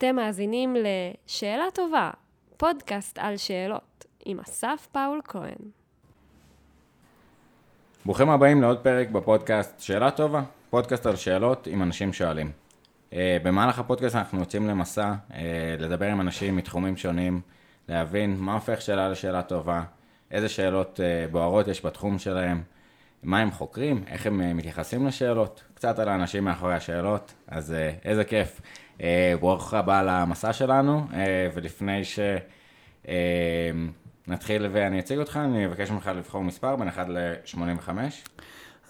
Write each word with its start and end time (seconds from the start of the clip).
אתם 0.00 0.16
מאזינים 0.16 0.76
ל"שאלה 0.76 1.64
טובה", 1.74 2.10
פודקאסט 2.56 3.18
על 3.18 3.36
שאלות, 3.36 4.04
עם 4.24 4.40
אסף 4.40 4.88
פאול 4.92 5.20
כהן. 5.24 5.70
ברוכים 8.06 8.30
הבאים 8.30 8.62
לעוד 8.62 8.78
פרק 8.78 9.08
בפודקאסט 9.08 9.80
שאלה 9.80 10.10
טובה, 10.10 10.42
פודקאסט 10.70 11.06
על 11.06 11.16
שאלות 11.16 11.66
עם 11.66 11.82
אנשים 11.82 12.12
שואלים. 12.12 12.50
Uh, 13.10 13.14
במהלך 13.42 13.78
הפודקאסט 13.78 14.16
אנחנו 14.16 14.40
יוצאים 14.40 14.66
למסע, 14.66 15.12
uh, 15.30 15.34
לדבר 15.78 16.06
עם 16.06 16.20
אנשים 16.20 16.56
מתחומים 16.56 16.96
שונים, 16.96 17.40
להבין 17.88 18.36
מה 18.38 18.54
הופך 18.54 18.80
שאלה 18.80 19.08
לשאלה 19.08 19.42
טובה, 19.42 19.82
איזה 20.30 20.48
שאלות 20.48 21.00
uh, 21.00 21.32
בוערות 21.32 21.68
יש 21.68 21.84
בתחום 21.84 22.18
שלהם, 22.18 22.62
מה 23.22 23.38
הם 23.38 23.50
חוקרים, 23.50 24.04
איך 24.06 24.26
הם 24.26 24.56
מתייחסים 24.56 25.06
לשאלות, 25.06 25.64
קצת 25.74 25.98
על 25.98 26.08
האנשים 26.08 26.44
מאחורי 26.44 26.74
השאלות, 26.74 27.34
אז 27.48 27.74
איזה 28.04 28.24
כיף. 28.24 28.60
Uh, 29.00 29.02
ברוך 29.40 29.74
הבא 29.74 30.02
למסע 30.02 30.52
שלנו, 30.52 31.06
uh, 31.10 31.14
ולפני 31.54 32.02
שנתחיל 34.24 34.64
uh, 34.64 34.68
ואני 34.72 35.00
אציג 35.00 35.18
אותך, 35.18 35.40
אני 35.44 35.66
אבקש 35.66 35.90
ממך 35.90 36.10
לבחור 36.16 36.44
מספר 36.44 36.76
בין 36.76 36.88
1 36.88 37.06
ל-85. 37.08 37.90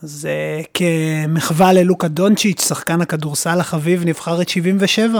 אז 0.02 0.28
uh, 0.28 0.66
כמחווה 0.74 1.72
ללוקה 1.72 2.08
דונצ'יץ', 2.08 2.68
שחקן 2.68 3.00
הכדורסל 3.00 3.60
החביב, 3.60 4.04
נבחר 4.04 4.42
את 4.42 4.48
77. 4.48 5.18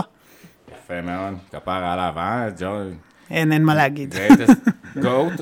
יפה 0.71 1.01
מאוד, 1.01 1.33
כפרה 1.51 1.93
עליו, 1.93 2.13
אה? 2.17 2.47
ג'ו... 2.59 2.77
אין, 3.29 3.51
אין 3.51 3.63
מה 3.63 3.75
להגיד. 3.75 4.15
go 4.95 5.37
to... 5.37 5.41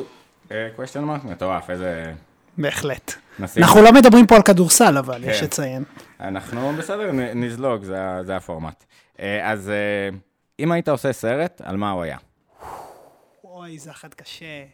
question 0.50 1.04
mark? 1.08 1.28
מטורף, 1.28 1.70
איזה... 1.70 2.14
בהחלט. 2.58 3.14
אנחנו 3.58 3.82
לא 3.82 3.94
מדברים 3.94 4.28
פה 4.28 4.36
על 4.36 4.42
כדורסל, 4.42 4.98
אבל 4.98 5.24
יש 5.24 5.40
כן. 5.40 5.46
לציין. 5.46 5.84
אנחנו 6.20 6.74
בסדר, 6.78 7.12
נזלוג, 7.36 7.84
זה, 7.84 7.98
זה 8.26 8.36
הפורמט. 8.36 8.84
אה, 9.20 9.52
אז 9.52 9.70
אה, 9.70 10.10
אם 10.60 10.72
היית 10.72 10.88
עושה 10.88 11.14
סרט, 11.14 11.62
על 11.62 11.78
מה 11.78 11.92
הוא 11.92 12.04
היה? 12.04 12.18
אוי, 13.44 13.80
זה 13.80 13.92
אחד 13.92 14.14
קשה. 14.14 14.66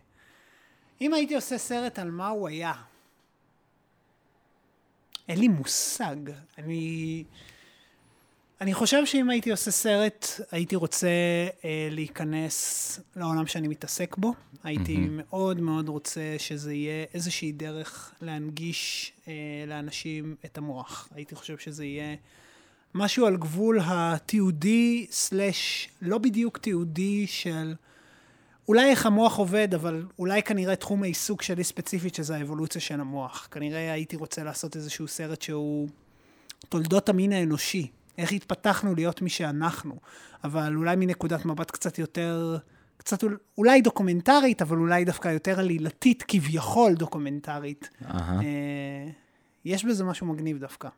אם 1.02 1.14
הייתי 1.14 1.36
עושה 1.36 1.58
סרט 1.58 2.00
על 2.00 2.12
מה 2.12 2.28
הוא 2.28 2.48
היה, 2.48 2.74
אין 5.28 5.40
לי 5.40 5.48
מושג. 5.48 6.16
אני... 6.58 7.24
אני 8.62 8.74
חושב 8.74 9.06
שאם 9.06 9.30
הייתי 9.30 9.52
עושה 9.52 9.72
סרט, 9.72 10.28
הייתי 10.52 10.76
רוצה 10.76 11.08
אה, 11.66 11.88
להיכנס 11.92 13.00
לעולם 13.16 13.48
שאני 13.48 13.68
מתעסק 13.68 14.16
בו. 14.18 14.34
הייתי 14.64 14.98
מהמם. 14.98 15.18
מאוד 15.18 15.60
מאוד 15.60 15.90
רוצה 15.90 16.36
שזה 16.38 16.74
יהיה 16.74 17.06
איזושהי 17.14 17.52
דרך 17.52 18.14
להנגיש 18.22 19.14
אה, 19.28 19.34
לאנשים 19.68 20.36
את 20.46 20.58
המוח. 20.58 21.10
הייתי 21.16 21.36
חושב 21.36 21.58
שזה 21.58 21.86
יהיה 21.86 22.16
משהו 22.96 23.26
על 23.26 23.38
גבול 23.38 23.80
התיעודי, 23.84 25.08
סלאש, 25.12 25.90
לא 26.02 26.18
בדיוק 26.18 26.58
תיעודי 26.58 27.28
של... 27.28 27.74
אולי 28.68 28.90
איך 28.90 29.06
המוח 29.06 29.38
עובד, 29.38 29.74
אבל 29.74 30.06
אולי 30.20 30.44
כנראה 30.44 30.76
תחום 30.76 31.04
העיסוק 31.04 31.42
שלי 31.42 31.64
ספציפית, 31.64 32.16
שזה 32.16 32.36
האבולוציה 32.36 32.82
של 32.82 33.00
המוח. 33.00 33.48
כנראה 33.52 33.92
הייתי 33.94 34.16
רוצה 34.16 34.44
לעשות 34.44 34.76
איזשהו 34.76 35.08
סרט 35.08 35.42
שהוא 35.42 35.90
תולדות 36.70 37.10
המין 37.10 37.32
האנושי. 37.32 37.88
איך 38.18 38.32
התפתחנו 38.32 38.96
להיות 38.96 39.22
מי 39.22 39.30
שאנחנו. 39.30 39.96
אבל 40.44 40.76
אולי 40.76 40.96
מנקודת 40.96 41.46
מבט 41.46 41.72
קצת 41.72 42.00
יותר, 42.00 42.58
קצת 42.98 43.24
אול- 43.24 43.38
אולי 43.58 43.82
דוקומנטרית, 43.82 44.62
אבל 44.62 44.78
אולי 44.78 45.06
דווקא 45.06 45.28
יותר 45.28 45.60
עלילתית, 45.60 46.24
כביכול 46.28 46.94
דוקומנטרית. 46.94 47.90
אהה. 48.06 48.42
אה, 48.42 49.10
יש 49.66 49.86
בזה 49.86 50.04
משהו 50.04 50.28
מגניב 50.28 50.58
דווקא. 50.60 50.90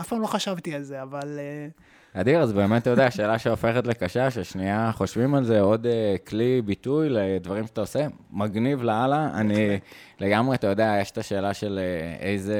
אף 0.00 0.08
פעם 0.08 0.20
לא 0.20 0.26
חשבתי 0.26 0.74
על 0.74 0.82
זה, 0.82 1.02
אבל... 1.02 1.38
אה, 1.38 2.20
אדיר, 2.20 2.40
אז 2.40 2.52
באמת, 2.52 2.82
אתה 2.82 2.90
יודע, 2.90 3.10
שאלה 3.10 3.38
שהופכת 3.38 3.86
לקשה, 3.86 4.30
ששנייה 4.30 4.90
חושבים 4.94 5.34
על 5.34 5.44
זה, 5.44 5.60
עוד 5.60 5.86
אה, 5.86 6.16
כלי 6.28 6.62
ביטוי 6.62 7.08
לדברים 7.08 7.66
שאתה 7.66 7.80
עושה, 7.80 8.06
מגניב 8.30 8.82
לאללה. 8.82 9.30
אני 9.34 9.78
לגמרי, 10.20 10.56
אתה 10.56 10.66
יודע, 10.66 10.96
יש 11.00 11.10
את 11.10 11.18
השאלה 11.18 11.54
של 11.54 11.80
אה, 11.82 12.16
איזה 12.26 12.56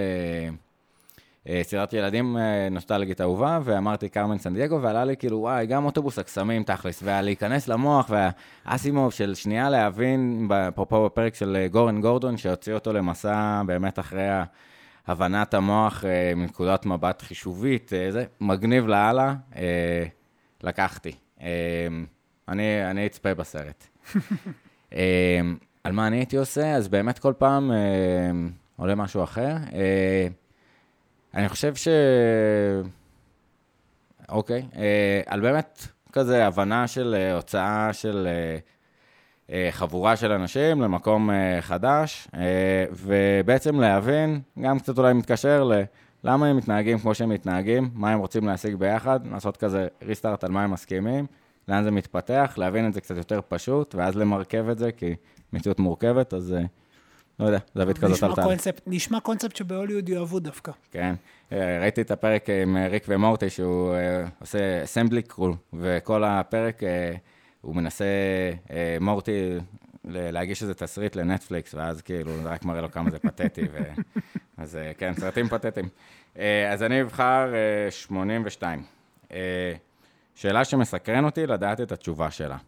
אה, 1.48 1.60
סדרת 1.62 1.92
ילדים 1.92 2.36
אה, 2.36 2.68
נוסטלגית 2.70 3.20
אהובה, 3.20 3.58
ואמרתי 3.64 4.08
קרמן 4.08 4.38
סן 4.38 4.54
דייגו, 4.54 4.82
ועלה 4.82 5.04
לי 5.04 5.16
כאילו, 5.16 5.38
וואי, 5.38 5.66
גם 5.66 5.84
אוטובוס 5.84 6.18
הקסמים 6.18 6.62
תכלס, 6.62 7.02
ולהיכנס 7.02 7.68
למוח, 7.68 8.10
והאסימוב 8.10 9.12
של 9.12 9.34
שנייה 9.34 9.70
להבין, 9.70 10.48
אפרופו 10.68 11.04
בפרק 11.04 11.34
של 11.34 11.56
אה, 11.56 11.68
גורן 11.68 12.00
גורדון, 12.00 12.36
שהוציא 12.36 12.74
אותו 12.74 12.92
למסע 12.92 13.62
באמת 13.66 13.98
אחרי 13.98 14.28
ה... 14.28 14.44
הבנת 15.10 15.54
המוח 15.54 16.04
אה, 16.04 16.32
מנקודת 16.36 16.86
מבט 16.86 17.22
חישובית, 17.22 17.92
אה, 17.92 18.12
זה 18.12 18.24
מגניב 18.40 18.86
לאללה, 18.86 19.34
אה, 19.56 20.04
לקחתי. 20.62 21.12
אה, 21.40 21.48
אני, 22.48 22.90
אני 22.90 23.06
אצפה 23.06 23.34
בסרט. 23.34 23.86
אה, 24.92 25.40
על 25.84 25.92
מה 25.92 26.06
אני 26.06 26.16
הייתי 26.16 26.36
עושה? 26.36 26.74
אז 26.74 26.88
באמת 26.88 27.18
כל 27.18 27.32
פעם 27.38 27.72
אה, 27.72 27.76
עולה 28.76 28.94
משהו 28.94 29.24
אחר. 29.24 29.56
אה, 29.72 30.28
אני 31.34 31.48
חושב 31.48 31.74
ש... 31.74 31.88
אוקיי, 34.28 34.66
אה, 34.76 35.20
על 35.26 35.40
באמת 35.40 35.86
כזה 36.12 36.46
הבנה 36.46 36.86
של 36.86 37.14
אה, 37.18 37.34
הוצאה 37.34 37.92
של 37.92 38.28
אה, 38.30 38.58
חבורה 39.70 40.16
של 40.16 40.32
אנשים 40.32 40.82
למקום 40.82 41.30
אה, 41.30 41.58
חדש, 41.60 42.28
אה, 42.34 42.84
ובעצם 42.92 43.80
להבין, 43.80 44.40
גם 44.60 44.78
קצת 44.78 44.98
אולי 44.98 45.12
מתקשר 45.12 45.64
ל... 45.64 45.82
למה 46.24 46.46
הם 46.46 46.56
מתנהגים 46.56 46.98
כמו 46.98 47.14
שהם 47.14 47.28
מתנהגים, 47.28 47.90
מה 47.94 48.10
הם 48.10 48.18
רוצים 48.18 48.46
להשיג 48.46 48.74
ביחד, 48.74 49.20
לעשות 49.32 49.56
כזה 49.56 49.86
ריסטארט 50.02 50.44
על 50.44 50.50
מה 50.50 50.64
הם 50.64 50.70
מסכימים, 50.70 51.26
לאן 51.68 51.84
זה 51.84 51.90
מתפתח, 51.90 52.54
להבין 52.56 52.88
את 52.88 52.92
זה 52.92 53.00
קצת 53.00 53.16
יותר 53.16 53.40
פשוט, 53.48 53.94
ואז 53.94 54.16
למרכב 54.16 54.68
את 54.68 54.78
זה, 54.78 54.92
כי 54.92 55.14
מציאות 55.52 55.78
מורכבת, 55.80 56.34
אז 56.34 56.52
אה, 56.52 56.62
לא 57.40 57.46
יודע, 57.46 57.58
זווית 57.74 57.98
כזאת 57.98 58.10
נשמע 58.10 58.28
עלתה. 58.28 58.70
נשמע 58.86 59.20
קונספט 59.20 59.56
שבהוליווד 59.56 60.08
יאהבו 60.08 60.40
דווקא. 60.40 60.72
כן, 60.90 61.14
אה, 61.52 61.78
ראיתי 61.80 62.00
את 62.00 62.10
הפרק 62.10 62.50
עם 62.50 62.76
אה, 62.76 62.88
ריק 62.88 63.04
ומורטי, 63.08 63.50
שהוא 63.50 63.94
אה, 63.94 64.24
עושה 64.40 64.84
אסמבלי 64.84 65.22
קרול, 65.22 65.54
וכל 65.72 66.24
הפרק 66.24 66.82
אה, 66.82 67.14
הוא 67.60 67.76
מנסה, 67.76 68.04
אה, 68.70 68.96
מורטי, 69.00 69.58
להגיש 70.04 70.62
איזה 70.62 70.74
תסריט 70.74 71.16
לנטפליקס, 71.16 71.74
ואז 71.74 72.02
כאילו, 72.02 72.42
זה 72.42 72.48
רק 72.48 72.64
מראה 72.64 72.80
לו 72.80 72.90
כמה 72.90 73.10
זה 73.10 73.18
פתטי, 73.18 73.62
ו... 73.72 73.78
אז 74.62 74.76
אה, 74.76 74.92
כן, 74.98 75.12
סרטים 75.14 75.48
פתטיים. 75.48 75.88
אה, 76.38 76.72
אז 76.72 76.82
אני 76.82 77.02
אבחר 77.02 77.54
אה, 77.54 77.90
82. 77.90 78.82
אה, 79.32 79.72
שאלה 80.34 80.64
שמסקרן 80.64 81.24
אותי, 81.24 81.46
לדעת 81.46 81.80
את 81.80 81.92
התשובה 81.92 82.30
שלה. 82.30 82.56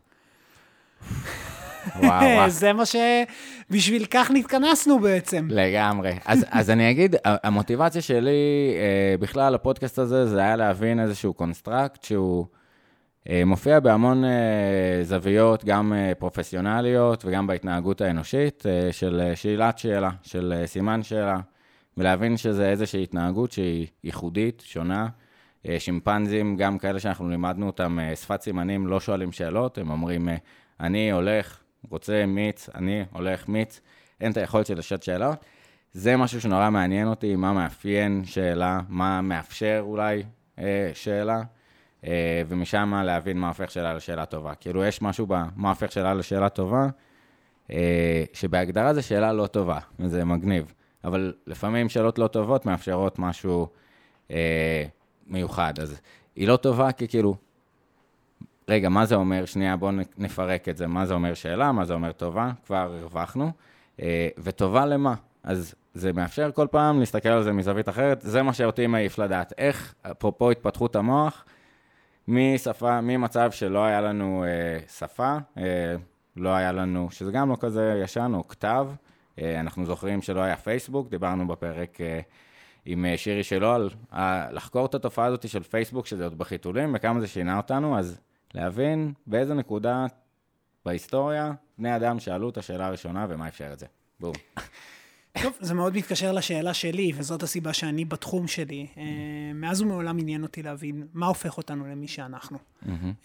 וואו, 1.97 2.27
וואו. 2.37 2.51
זה 2.51 2.73
מה 2.73 2.87
ש... 2.87 2.97
בשביל 3.71 4.05
כך 4.11 4.31
נתכנסנו 4.31 4.99
בעצם. 4.99 5.49
לגמרי. 5.51 6.19
אז, 6.25 6.47
אז 6.59 6.71
אני 6.71 6.91
אגיד, 6.91 7.17
המוטיבציה 7.25 8.03
שלי 8.03 8.31
אה, 8.77 9.15
בכלל 9.19 9.55
לפודקאסט 9.55 9.99
הזה, 9.99 10.27
זה 10.27 10.41
היה 10.41 10.57
להבין 10.57 11.01
איזשהו 11.01 11.35
construct 11.35 12.05
שהוא 12.05 12.47
מופיע 13.47 13.81
בהמון 13.81 14.25
אה, 14.25 15.01
זוויות, 15.03 15.65
גם 15.65 15.93
אה, 15.93 16.13
פרופסיונליות 16.19 17.25
וגם 17.25 17.47
בהתנהגות 17.47 18.01
האנושית, 18.01 18.67
אה, 18.67 18.93
של 18.93 19.21
אה, 19.21 19.37
שאלת 19.37 19.79
שאלה, 19.79 20.11
של 20.23 20.55
אה, 20.57 20.67
סימן 20.67 21.03
שאלה, 21.03 21.41
ולהבין 21.97 22.37
שזה 22.37 22.71
איזושהי 22.71 23.03
התנהגות 23.03 23.53
שהיא 23.53 23.87
ייחודית, 24.05 24.63
שונה. 24.67 25.09
אה, 25.69 25.81
שימפנזים, 25.81 26.57
גם 26.57 26.79
כאלה 26.79 27.01
שאנחנו 27.01 27.29
לימדנו 27.29 27.67
אותם, 27.67 27.99
אה, 28.01 28.17
שפת 28.17 28.43
סימנים, 28.43 28.87
לא 28.87 29.01
שואלים 29.01 29.33
שאלות, 29.33 29.79
הם 29.79 29.91
אומרים, 29.91 30.29
אה, 30.29 30.37
אני 30.81 31.13
הולך, 31.13 31.61
רוצה 31.91 32.27
מיץ, 32.27 32.69
אני 32.75 33.05
הולך 33.13 33.49
מיץ, 33.49 33.81
אין 34.21 34.33
את 34.33 34.37
היכולת 34.37 34.67
של 34.67 34.79
לשאול 34.79 35.01
שאלות. 35.01 35.45
זה 35.93 36.17
משהו 36.17 36.41
שנורא 36.41 36.71
מעניין 36.71 37.09
אותי, 37.09 37.37
מה 37.37 37.53
מאפיין 37.53 38.25
שאלה, 38.25 38.81
מה 38.89 39.21
מאפשר 39.21 39.79
אולי 39.81 40.23
אה, 40.59 40.91
שאלה, 40.95 41.37
אה, 41.37 41.43
ומשם 42.49 42.95
להבין 43.05 43.39
מה 43.39 43.49
הופך 43.49 43.71
שאלה 43.71 43.95
לשאלה 43.95 44.27
טובה. 44.27 44.55
כאילו, 44.55 44.85
יש 44.85 45.03
משהו 45.03 45.27
במה 45.27 45.69
הופך 45.69 45.93
שאלה 45.93 46.15
לשאלה 46.15 46.49
טובה, 46.49 46.87
אה, 47.71 48.25
שבהגדרה 48.33 48.95
זו 48.95 49.03
שאלה 49.03 49.33
לא 49.33 49.47
טובה, 49.47 49.79
וזה 49.99 50.25
מגניב. 50.25 50.73
אבל 51.05 51.35
לפעמים 51.47 51.89
שאלות 51.89 52.19
לא 52.19 52.27
טובות 52.27 52.67
מאפשרות 52.67 53.19
משהו 53.19 53.67
אה, 54.31 54.85
מיוחד. 55.27 55.79
אז 55.79 56.01
היא 56.37 56.49
לא 56.49 56.57
טובה 56.57 56.93
כי 56.93 57.09
כאילו, 57.09 57.37
רגע, 58.69 58.89
מה 58.89 59.07
זה 59.07 59.15
אומר? 59.15 59.45
שנייה, 59.45 59.77
בואו 59.77 59.93
נפרק 60.19 60.69
את 60.69 60.77
זה. 60.77 60.87
מה 60.87 61.07
זה 61.07 61.15
אומר 61.15 61.35
שאלה, 61.35 61.73
מה 61.73 61.85
זה 61.85 61.95
אומר 61.95 62.13
טובה? 62.13 62.51
כבר 62.67 62.77
הרווחנו. 62.77 63.51
אה, 64.03 64.29
וטובה 64.39 64.87
למה? 64.87 65.15
אז 65.43 65.75
זה 65.95 66.13
מאפשר 66.13 66.51
כל 66.53 66.67
פעם 66.71 67.01
להסתכל 67.01 67.29
על 67.29 67.43
זה 67.43 67.53
מזווית 67.53 67.89
אחרת. 67.89 68.21
זה 68.21 68.43
מה 68.43 68.53
שאותי 68.53 68.87
מעיף 68.87 69.19
לדעת. 69.19 69.53
איך, 69.59 69.95
אפרופו 70.03 70.51
התפתחות 70.51 70.97
המוח, 70.97 71.45
משפה, 72.29 73.01
ממצב 73.01 73.51
שלא 73.51 73.85
היה 73.85 74.01
לנו 74.01 74.45
אה, 74.45 74.79
שפה, 74.89 75.37
אה, 75.59 75.95
לא 76.37 76.49
היה 76.49 76.73
לנו, 76.73 77.11
שזה 77.11 77.33
גם 77.33 77.51
לא 77.51 77.57
כזה 77.61 78.01
ישן, 78.05 78.33
או 78.35 78.49
כתב. 78.49 78.89
אה, 79.39 79.61
אנחנו 79.61 79.87
זוכרים 79.87 80.23
שלא 80.23 80.41
היה 80.41 80.57
פייסבוק, 80.57 81.09
דיברנו 81.11 81.49
בפרק 81.49 82.01
אה, 82.01 82.21
עם 82.85 83.05
אה, 83.05 83.17
שירי 83.17 83.43
שלו 83.45 83.73
על 83.73 83.91
אה, 84.13 84.49
לחקור 84.53 84.87
את 84.87 84.95
התופעה 84.95 85.27
הזאת 85.27 85.49
של 85.49 85.63
פייסבוק, 85.63 86.07
שזה 86.07 86.25
עוד 86.25 86.39
בחיתולים, 86.39 86.93
וכמה 86.95 87.21
זה 87.21 87.27
שינה 87.27 87.57
אותנו, 87.57 87.99
אז 87.99 88.21
להבין 88.55 89.13
באיזה 89.27 89.55
נקודה 89.55 90.07
בהיסטוריה 90.85 91.53
בני 91.79 91.97
אדם 91.97 92.21
שאלו 92.21 92.49
את 92.49 92.59
השאלה 92.59 92.87
הראשונה 92.87 93.27
ומה 93.29 93.49
אפשר 93.49 93.73
את 93.73 93.79
זה. 93.79 93.87
בואו. 94.21 94.33
טוב, 95.41 95.53
זה 95.61 95.75
מאוד 95.75 95.97
מתקשר 95.97 96.33
לשאלה 96.33 96.75
שלי, 96.75 97.13
וזאת 97.17 97.43
הסיבה 97.43 97.73
שאני 97.73 98.05
בתחום 98.05 98.49
שלי. 98.49 98.87
אה, 98.97 99.03
מאז 99.55 99.83
ומעולם 99.83 100.19
עניין 100.19 100.43
אותי 100.43 100.63
להבין 100.63 101.07
מה 101.13 101.27
הופך 101.27 101.57
אותנו 101.57 101.87
למי 101.87 102.09
שאנחנו. 102.09 102.59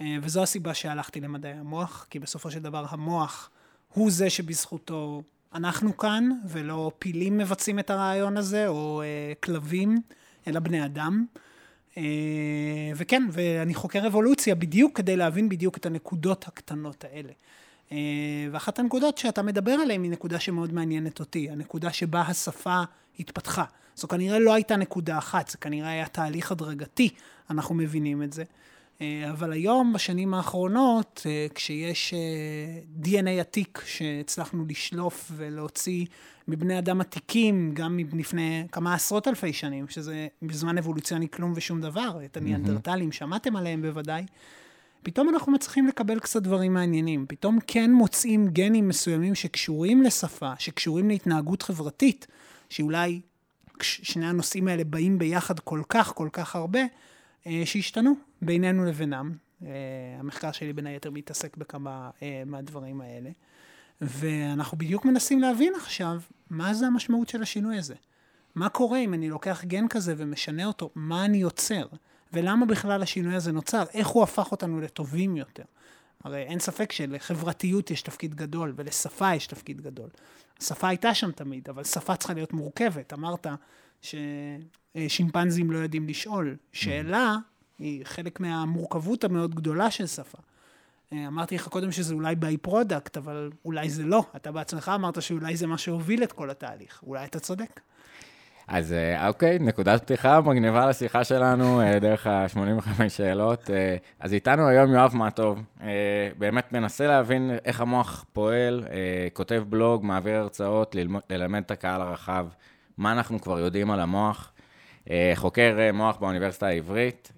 אה, 0.01 0.17
וזו 0.21 0.43
הסיבה 0.43 0.73
שהלכתי 0.73 1.21
למדעי 1.21 1.53
המוח, 1.53 2.07
כי 2.09 2.19
בסופו 2.19 2.51
של 2.51 2.59
דבר 2.59 2.85
המוח 2.89 3.49
הוא 3.93 4.11
זה 4.11 4.29
שבזכותו 4.29 5.23
אנחנו 5.53 5.97
כאן, 5.97 6.29
ולא 6.47 6.91
פילים 6.99 7.37
מבצעים 7.37 7.79
את 7.79 7.89
הרעיון 7.89 8.37
הזה, 8.37 8.67
או 8.67 9.01
אה, 9.01 9.33
כלבים, 9.43 10.01
אלא 10.47 10.59
בני 10.59 10.85
אדם. 10.85 11.25
וכן, 12.95 13.23
ואני 13.31 13.73
חוקר 13.73 14.07
אבולוציה 14.07 14.55
בדיוק 14.55 14.97
כדי 14.97 15.15
להבין 15.15 15.49
בדיוק 15.49 15.77
את 15.77 15.85
הנקודות 15.85 16.47
הקטנות 16.47 17.03
האלה. 17.03 17.31
אה, 17.91 17.97
ואחת 18.51 18.79
הנקודות 18.79 19.17
שאתה 19.17 19.41
מדבר 19.41 19.71
עליהן 19.71 20.03
היא 20.03 20.11
נקודה 20.11 20.39
שמאוד 20.39 20.73
מעניינת 20.73 21.19
אותי, 21.19 21.49
הנקודה 21.49 21.93
שבה 21.93 22.21
השפה 22.21 22.81
התפתחה. 23.19 23.63
זו 23.95 24.07
כנראה 24.07 24.39
לא 24.39 24.53
הייתה 24.53 24.75
נקודה 24.75 25.17
אחת, 25.17 25.47
זה 25.47 25.57
כנראה 25.57 25.89
היה 25.89 26.07
תהליך 26.07 26.51
הדרגתי, 26.51 27.09
אנחנו 27.49 27.75
מבינים 27.75 28.23
את 28.23 28.33
זה. 28.33 28.43
אה, 29.01 29.31
אבל 29.31 29.51
היום, 29.51 29.93
בשנים 29.93 30.33
האחרונות, 30.33 31.21
אה, 31.25 31.47
כשיש 31.55 32.13
DNA 33.03 33.29
עתיק 33.39 33.81
שהצלחנו 33.85 34.65
לשלוף 34.69 35.31
ולהוציא 35.35 36.05
מבני 36.47 36.79
אדם 36.79 37.01
עתיקים, 37.01 37.71
גם 37.73 37.97
מלפני 37.97 38.67
כמה 38.71 38.93
עשרות 38.93 39.27
אלפי 39.27 39.53
שנים, 39.53 39.87
שזה 39.87 40.27
בזמן 40.41 40.77
אבולוציוני 40.77 41.29
כלום 41.29 41.53
ושום 41.55 41.81
דבר, 41.81 42.19
את 42.25 42.37
הניאנדרטלים, 42.37 43.11
שמעתם 43.11 43.55
עליהם 43.55 43.81
בוודאי. 43.81 44.25
פתאום 45.07 45.29
אנחנו 45.29 45.51
מצליחים 45.51 45.87
לקבל 45.87 46.19
קצת 46.19 46.41
דברים 46.41 46.73
מעניינים. 46.73 47.25
פתאום 47.27 47.59
כן 47.67 47.91
מוצאים 47.91 48.47
גנים 48.47 48.87
מסוימים 48.87 49.35
שקשורים 49.35 50.03
לשפה, 50.03 50.53
שקשורים 50.59 51.09
להתנהגות 51.09 51.61
חברתית, 51.61 52.27
שאולי 52.69 53.21
שני 53.81 54.27
הנושאים 54.27 54.67
האלה 54.67 54.83
באים 54.83 55.17
ביחד 55.17 55.59
כל 55.59 55.81
כך, 55.89 56.13
כל 56.15 56.29
כך 56.33 56.55
הרבה, 56.55 56.79
אה, 57.47 57.61
שהשתנו 57.65 58.13
בינינו 58.41 58.85
לבינם. 58.85 59.31
אה, 59.65 59.69
המחקר 60.19 60.51
שלי 60.51 60.73
בין 60.73 60.87
היתר 60.87 61.11
מתעסק 61.11 61.57
בכמה 61.57 62.09
אה, 62.21 62.43
מהדברים 62.45 63.01
האלה. 63.01 63.29
ואנחנו 64.01 64.77
בדיוק 64.77 65.05
מנסים 65.05 65.39
להבין 65.39 65.73
עכשיו 65.75 66.21
מה 66.49 66.73
זה 66.73 66.87
המשמעות 66.87 67.29
של 67.29 67.41
השינוי 67.41 67.77
הזה. 67.77 67.95
מה 68.55 68.69
קורה 68.69 68.99
אם 68.99 69.13
אני 69.13 69.29
לוקח 69.29 69.63
גן 69.63 69.87
כזה 69.87 70.13
ומשנה 70.17 70.65
אותו, 70.65 70.89
מה 70.95 71.25
אני 71.25 71.37
יוצר? 71.37 71.85
ולמה 72.33 72.65
בכלל 72.65 73.01
השינוי 73.01 73.35
הזה 73.35 73.51
נוצר, 73.51 73.83
איך 73.93 74.07
הוא 74.07 74.23
הפך 74.23 74.51
אותנו 74.51 74.81
לטובים 74.81 75.37
יותר. 75.37 75.63
הרי 76.23 76.43
אין 76.43 76.59
ספק 76.59 76.91
שלחברתיות 76.91 77.91
יש 77.91 78.01
תפקיד 78.01 78.35
גדול 78.35 78.73
ולשפה 78.75 79.35
יש 79.35 79.47
תפקיד 79.47 79.81
גדול. 79.81 80.09
השפה 80.61 80.87
הייתה 80.87 81.13
שם 81.13 81.31
תמיד, 81.31 81.69
אבל 81.69 81.83
שפה 81.83 82.15
צריכה 82.15 82.33
להיות 82.33 82.53
מורכבת. 82.53 83.13
אמרת 83.13 83.47
ששימפנזים 84.01 85.71
לא 85.71 85.77
יודעים 85.77 86.07
לשאול. 86.07 86.55
שאלה 86.73 87.35
היא 87.79 88.05
חלק 88.05 88.39
מהמורכבות 88.39 89.23
המאוד 89.23 89.55
גדולה 89.55 89.91
של 89.91 90.07
שפה. 90.07 90.37
אמרתי 91.13 91.55
לך 91.55 91.67
קודם 91.67 91.91
שזה 91.91 92.13
אולי 92.13 92.35
byproduct, 92.35 93.17
אבל 93.17 93.51
אולי 93.65 93.89
זה 93.89 94.03
לא. 94.03 94.23
אתה 94.35 94.51
בעצמך 94.51 94.91
אמרת 94.95 95.21
שאולי 95.21 95.57
זה 95.57 95.67
מה 95.67 95.77
שהוביל 95.77 96.23
את 96.23 96.31
כל 96.31 96.49
התהליך. 96.49 97.03
אולי 97.03 97.25
אתה 97.25 97.39
צודק. 97.39 97.79
אז 98.67 98.93
אה, 98.93 99.27
אוקיי, 99.27 99.59
נקודת 99.59 100.01
פתיחה 100.01 100.41
מגניבה 100.41 100.85
לשיחה 100.85 101.23
שלנו, 101.23 101.81
אה, 101.81 101.99
דרך 101.99 102.27
ה-85 102.27 103.09
שאלות. 103.09 103.69
אה, 103.69 103.97
אז 104.19 104.33
איתנו 104.33 104.67
היום 104.67 104.91
יואב 104.91 105.15
מעטוב, 105.15 105.59
באמת 106.37 106.73
מנסה 106.73 107.07
להבין 107.07 107.51
איך 107.65 107.81
המוח 107.81 108.25
פועל, 108.33 108.83
כותב 109.33 109.63
בלוג, 109.69 110.05
מעביר 110.05 110.35
הרצאות, 110.35 110.95
ללמוד, 110.95 111.21
ללמד 111.29 111.61
את 111.65 111.71
הקהל 111.71 112.01
הרחב, 112.01 112.47
מה 112.97 113.11
אנחנו 113.11 113.41
כבר 113.41 113.59
יודעים 113.59 113.91
על 113.91 113.99
המוח, 113.99 114.51
חוקר 115.35 115.77
מוח 115.93 116.17
באוניברסיטה 116.17 116.67
העברית, 116.67 117.31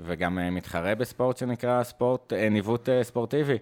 וגם 0.00 0.38
מתחרה 0.52 0.94
בספורט 0.94 1.36
שנקרא 1.36 1.82
ספורט, 1.82 2.32
ניווט 2.32 2.88
ספורטיבי. 3.02 3.58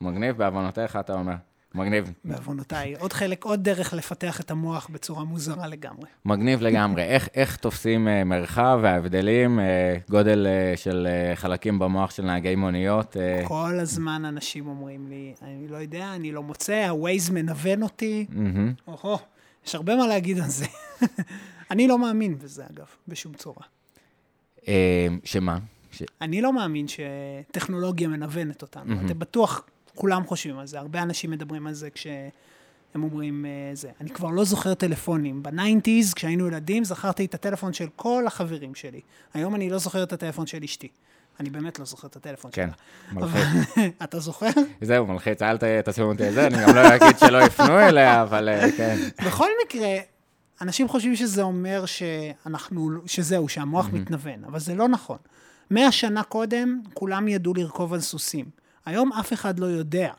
מגניב, 0.00 0.36
בעוונותיך, 0.36 0.96
אתה 0.96 1.14
אומר. 1.14 1.34
מגניב. 1.78 2.12
בעוונותיי. 2.24 2.94
עוד 2.98 3.12
חלק, 3.12 3.44
עוד 3.44 3.64
דרך 3.64 3.94
לפתח 3.94 4.40
את 4.40 4.50
המוח 4.50 4.88
בצורה 4.92 5.24
מוזרה 5.24 5.66
לגמרי. 5.66 6.08
מגניב 6.24 6.62
לגמרי. 6.62 7.02
איך, 7.02 7.28
איך 7.34 7.56
תופסים 7.56 8.08
uh, 8.08 8.24
מרחב 8.24 8.78
וההבדלים, 8.82 9.58
uh, 9.58 9.62
גודל 10.10 10.46
uh, 10.46 10.76
של 10.76 11.08
uh, 11.32 11.36
חלקים 11.36 11.78
במוח 11.78 12.10
של 12.10 12.22
נהגי 12.22 12.54
מוניות? 12.54 13.16
Uh... 13.16 13.48
כל 13.48 13.78
הזמן 13.80 14.24
אנשים 14.24 14.66
אומרים 14.66 15.06
לי, 15.08 15.34
אני 15.42 15.68
לא 15.68 15.76
יודע, 15.76 16.14
אני 16.14 16.32
לא 16.32 16.42
מוצא, 16.42 16.74
ה-Waze 16.74 17.32
מנוון 17.32 17.82
אותי. 17.82 18.26
Mm-hmm. 18.30 18.92
או 19.04 19.18
יש 19.66 19.74
הרבה 19.74 19.96
מה 19.96 20.06
להגיד 20.06 20.38
על 20.38 20.48
זה. 20.48 20.66
אני 21.70 21.88
לא 21.88 21.98
מאמין 21.98 22.38
בזה, 22.38 22.64
אגב, 22.74 22.86
בשום 23.08 23.34
צורה. 23.34 23.64
Uh, 24.56 24.68
שמה? 25.24 25.58
ש... 25.90 26.02
אני 26.20 26.42
לא 26.42 26.52
מאמין 26.52 26.86
שטכנולוגיה 26.88 28.08
מנוונת 28.08 28.62
אותנו. 28.62 28.94
Mm-hmm. 28.94 29.06
אתם 29.06 29.18
בטוח 29.18 29.62
כולם 29.98 30.26
חושבים 30.26 30.58
על 30.58 30.66
זה, 30.66 30.78
הרבה 30.78 31.02
אנשים 31.02 31.30
מדברים 31.30 31.66
על 31.66 31.74
זה 31.74 31.90
כשהם 31.90 32.30
אומרים 32.94 33.44
uh, 33.44 33.76
זה. 33.76 33.90
אני 34.00 34.10
כבר 34.10 34.30
לא 34.30 34.44
זוכר 34.44 34.74
טלפונים. 34.74 35.42
בניינטיז, 35.42 36.14
כשהיינו 36.14 36.46
ילדים, 36.46 36.84
זכרתי 36.84 37.24
את 37.24 37.34
הטלפון 37.34 37.72
של 37.72 37.86
כל 37.96 38.24
החברים 38.26 38.74
שלי. 38.74 39.00
היום 39.34 39.54
אני 39.54 39.70
לא 39.70 39.78
זוכר 39.78 40.02
את 40.02 40.12
הטלפון 40.12 40.46
של 40.46 40.62
אשתי. 40.64 40.88
אני 41.40 41.50
באמת 41.50 41.78
לא 41.78 41.84
זוכר 41.84 42.08
את 42.08 42.16
הטלפון 42.16 42.50
כן, 42.54 42.66
שלה. 42.66 42.76
כן, 43.10 43.16
מלחיץ. 43.16 43.68
אתה 44.04 44.18
זוכר? 44.18 44.50
זהו, 44.80 45.06
מלחיץ, 45.06 45.42
אל 45.42 45.56
תשימו 45.84 46.08
אותי 46.08 46.24
על 46.24 46.34
זה, 46.34 46.46
אני 46.46 46.56
גם 46.62 46.74
לא 46.74 46.96
אגיד 46.96 47.18
שלא 47.18 47.42
יפנו 47.42 47.78
אליה, 47.78 48.22
אבל 48.22 48.48
אה, 48.48 48.72
כן. 48.76 48.96
בכל 49.26 49.48
מקרה, 49.64 49.88
אנשים 50.60 50.88
חושבים 50.88 51.16
שזה 51.16 51.42
אומר 51.42 51.84
שאנחנו, 51.86 52.90
שזהו, 53.06 53.48
שהמוח 53.48 53.88
מתנוון, 53.92 54.44
אבל 54.44 54.58
זה 54.58 54.74
לא 54.74 54.88
נכון. 54.88 55.18
מאה 55.70 55.92
שנה 55.92 56.22
קודם, 56.22 56.80
כולם 56.94 57.28
ידעו 57.28 57.54
לרכוב 57.54 57.94
על 57.94 58.00
סוסים. 58.00 58.44
היום 58.88 59.12
אף 59.12 59.32
אחד 59.32 59.58
לא 59.58 59.66
יודע. 59.66 60.12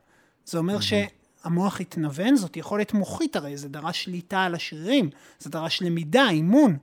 זה 0.45 0.57
אומר 0.57 0.77
mm-hmm. 0.77 0.81
שהמוח 1.43 1.81
התנוון, 1.81 2.35
זאת 2.35 2.57
יכולת 2.57 2.93
מוחית 2.93 3.35
הרי, 3.35 3.57
זה 3.57 3.69
דרש 3.69 4.03
שליטה 4.03 4.43
על 4.43 4.55
השרירים, 4.55 5.09
זה 5.39 5.49
דרש 5.49 5.81
למידה, 5.81 6.29
אימון. 6.29 6.77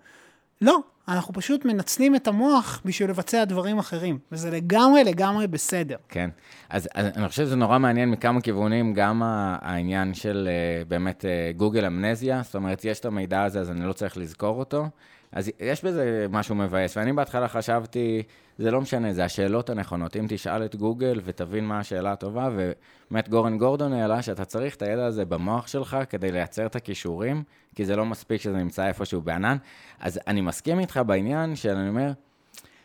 לא, 0.60 0.78
אנחנו 1.08 1.34
פשוט 1.34 1.64
מנצלים 1.64 2.16
את 2.16 2.28
המוח 2.28 2.82
בשביל 2.84 3.10
לבצע 3.10 3.44
דברים 3.44 3.78
אחרים, 3.78 4.18
וזה 4.32 4.50
לגמרי 4.50 5.04
לגמרי 5.04 5.46
בסדר. 5.46 5.96
כן, 6.08 6.30
אז, 6.70 6.88
אז 6.94 7.06
אני 7.16 7.28
חושב 7.28 7.44
שזה 7.44 7.56
נורא 7.56 7.78
מעניין 7.78 8.10
מכמה 8.10 8.40
כיוונים, 8.40 8.94
גם 8.94 9.22
העניין 9.24 10.14
של 10.14 10.48
uh, 10.48 10.88
באמת 10.88 11.24
uh, 11.24 11.56
גוגל 11.56 11.84
אמנזיה, 11.84 12.40
זאת 12.44 12.54
אומרת, 12.54 12.84
יש 12.84 13.00
את 13.00 13.04
המידע 13.04 13.42
הזה, 13.42 13.60
אז 13.60 13.70
אני 13.70 13.86
לא 13.86 13.92
צריך 13.92 14.16
לזכור 14.16 14.58
אותו. 14.58 14.88
אז 15.36 15.50
יש 15.60 15.84
בזה 15.84 16.26
משהו 16.30 16.54
מבאס, 16.54 16.96
ואני 16.96 17.12
בהתחלה 17.12 17.48
חשבתי, 17.48 18.22
זה 18.58 18.70
לא 18.70 18.80
משנה, 18.80 19.12
זה 19.12 19.24
השאלות 19.24 19.70
הנכונות. 19.70 20.16
אם 20.16 20.26
תשאל 20.28 20.64
את 20.64 20.76
גוגל 20.76 21.20
ותבין 21.24 21.64
מה 21.64 21.78
השאלה 21.78 22.12
הטובה, 22.12 22.48
ובאמת 22.52 23.28
גורן 23.28 23.58
גורדון 23.58 23.92
העלה 23.92 24.22
שאתה 24.22 24.44
צריך 24.44 24.74
את 24.74 24.82
הידע 24.82 25.06
הזה 25.06 25.24
במוח 25.24 25.66
שלך 25.66 25.96
כדי 26.08 26.32
לייצר 26.32 26.66
את 26.66 26.76
הכישורים, 26.76 27.42
כי 27.74 27.84
זה 27.84 27.96
לא 27.96 28.04
מספיק 28.04 28.40
שזה 28.40 28.56
נמצא 28.56 28.86
איפשהו 28.86 29.20
בענן. 29.20 29.56
אז 30.00 30.20
אני 30.26 30.40
מסכים 30.40 30.80
איתך 30.80 31.00
בעניין 31.06 31.56
שאני 31.56 31.88
אומר, 31.88 32.12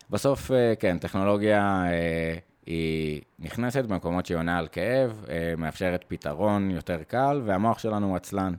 בסוף, 0.10 0.52
אה, 0.52 0.74
כן, 0.80 0.98
טכנולוגיה 0.98 1.84
אה, 1.86 2.38
היא 2.66 3.22
נכנסת 3.40 3.86
במקומות 3.86 4.26
שהיא 4.26 4.38
עונה 4.38 4.58
על 4.58 4.68
כאב, 4.72 5.26
אה, 5.30 5.54
מאפשרת 5.58 6.06
פתרון 6.08 6.72
יותר 6.72 7.04
קל, 7.04 7.42
והמוח 7.46 7.80
שלנו 7.80 8.16
עצלן. 8.16 8.54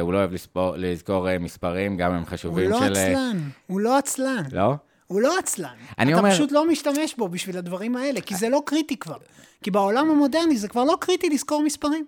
הוא 0.00 0.12
לא 0.12 0.18
אוהב 0.18 0.32
לספור, 0.32 0.74
לזכור 0.76 1.38
מספרים, 1.38 1.96
גם 1.96 2.12
הם 2.12 2.26
חשובים 2.26 2.72
הוא 2.72 2.80
לא 2.80 2.94
של... 2.94 2.94
הוא 2.96 3.00
לא 3.00 3.06
עצלן, 3.06 3.38
הוא 3.66 3.80
לא 3.80 3.98
עצלן. 3.98 4.42
לא? 4.52 4.74
הוא 5.06 5.20
לא 5.20 5.38
עצלן. 5.38 5.74
אני 5.98 6.12
אתה 6.12 6.20
אומר... 6.20 6.30
פשוט 6.30 6.52
לא 6.52 6.68
משתמש 6.68 7.14
בו 7.18 7.28
בשביל 7.28 7.58
הדברים 7.58 7.96
האלה, 7.96 8.20
כי 8.20 8.34
זה 8.34 8.48
לא 8.48 8.62
קריטי 8.66 8.96
כבר. 8.96 9.16
כי 9.62 9.70
בעולם 9.70 10.10
המודרני 10.10 10.56
זה 10.56 10.68
כבר 10.68 10.84
לא 10.84 10.96
קריטי 11.00 11.30
לזכור 11.30 11.62
מספרים. 11.62 12.04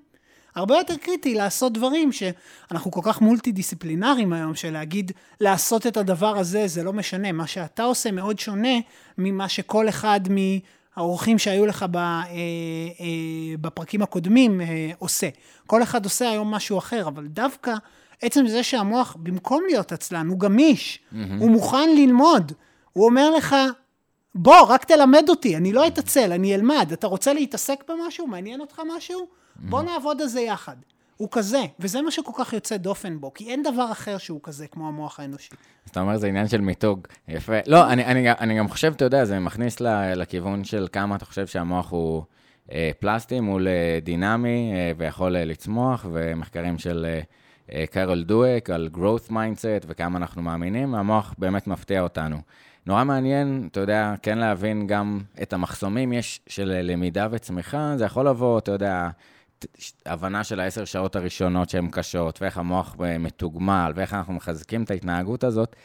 הרבה 0.55 0.75
יותר 0.77 0.97
קריטי 0.97 1.35
לעשות 1.35 1.73
דברים 1.73 2.13
שאנחנו 2.13 2.91
כל 2.91 3.01
כך 3.05 3.21
מולטי 3.21 3.53
דיסציפלינריים 3.53 4.33
היום, 4.33 4.55
שלהגיד 4.55 5.13
לעשות 5.41 5.87
את 5.87 5.97
הדבר 5.97 6.39
הזה, 6.39 6.67
זה 6.67 6.83
לא 6.83 6.93
משנה. 6.93 7.33
מה 7.33 7.47
שאתה 7.47 7.83
עושה 7.83 8.11
מאוד 8.11 8.39
שונה 8.39 8.79
ממה 9.19 9.49
שכל 9.49 9.89
אחד 9.89 10.21
מהאורחים 10.97 11.39
שהיו 11.39 11.67
לך 11.67 11.83
אה, 11.83 12.01
אה, 12.01 12.35
בפרקים 13.61 14.03
הקודמים 14.03 14.61
אה, 14.61 14.91
עושה. 14.99 15.29
כל 15.67 15.83
אחד 15.83 16.05
עושה 16.05 16.31
היום 16.31 16.51
משהו 16.51 16.79
אחר, 16.79 17.09
אבל 17.09 17.27
דווקא 17.27 17.75
עצם 18.23 18.47
זה 18.47 18.63
שהמוח, 18.63 19.17
במקום 19.19 19.63
להיות 19.67 19.93
עצלן, 19.93 20.27
הוא 20.27 20.39
גמיש, 20.39 20.99
mm-hmm. 20.99 21.17
הוא 21.39 21.51
מוכן 21.51 21.91
ללמוד. 21.97 22.53
הוא 22.93 23.07
אומר 23.07 23.31
לך, 23.31 23.57
בוא, 24.35 24.61
רק 24.69 24.85
תלמד 24.85 25.25
אותי, 25.29 25.57
אני 25.57 25.73
לא 25.73 25.87
אתעצל, 25.87 26.33
אני 26.33 26.55
אלמד. 26.55 26.93
אתה 26.93 27.07
רוצה 27.07 27.33
להתעסק 27.33 27.85
במשהו? 27.89 28.27
מעניין 28.27 28.61
אותך 28.61 28.81
משהו? 28.97 29.27
בוא 29.57 29.83
נעבוד 29.83 30.23
על 30.23 30.29
זה 30.29 30.41
יחד. 30.41 30.77
הוא 31.17 31.29
כזה, 31.33 31.63
וזה 31.81 32.03
מה 32.03 32.11
שכל 32.11 32.33
כך 32.39 32.53
יוצא 32.53 32.77
דופן 32.77 33.21
בו, 33.21 33.35
כי 33.35 33.51
אין 33.51 33.63
דבר 33.63 33.93
אחר 33.93 34.19
שהוא 34.19 34.41
כזה 34.43 34.67
כמו 34.67 34.89
המוח 34.89 35.21
האנושי. 35.21 35.51
אז 35.85 35.91
אתה 35.91 36.01
אומר, 36.01 36.17
זה 36.17 36.27
עניין 36.27 36.49
של 36.49 36.61
מיתוג. 36.61 37.07
יפה. 37.29 37.53
לא, 37.67 37.93
אני, 37.93 38.05
אני, 38.05 38.31
אני 38.31 38.59
גם 38.59 38.69
חושב, 38.69 38.93
אתה 38.97 39.05
יודע, 39.05 39.25
זה 39.25 39.39
מכניס 39.39 39.81
לכיוון 40.17 40.65
של 40.65 40.87
כמה 40.93 41.17
אתה 41.17 41.25
חושב 41.25 41.47
שהמוח 41.47 41.91
הוא 41.91 42.23
אה, 42.73 42.91
פלסטי 42.99 43.41
מול 43.41 43.69
אה, 43.69 43.99
דינמי, 44.03 44.73
אה, 44.75 44.93
ויכול 44.97 45.37
אה, 45.37 45.45
לצמוח, 45.45 46.07
ומחקרים 46.13 46.79
של 46.79 47.07
אה, 47.09 47.21
אה, 47.73 47.87
קארול 47.87 48.23
דואק 48.23 48.71
על 48.71 48.89
growth 48.95 49.31
mindset, 49.31 49.85
וכמה 49.87 50.19
אנחנו 50.19 50.43
מאמינים, 50.43 50.95
המוח 50.95 51.35
באמת 51.39 51.67
מפתיע 51.67 52.01
אותנו. 52.01 52.37
נורא 52.87 53.05
מעניין, 53.05 53.69
אתה 53.73 53.81
יודע, 53.81 54.15
כן 54.23 54.39
להבין 54.39 54.87
גם 54.87 55.21
את 55.43 55.53
המחסומים 55.53 56.13
יש 56.13 56.41
של 56.47 56.81
למידה 56.83 57.29
וצמיחה, 57.31 57.93
זה 57.97 58.05
יכול 58.05 58.29
לבוא, 58.29 58.59
אתה 58.59 58.73
יודע, 58.73 59.09
הבנה 60.07 60.45
של 60.45 60.61
העשר 60.61 60.85
שעות 60.85 61.17
הראשונות 61.17 61.71
שהן 61.71 61.89
קשות, 61.91 62.43
ואיך 62.43 62.59
המוח 62.59 62.97
אה, 63.05 63.19
מתוגמל, 63.19 63.93
ואיך 63.97 64.15
אנחנו 64.15 64.33
מחזקים 64.33 64.83
את 64.83 64.91
ההתנהגות 64.91 65.45
הזאת. 65.45 65.77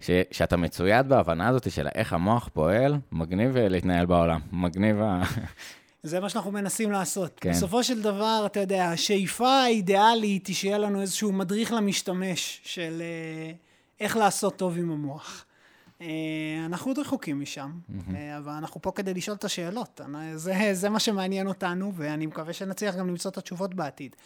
ש- 0.00 0.10
שאתה 0.30 0.56
מצויד 0.56 1.08
בהבנה 1.08 1.48
הזאת 1.48 1.70
של 1.70 1.88
איך 1.94 2.12
המוח 2.12 2.48
פועל, 2.52 2.96
מגניב 3.12 3.56
אה, 3.56 3.68
להתנהל 3.68 4.06
בעולם. 4.06 4.40
מגניב 4.52 5.02
ה... 5.02 5.22
זה 6.02 6.20
מה 6.20 6.28
שאנחנו 6.28 6.50
מנסים 6.52 6.92
לעשות. 6.92 7.38
כן. 7.40 7.50
בסופו 7.50 7.84
של 7.84 8.02
דבר, 8.02 8.42
אתה 8.46 8.60
יודע, 8.60 8.84
השאיפה 8.84 9.48
האידיאלית 9.48 10.46
היא 10.46 10.56
שיהיה 10.56 10.78
לנו 10.78 11.00
איזשהו 11.00 11.32
מדריך 11.32 11.72
למשתמש 11.72 12.60
של 12.64 13.02
אה, 13.02 13.52
איך 14.00 14.16
לעשות 14.16 14.56
טוב 14.56 14.78
עם 14.78 14.90
המוח. 14.90 15.44
אה, 16.00 16.06
אנחנו 16.66 16.90
עוד 16.90 16.98
רחוקים 16.98 17.40
משם, 17.40 17.70
אה, 18.14 18.38
אבל 18.38 18.52
אנחנו 18.52 18.82
פה 18.82 18.92
כדי 18.92 19.14
לשאול 19.14 19.36
את 19.36 19.44
השאלות. 19.44 20.00
זה, 20.34 20.54
זה 20.72 20.88
מה 20.88 21.00
שמעניין 21.00 21.46
אותנו, 21.46 21.92
ואני 21.94 22.26
מקווה 22.26 22.52
שנצליח 22.52 22.96
גם 22.96 23.08
למצוא 23.08 23.30
את 23.30 23.38
התשובות 23.38 23.74
בעתיד. 23.74 24.16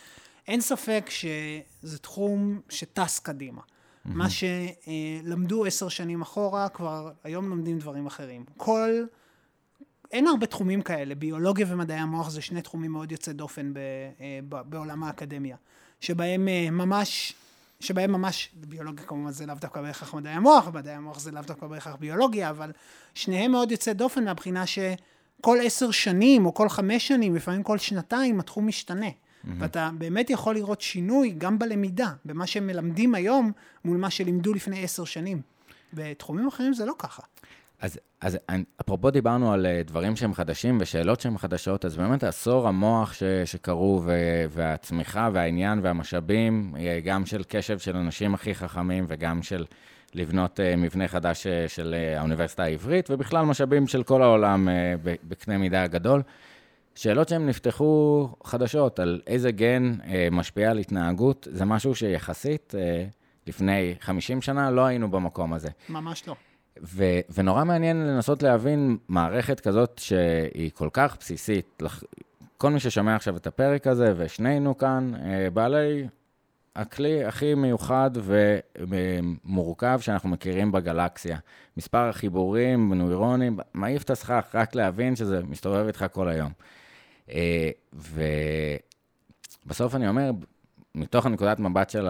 אין 0.48 0.60
ספק 0.60 1.06
שזה 1.10 1.98
תחום 1.98 2.60
שטס 2.68 3.18
קדימה. 3.18 3.60
מה 4.04 4.26
שלמדו 4.30 5.64
עשר 5.64 5.88
שנים 5.88 6.22
אחורה, 6.22 6.68
כבר 6.68 7.12
היום 7.24 7.48
לומדים 7.48 7.78
דברים 7.78 8.06
אחרים. 8.06 8.44
כל... 8.56 9.04
אין 10.10 10.26
הרבה 10.26 10.46
תחומים 10.46 10.82
כאלה, 10.82 11.14
ביולוגיה 11.14 11.66
ומדעי 11.68 11.98
המוח 11.98 12.30
זה 12.30 12.42
שני 12.42 12.62
תחומים 12.62 12.92
מאוד 12.92 13.12
יוצאי 13.12 13.32
דופן 13.32 13.74
ב, 13.74 13.78
אה, 14.20 14.40
ב, 14.48 14.56
בעולם 14.62 15.04
האקדמיה, 15.04 15.56
שבהם 16.00 16.48
ממש, 16.72 17.34
שבהם 17.84 18.12
ממש, 18.12 18.50
ביולוגיה 18.54 19.06
כמובן 19.06 19.30
זה 19.30 19.46
לאו 19.46 19.54
דווקא 19.60 19.82
בהכרח 19.82 20.14
מדעי 20.14 20.32
המוח, 20.32 20.66
ומדעי 20.66 20.94
המוח 20.94 21.18
זה 21.18 21.30
לאו 21.30 21.42
דווקא 21.42 21.66
בהכרח 21.66 21.96
ביולוגיה, 22.00 22.50
אבל 22.50 22.72
שניהם 23.14 23.52
מאוד 23.52 23.70
יוצאי 23.70 23.94
דופן 23.94 24.24
מהבחינה 24.24 24.64
שכל 24.66 25.58
עשר 25.62 25.90
שנים 25.90 26.46
או 26.46 26.54
כל 26.54 26.68
חמש 26.68 27.08
שנים, 27.08 27.34
לפעמים 27.34 27.62
כל 27.62 27.78
שנתיים, 27.78 28.40
התחום 28.40 28.66
משתנה. 28.66 29.06
Mm-hmm. 29.06 29.48
ואתה 29.58 29.90
באמת 29.98 30.30
יכול 30.30 30.54
לראות 30.54 30.80
שינוי 30.80 31.34
גם 31.38 31.58
בלמידה, 31.58 32.12
במה 32.24 32.46
שהם 32.46 32.66
מלמדים 32.66 33.14
היום 33.14 33.52
מול 33.84 33.96
מה 33.96 34.10
שלימדו 34.10 34.54
לפני 34.54 34.84
עשר 34.84 35.04
שנים. 35.04 35.40
בתחומים 35.92 36.48
אחרים 36.48 36.74
זה 36.74 36.84
לא 36.84 36.94
ככה. 36.98 37.22
אז, 37.84 37.98
אז 38.20 38.38
אפרופו 38.80 39.10
דיברנו 39.10 39.52
על 39.52 39.66
אה, 39.66 39.82
דברים 39.86 40.16
שהם 40.16 40.34
חדשים 40.34 40.78
ושאלות 40.80 41.20
שהן 41.20 41.38
חדשות, 41.38 41.84
אז 41.84 41.96
באמת 41.96 42.24
עשור 42.24 42.68
המוח 42.68 43.12
ש, 43.12 43.22
שקרו 43.44 44.02
ו, 44.04 44.12
והצמיחה 44.50 45.28
והעניין 45.32 45.80
והמשאבים, 45.82 46.74
אה, 46.78 47.00
גם 47.04 47.26
של 47.26 47.42
קשב 47.48 47.78
של 47.78 47.96
אנשים 47.96 48.34
הכי 48.34 48.54
חכמים 48.54 49.04
וגם 49.08 49.42
של 49.42 49.64
לבנות 50.14 50.60
אה, 50.60 50.76
מבנה 50.76 51.08
חדש 51.08 51.46
של 51.68 51.94
האוניברסיטה 52.18 52.62
העברית, 52.64 53.10
ובכלל 53.10 53.44
משאבים 53.44 53.86
של 53.86 54.02
כל 54.02 54.22
העולם 54.22 54.68
בקנה 55.02 55.58
מידה 55.58 55.86
גדול. 55.86 56.22
שאלות 56.94 57.28
שהן 57.28 57.46
נפתחו 57.46 58.28
חדשות 58.44 58.98
על 58.98 59.20
איזה 59.26 59.50
גן 59.50 59.94
משפיע 60.30 60.70
על 60.70 60.78
התנהגות, 60.78 61.48
זה 61.50 61.64
משהו 61.64 61.94
שיחסית 61.94 62.74
לפני 63.46 63.94
50 64.00 64.42
שנה 64.42 64.70
לא 64.70 64.86
היינו 64.86 65.10
במקום 65.10 65.52
הזה. 65.52 65.68
ממש 65.88 66.28
לא. 66.28 66.34
ו- 66.82 67.20
ונורא 67.34 67.64
מעניין 67.64 68.06
לנסות 68.06 68.42
להבין 68.42 68.96
מערכת 69.08 69.60
כזאת 69.60 69.98
שהיא 69.98 70.70
כל 70.74 70.88
כך 70.92 71.16
בסיסית. 71.20 71.66
לח- 71.82 72.02
כל 72.58 72.70
מי 72.70 72.80
ששומע 72.80 73.16
עכשיו 73.16 73.36
את 73.36 73.46
הפרק 73.46 73.86
הזה, 73.86 74.14
ושנינו 74.16 74.78
כאן, 74.78 75.12
אה, 75.24 75.50
בעלי 75.50 76.06
הכלי 76.76 77.24
הכי 77.24 77.54
מיוחד 77.54 78.10
ומורכב 78.76 79.98
שאנחנו 80.00 80.28
מכירים 80.28 80.72
בגלקסיה. 80.72 81.38
מספר 81.76 82.08
החיבורים, 82.08 82.94
נוירונים, 82.94 83.58
מעיף 83.74 84.02
את 84.02 84.10
הסכך, 84.10 84.46
רק 84.54 84.74
להבין 84.74 85.16
שזה 85.16 85.42
מסתובב 85.42 85.86
איתך 85.86 86.04
כל 86.12 86.28
היום. 86.28 86.52
אה, 87.30 87.70
ובסוף 89.64 89.94
אני 89.94 90.08
אומר, 90.08 90.30
מתוך 90.94 91.26
הנקודת 91.26 91.58
מבט 91.60 91.90
של 91.90 92.08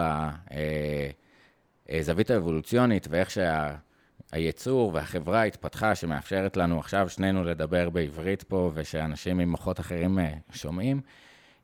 הזווית 1.89 2.31
האבולוציונית 2.31 3.07
ואיך 3.09 3.31
שה... 3.31 3.75
היצור 4.35 4.91
והחברה 4.93 5.43
התפתחה, 5.43 5.95
שמאפשרת 5.95 6.57
לנו 6.57 6.79
עכשיו 6.79 7.09
שנינו 7.09 7.43
לדבר 7.43 7.89
בעברית 7.89 8.43
פה, 8.43 8.71
ושאנשים 8.73 9.39
עם 9.39 9.49
מוחות 9.49 9.79
אחרים 9.79 10.19
אה, 10.19 10.33
שומעים. 10.51 11.01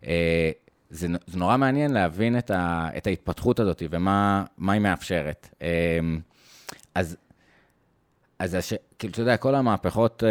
אה, 0.07 0.51
זה, 0.89 1.07
זה 1.27 1.37
נורא 1.37 1.57
מעניין 1.57 1.93
להבין 1.93 2.37
את, 2.37 2.51
ה, 2.51 2.89
את 2.97 3.07
ההתפתחות 3.07 3.59
הזאת 3.59 3.83
ומה 3.89 4.43
מה 4.57 4.73
היא 4.73 4.81
מאפשרת. 4.81 5.49
אה, 5.61 5.99
אז, 6.95 7.17
אז 8.39 8.53
הש, 8.53 8.73
כאילו, 8.99 9.11
אתה 9.11 9.21
יודע, 9.21 9.37
כל 9.37 9.55
המהפכות 9.55 10.23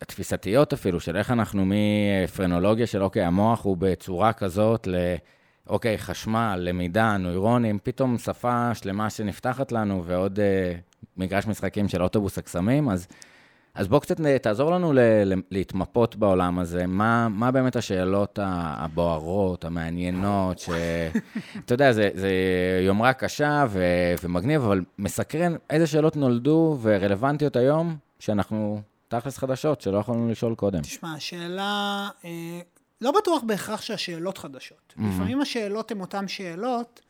התפיסתיות 0.00 0.72
אפילו, 0.72 1.00
של 1.00 1.16
איך 1.16 1.30
אנחנו 1.30 1.64
מפרנולוגיה 1.66 2.86
של 2.86 3.02
אוקיי, 3.02 3.22
המוח 3.22 3.64
הוא 3.64 3.76
בצורה 3.76 4.32
כזאת 4.32 4.86
ל... 4.86 4.96
אוקיי, 5.68 5.98
חשמל, 5.98 6.58
למידה, 6.62 7.16
נוירונים, 7.16 7.78
פתאום 7.82 8.18
שפה 8.18 8.74
שלמה 8.74 9.10
שנפתחת 9.10 9.72
לנו 9.72 10.04
ועוד 10.06 10.40
אה, 10.40 10.74
מגרש 11.16 11.46
משחקים 11.46 11.88
של 11.88 12.02
אוטובוס 12.02 12.38
הקסמים, 12.38 12.88
אז, 12.88 13.06
אז 13.74 13.88
בוא 13.88 14.00
קצת 14.00 14.20
אה, 14.20 14.38
תעזור 14.38 14.70
לנו 14.70 14.92
ל, 14.92 14.98
ל, 15.24 15.34
להתמפות 15.50 16.16
בעולם 16.16 16.58
הזה. 16.58 16.86
מה, 16.86 17.28
מה 17.28 17.50
באמת 17.50 17.76
השאלות 17.76 18.38
הבוערות, 18.42 19.64
המעניינות, 19.64 20.58
ש... 20.58 20.70
אתה 21.64 21.74
יודע, 21.74 21.92
זה, 21.92 22.10
זה 22.14 22.30
יומרה 22.86 23.12
קשה 23.12 23.64
ו, 23.68 23.84
ומגניב, 24.22 24.62
אבל 24.62 24.80
מסקרן 24.98 25.54
איזה 25.70 25.86
שאלות 25.86 26.16
נולדו 26.16 26.78
ורלוונטיות 26.82 27.56
היום, 27.56 27.96
שאנחנו 28.18 28.82
תכלס 29.08 29.38
חדשות, 29.38 29.80
שלא 29.80 29.98
יכולנו 29.98 30.30
לשאול 30.30 30.54
קודם. 30.54 30.80
תשמע, 30.80 31.14
השאלה, 31.14 32.08
אה, 32.24 32.60
לא 33.02 33.10
בטוח 33.10 33.42
בהכרח 33.46 33.80
שהשאלות 33.80 34.38
חדשות. 34.38 34.94
Mm-hmm. 34.96 35.02
לפעמים 35.02 35.40
השאלות 35.40 35.90
הן 35.90 36.00
אותן 36.00 36.28
שאלות, 36.28 37.00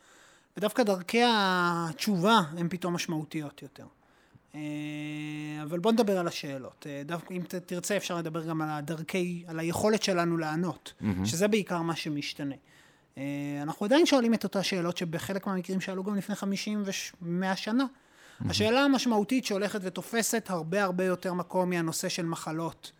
ודווקא 0.56 0.82
דרכי 0.82 1.22
התשובה 1.26 2.40
הן 2.56 2.66
פתאום 2.70 2.94
משמעותיות 2.94 3.62
יותר. 3.62 3.86
אה, 4.54 4.60
אבל 5.62 5.78
בוא 5.78 5.92
נדבר 5.92 6.18
על 6.18 6.28
השאלות. 6.28 6.86
אה, 6.88 7.02
דווקא 7.04 7.34
אם 7.34 7.42
תרצה 7.66 7.96
אפשר 7.96 8.16
לדבר 8.16 8.44
גם 8.44 8.62
על 8.62 8.68
הדרכי, 8.70 9.44
על 9.46 9.58
היכולת 9.58 10.02
שלנו 10.02 10.36
לענות, 10.36 10.92
mm-hmm. 11.00 11.04
שזה 11.24 11.48
בעיקר 11.48 11.82
מה 11.82 11.96
שמשתנה. 11.96 12.54
אה, 13.18 13.22
אנחנו 13.62 13.86
עדיין 13.86 14.06
שואלים 14.06 14.34
את 14.34 14.44
אותה 14.44 14.62
שאלות 14.62 14.96
שבחלק 14.96 15.46
מהמקרים 15.46 15.80
שאלו 15.80 16.04
גם 16.04 16.16
לפני 16.16 16.34
50 16.34 16.82
ו-100 16.84 17.56
שנה. 17.56 17.84
Mm-hmm. 17.84 18.50
השאלה 18.50 18.80
המשמעותית 18.80 19.44
שהולכת 19.44 19.80
ותופסת 19.82 20.46
הרבה 20.50 20.82
הרבה 20.82 21.04
יותר 21.04 21.34
מקום 21.34 21.70
מהנושא 21.70 22.08
של 22.08 22.26
מחלות. 22.26 22.92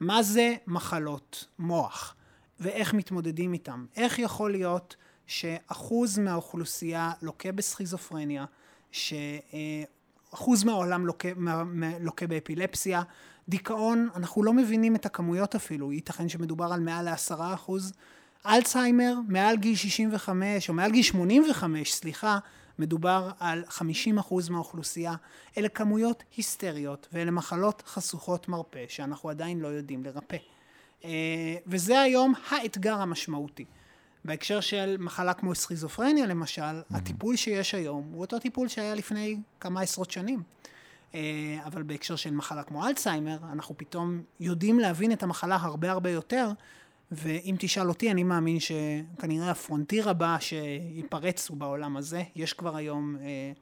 מה 0.00 0.22
זה 0.22 0.54
מחלות 0.66 1.44
מוח 1.58 2.14
ואיך 2.60 2.94
מתמודדים 2.94 3.52
איתם? 3.52 3.86
איך 3.96 4.18
יכול 4.18 4.50
להיות 4.50 4.96
שאחוז 5.26 6.18
מהאוכלוסייה 6.18 7.12
לוקה 7.22 7.52
בסכיזופרניה, 7.52 8.44
שאחוז 8.92 10.64
מהעולם 10.64 11.06
לוקה, 11.06 11.28
לוקה 12.00 12.26
באפילפסיה, 12.26 13.02
דיכאון, 13.48 14.08
אנחנו 14.16 14.42
לא 14.42 14.52
מבינים 14.52 14.96
את 14.96 15.06
הכמויות 15.06 15.54
אפילו, 15.54 15.92
ייתכן 15.92 16.28
שמדובר 16.28 16.72
על 16.72 16.80
מעל 16.80 17.04
לעשרה 17.04 17.54
אחוז. 17.54 17.92
אלצהיימר, 18.46 19.14
מעל 19.28 19.56
גיל 19.56 19.76
65, 19.76 20.68
או 20.68 20.74
מעל 20.74 20.90
גיל 20.90 21.02
85, 21.02 21.94
סליחה, 21.94 22.38
מדובר 22.78 23.30
על 23.38 23.64
50% 23.68 24.50
מהאוכלוסייה. 24.50 25.14
אלה 25.58 25.68
כמויות 25.68 26.22
היסטריות, 26.36 27.08
ואלה 27.12 27.30
מחלות 27.30 27.82
חשוכות 27.86 28.48
מרפא, 28.48 28.84
שאנחנו 28.88 29.28
עדיין 29.28 29.60
לא 29.60 29.68
יודעים 29.68 30.04
לרפא. 30.04 30.36
אה, 31.04 31.56
וזה 31.66 32.00
היום 32.00 32.34
האתגר 32.48 32.94
המשמעותי. 32.94 33.64
בהקשר 34.24 34.60
של 34.60 34.96
מחלה 34.98 35.34
כמו 35.34 35.54
סכיזופרניה 35.54 36.26
למשל, 36.26 36.62
mm-hmm. 36.62 36.96
הטיפול 36.96 37.36
שיש 37.36 37.74
היום 37.74 38.10
הוא 38.12 38.20
אותו 38.20 38.38
טיפול 38.38 38.68
שהיה 38.68 38.94
לפני 38.94 39.36
כמה 39.60 39.80
עשרות 39.80 40.10
שנים. 40.10 40.42
אה, 41.14 41.58
אבל 41.64 41.82
בהקשר 41.82 42.16
של 42.16 42.30
מחלה 42.30 42.62
כמו 42.62 42.86
אלצהיימר, 42.86 43.38
אנחנו 43.52 43.78
פתאום 43.78 44.22
יודעים 44.40 44.78
להבין 44.78 45.12
את 45.12 45.22
המחלה 45.22 45.56
הרבה 45.60 45.90
הרבה 45.90 46.10
יותר, 46.10 46.52
ואם 47.12 47.56
תשאל 47.58 47.88
אותי, 47.88 48.10
אני 48.10 48.22
מאמין 48.22 48.58
שכנראה 48.60 49.50
הפרונטיר 49.50 50.10
הבא 50.10 50.36
שיפרץ 50.40 51.48
הוא 51.48 51.56
בעולם 51.56 51.96
הזה. 51.96 52.22
יש 52.36 52.52
כבר 52.52 52.76
היום 52.76 53.16
אה, 53.20 53.52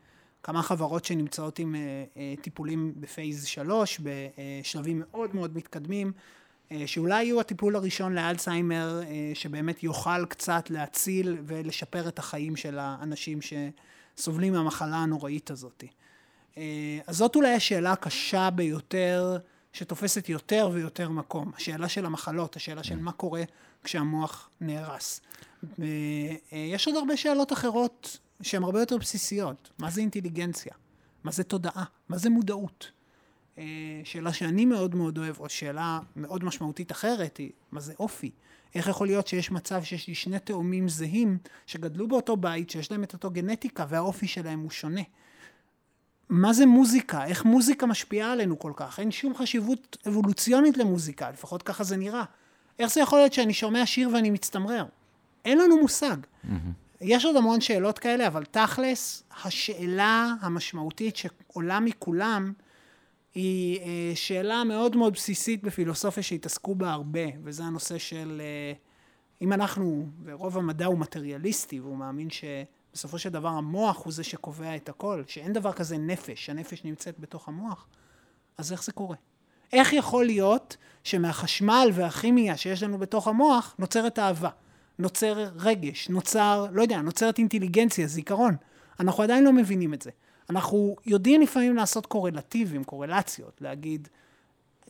כמה 0.43 0.63
חברות 0.63 1.05
שנמצאות 1.05 1.59
עם 1.59 1.75
אה, 1.75 2.05
אה, 2.17 2.35
טיפולים 2.41 2.93
בפייז 2.97 3.47
3, 3.47 4.01
בשלבים 4.01 5.03
מאוד 5.05 5.35
מאוד 5.35 5.57
מתקדמים, 5.57 6.13
שאולי 6.87 7.25
יהיו 7.25 7.41
הטיפול 7.41 7.77
הראשון 7.77 8.15
לאלצהיימר, 8.15 9.03
אה, 9.03 9.31
שבאמת 9.35 9.83
יוכל 9.83 10.27
קצת 10.27 10.71
להציל 10.71 11.37
ולשפר 11.47 12.09
את 12.09 12.19
החיים 12.19 12.57
של 12.57 12.79
האנשים 12.79 13.39
שסובלים 13.43 14.53
מהמחלה 14.53 14.97
הנוראית 14.97 15.51
הזאת. 15.51 15.85
אה, 16.59 16.99
אז 17.07 17.17
זאת 17.17 17.37
אולי 17.37 17.55
השאלה 17.55 17.93
הקשה 17.93 18.51
ביותר, 18.51 19.37
שתופסת 19.73 20.29
יותר 20.29 20.71
ויותר 20.73 21.09
מקום. 21.09 21.53
השאלה 21.57 21.89
של 21.89 22.07
המחלות, 22.07 22.57
השאלה 22.57 22.85
של 22.85 22.99
מה 22.99 23.13
קורה 23.13 23.43
כשהמוח 23.85 24.51
נהרס. 24.61 25.21
יש 26.53 26.87
עוד 26.87 26.97
הרבה 26.97 27.17
שאלות 27.17 27.53
אחרות 27.53 28.19
שהן 28.43 28.63
הרבה 28.63 28.81
יותר 28.81 28.97
בסיסיות. 28.97 29.71
מה 29.79 29.91
זה 29.91 30.01
אינטליגנציה? 30.01 30.73
מה 31.25 31.33
זה 31.33 31.45
תודעה? 31.45 31.85
מה 32.09 32.19
זה 32.19 32.31
מודעות? 32.31 32.91
אה, 33.59 33.65
שאלה 34.05 34.33
שאני 34.33 34.65
מאוד 34.65 34.95
מאוד 34.95 35.19
אוהב, 35.19 35.41
או 35.41 35.49
שאלה 35.49 36.01
מאוד 36.17 36.45
משמעותית 36.45 36.93
אחרת, 36.93 37.37
היא 37.37 37.51
מה 37.73 37.81
זה 37.81 37.93
אופי? 37.99 38.31
איך 38.75 38.89
יכול 38.89 39.07
להיות 39.07 39.27
שיש 39.27 39.51
מצב 39.51 39.83
שיש 39.83 40.09
לי 40.09 40.15
שני 40.15 40.39
תאומים 40.39 40.89
זהים 40.89 41.39
שגדלו 41.67 42.09
באותו 42.09 42.37
בית, 42.37 42.71
שיש 42.71 42.91
להם 42.91 43.03
את 43.05 43.13
אותו 43.13 43.31
גנטיקה 43.31 43.87
והאופי 43.89 44.27
שלהם 44.27 44.61
הוא 44.61 44.71
שונה? 44.71 45.03
מה 46.29 46.53
זה 46.53 46.67
מוזיקה? 46.67 47.25
איך 47.25 47.45
מוזיקה 47.45 47.87
משפיעה 47.87 48.33
עלינו 48.33 48.59
כל 48.59 48.73
כך? 48.77 49.01
אין 49.01 49.11
שום 49.11 49.35
חשיבות 49.35 49.97
אבולוציונית 50.09 50.77
למוזיקה, 50.77 51.31
לפחות 51.31 51.63
ככה 51.63 51.85
זה 51.85 51.97
נראה. 51.97 52.25
איך 52.79 52.93
זה 52.93 53.01
יכול 53.01 53.19
להיות 53.19 53.33
שאני 53.33 53.53
שומע 53.55 53.87
שיר 53.87 54.11
ואני 54.15 54.31
מצטמרר? 54.31 54.85
אין 55.45 55.59
לנו 55.59 55.81
מושג. 55.81 56.17
Mm-hmm. 56.17 56.49
יש 57.01 57.25
עוד 57.25 57.37
המון 57.37 57.61
שאלות 57.61 57.99
כאלה, 57.99 58.27
אבל 58.27 58.45
תכלס, 58.45 59.23
השאלה 59.45 60.35
המשמעותית 60.41 61.17
שעולה 61.17 61.81
מכולם, 61.81 62.53
היא 63.37 63.81
אה, 63.81 64.13
שאלה 64.15 64.65
מאוד 64.65 64.97
מאוד 64.97 65.13
בסיסית 65.13 65.63
בפילוסופיה 65.63 66.23
שהתעסקו 66.23 66.75
בה 66.75 66.93
הרבה, 66.93 67.21
וזה 67.45 67.65
הנושא 67.65 67.99
של 67.99 68.43
אה, 68.45 68.73
אם 69.43 69.53
אנחנו, 69.53 70.07
ורוב 70.25 70.59
המדע 70.59 70.87
הוא 70.87 70.99
מטריאליסטי, 70.99 71.81
והוא 71.81 71.97
מאמין 71.97 72.29
שבסופו 72.31 73.19
של 73.19 73.29
דבר 73.29 73.49
המוח 73.49 74.05
הוא 74.05 74.13
זה 74.13 74.25
שקובע 74.25 74.77
את 74.77 74.89
הכל, 74.89 75.23
שאין 75.27 75.53
דבר 75.53 75.73
כזה 75.73 75.99
נפש, 75.99 76.51
הנפש 76.51 76.85
נמצאת 76.85 77.19
בתוך 77.19 77.49
המוח, 77.49 77.87
אז 78.59 78.73
איך 78.73 78.85
זה 78.85 78.93
קורה? 78.93 79.17
איך 79.73 79.93
יכול 79.93 80.27
להיות 80.27 80.77
שמהחשמל 81.05 81.89
והכימיה 81.93 82.57
שיש 82.57 82.83
לנו 82.83 82.99
בתוך 82.99 83.29
המוח 83.29 83.75
נוצרת 83.79 84.19
אהבה, 84.19 84.51
נוצר 84.99 85.49
רגש, 85.57 86.09
נוצר, 86.09 86.67
לא 86.73 86.83
יודע, 86.83 87.03
נוצרת 87.03 87.39
אינטליגנציה, 87.39 88.07
זיכרון. 88.07 88.57
אנחנו 89.01 89.23
עדיין 89.23 89.45
לא 89.45 89.53
מבינים 89.53 89.95
את 89.95 90.03
זה. 90.03 90.11
אנחנו 90.51 90.97
יודעים 91.07 91.41
לפעמים 91.41 91.77
לעשות 91.77 92.07
קורלטיבים, 92.07 92.85
קורלציות, 92.85 93.59
להגיד, 93.61 94.09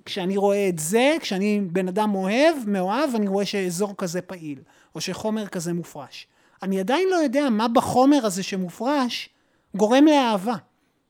כשאני 0.04 0.36
רואה 0.36 0.68
את 0.68 0.78
זה, 0.78 1.16
כשאני 1.20 1.60
בן 1.72 1.88
אדם 1.88 2.14
אוהב, 2.14 2.56
מאוהב, 2.66 3.14
אני 3.14 3.28
רואה 3.28 3.46
שאזור 3.46 3.94
כזה 3.96 4.22
פעיל, 4.22 4.58
או 4.94 5.00
שחומר 5.00 5.46
כזה 5.46 5.72
מופרש. 5.72 6.26
אני 6.62 6.80
עדיין 6.80 7.08
לא 7.10 7.16
יודע 7.16 7.50
מה 7.50 7.68
בחומר 7.68 8.26
הזה 8.26 8.42
שמופרש 8.42 9.28
גורם 9.74 10.04
לאהבה. 10.04 10.54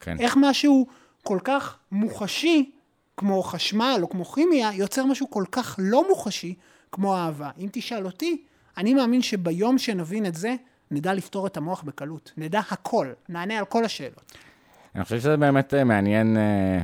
כן. 0.00 0.20
איך 0.20 0.36
משהו 0.40 0.86
כל 1.22 1.38
כך 1.44 1.78
מוחשי, 1.92 2.70
כמו 3.16 3.42
חשמל 3.42 3.98
או 4.02 4.08
כמו 4.08 4.24
כימיה, 4.24 4.70
יוצר 4.74 5.04
משהו 5.04 5.30
כל 5.30 5.44
כך 5.52 5.76
לא 5.78 6.08
מוחשי 6.08 6.54
כמו 6.92 7.16
אהבה. 7.16 7.50
אם 7.58 7.68
תשאל 7.72 8.06
אותי, 8.06 8.42
אני 8.76 8.94
מאמין 8.94 9.22
שביום 9.22 9.78
שנבין 9.78 10.26
את 10.26 10.34
זה, 10.34 10.54
נדע 10.90 11.14
לפתור 11.14 11.46
את 11.46 11.56
המוח 11.56 11.82
בקלות. 11.82 12.32
נדע 12.36 12.60
הכל, 12.70 13.12
נענה 13.28 13.58
על 13.58 13.64
כל 13.64 13.84
השאלות. 13.84 14.32
אני 14.94 15.04
חושב 15.04 15.18
שזה 15.18 15.36
באמת 15.36 15.74
אה, 15.74 15.84
מעניין, 15.84 16.36
אה, 16.36 16.82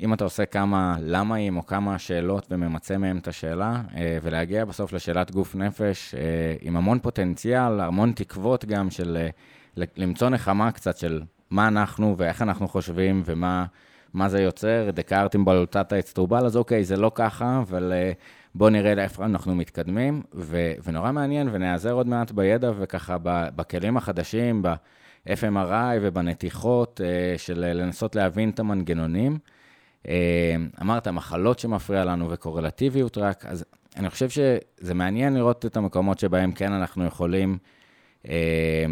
אם 0.00 0.14
אתה 0.14 0.24
עושה 0.24 0.46
כמה 0.46 0.96
למהים 1.00 1.56
או 1.56 1.66
כמה 1.66 1.98
שאלות 1.98 2.46
וממצה 2.50 2.98
מהם 2.98 3.18
את 3.18 3.28
השאלה, 3.28 3.82
אה, 3.96 4.18
ולהגיע 4.22 4.64
בסוף 4.64 4.92
לשאלת 4.92 5.30
גוף 5.30 5.54
נפש 5.54 6.14
עם 6.60 6.76
המון 6.76 6.98
פוטנציאל, 6.98 7.80
המון 7.80 8.12
תקוות 8.12 8.64
גם 8.64 8.90
של 8.90 9.26
למצוא 9.76 10.28
נחמה 10.28 10.72
קצת 10.72 10.96
של 10.96 11.22
מה 11.50 11.68
אנחנו 11.68 12.14
ואיך 12.18 12.42
אנחנו 12.42 12.68
חושבים 12.68 13.22
ומה 13.24 13.64
מה 14.14 14.28
זה 14.28 14.42
יוצר. 14.42 14.90
דקארט 14.92 15.34
עם 15.34 15.44
בלוטת 15.44 15.92
האצטרובל, 15.92 16.46
אז 16.46 16.56
אוקיי, 16.56 16.84
זה 16.84 16.96
לא 16.96 17.12
ככה, 17.14 17.58
אבל... 17.62 17.92
בואו 18.54 18.70
נראה 18.70 18.94
לאיפה 18.94 19.24
אנחנו 19.24 19.54
מתקדמים, 19.54 20.22
ו, 20.34 20.72
ונורא 20.84 21.12
מעניין, 21.12 21.48
ונעזר 21.52 21.92
עוד 21.92 22.06
מעט 22.06 22.30
בידע 22.30 22.72
וככה 22.78 23.16
בכלים 23.56 23.96
החדשים, 23.96 24.62
ב-FMRI 24.62 25.98
ובנתיחות 26.02 27.00
אה, 27.04 27.38
של 27.38 27.72
לנסות 27.74 28.16
להבין 28.16 28.50
את 28.50 28.58
המנגנונים. 28.58 29.38
אה, 30.08 30.56
אמרת, 30.82 31.08
מחלות 31.08 31.58
שמפריע 31.58 32.04
לנו 32.04 32.30
וקורלטיביות 32.30 33.18
רק, 33.18 33.46
אז 33.46 33.64
אני 33.96 34.10
חושב 34.10 34.28
שזה 34.28 34.94
מעניין 34.94 35.34
לראות 35.34 35.66
את 35.66 35.76
המקומות 35.76 36.18
שבהם 36.18 36.52
כן 36.52 36.72
אנחנו 36.72 37.04
יכולים, 37.04 37.58
אה, 38.28 38.86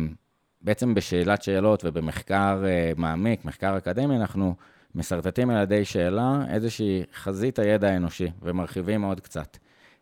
בעצם 0.62 0.94
בשאלת 0.94 1.42
שאלות 1.42 1.84
ובמחקר 1.84 2.64
מעמיק, 2.96 3.44
מחקר 3.44 3.78
אקדמי, 3.78 4.16
אנחנו 4.16 4.54
משרטטים 4.94 5.50
על 5.50 5.62
ידי 5.62 5.84
שאלה 5.84 6.44
איזושהי 6.50 7.02
חזית 7.14 7.58
הידע 7.58 7.88
האנושי, 7.88 8.28
ומרחיבים 8.42 9.02
עוד 9.02 9.20
קצת. 9.20 9.56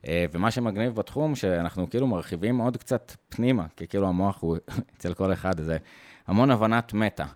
אה, 0.07 0.25
ומה 0.33 0.51
שמגניב 0.51 0.95
בתחום, 0.95 1.35
שאנחנו 1.35 1.91
כאילו 1.91 2.07
מרחיבים 2.07 2.59
עוד 2.59 2.77
קצת 2.77 3.13
פנימה, 3.29 3.67
כי 3.77 3.87
כאילו 3.87 4.09
המוח 4.09 4.39
הוא 4.41 4.57
אצל 4.97 5.15
כל 5.15 5.33
אחד, 5.33 5.61
זה 5.61 5.77
המון 6.27 6.51
הבנת 6.51 6.93
מטה. 6.93 7.27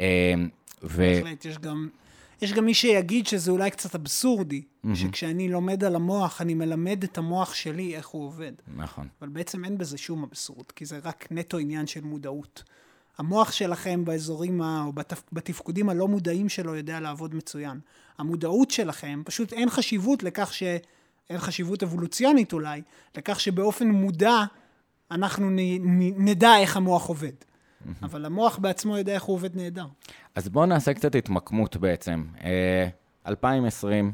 אה, 0.00 0.34
ו... 0.82 0.96
בהחלט, 0.96 1.44
יש 1.44 1.58
גם, 1.58 1.88
יש 2.42 2.52
גם 2.52 2.64
מי 2.64 2.74
שיגיד 2.74 3.26
שזה 3.26 3.50
אולי 3.50 3.70
קצת 3.70 3.94
אבסורדי, 3.94 4.62
mm-hmm. 4.62 4.88
שכשאני 4.94 5.48
לומד 5.48 5.84
על 5.84 5.96
המוח, 5.96 6.40
אני 6.40 6.54
מלמד 6.54 7.04
את 7.04 7.18
המוח 7.18 7.54
שלי 7.54 7.96
איך 7.96 8.06
הוא 8.06 8.26
עובד. 8.26 8.52
נכון. 8.76 9.08
אבל 9.20 9.28
בעצם 9.28 9.64
אין 9.64 9.78
בזה 9.78 9.98
שום 9.98 10.22
אבסורד, 10.22 10.72
כי 10.76 10.84
זה 10.84 10.98
רק 11.04 11.26
נטו 11.30 11.58
עניין 11.58 11.86
של 11.86 12.04
מודעות. 12.04 12.62
המוח 13.18 13.52
שלכם 13.52 14.04
באזורים, 14.04 14.62
ה, 14.62 14.82
או 14.86 14.92
בתפ, 14.92 15.22
בתפקודים 15.32 15.88
הלא 15.88 16.08
מודעים 16.08 16.48
שלו 16.48 16.76
יודע 16.76 17.00
לעבוד 17.00 17.34
מצוין. 17.34 17.80
המודעות 18.18 18.70
שלכם, 18.70 19.22
פשוט 19.24 19.52
אין 19.52 19.70
חשיבות 19.70 20.22
לכך 20.22 20.54
ש... 20.54 20.62
אין 21.30 21.38
חשיבות 21.38 21.82
אבולוציונית 21.82 22.52
אולי, 22.52 22.82
לכך 23.16 23.40
שבאופן 23.40 23.88
מודע 23.88 24.44
אנחנו 25.10 25.50
נ, 25.50 25.58
נ, 25.58 26.28
נדע 26.28 26.56
איך 26.58 26.76
המוח 26.76 27.06
עובד. 27.06 27.32
אבל 28.02 28.24
המוח 28.24 28.58
בעצמו 28.58 28.98
יודע 28.98 29.14
איך 29.14 29.22
הוא 29.22 29.34
עובד 29.34 29.56
נהדר. 29.56 29.86
אז 30.34 30.48
בואו 30.48 30.66
נעשה 30.66 30.94
קצת 30.94 31.14
התמקמות 31.14 31.76
בעצם. 31.76 32.24
2020, 33.26 34.12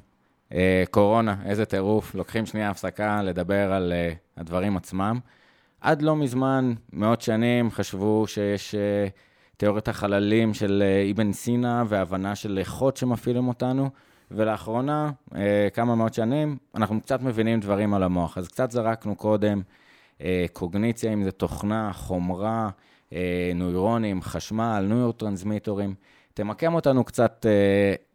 אה, 0.52 0.58
אה, 0.58 0.84
קורונה, 0.90 1.36
איזה 1.44 1.64
טירוף, 1.64 2.14
לוקחים 2.14 2.46
שנייה 2.46 2.70
הפסקה 2.70 3.22
לדבר 3.22 3.72
על 3.72 3.92
אה, 3.92 4.12
הדברים 4.36 4.76
עצמם. 4.76 5.18
עד 5.80 6.02
לא 6.02 6.16
מזמן, 6.16 6.72
מאות 6.92 7.20
שנים, 7.20 7.70
חשבו 7.70 8.26
שיש 8.26 8.74
uh, 8.74 8.78
תיאוריית 9.56 9.88
החללים 9.88 10.54
של 10.54 10.82
uh, 10.82 11.10
אבן 11.10 11.32
סינה 11.32 11.84
והבנה 11.88 12.34
של 12.34 12.58
איכות 12.58 12.96
שמפעילים 12.96 13.48
אותנו, 13.48 13.90
ולאחרונה, 14.30 15.10
uh, 15.30 15.34
כמה 15.74 15.94
מאות 15.94 16.14
שנים, 16.14 16.56
אנחנו 16.74 17.00
קצת 17.00 17.22
מבינים 17.22 17.60
דברים 17.60 17.94
על 17.94 18.02
המוח. 18.02 18.38
אז 18.38 18.48
קצת 18.48 18.70
זרקנו 18.70 19.16
קודם 19.16 19.62
uh, 20.18 20.22
קוגניציה, 20.52 21.12
אם 21.12 21.24
זה 21.24 21.30
תוכנה, 21.30 21.92
חומרה, 21.92 22.70
uh, 23.10 23.12
נוירונים, 23.54 24.22
חשמל, 24.22 24.84
נוירוטרנסמיטורים. 24.88 25.94
תמקם 26.34 26.74
אותנו 26.74 27.04
קצת 27.04 27.46
uh, 27.46 28.10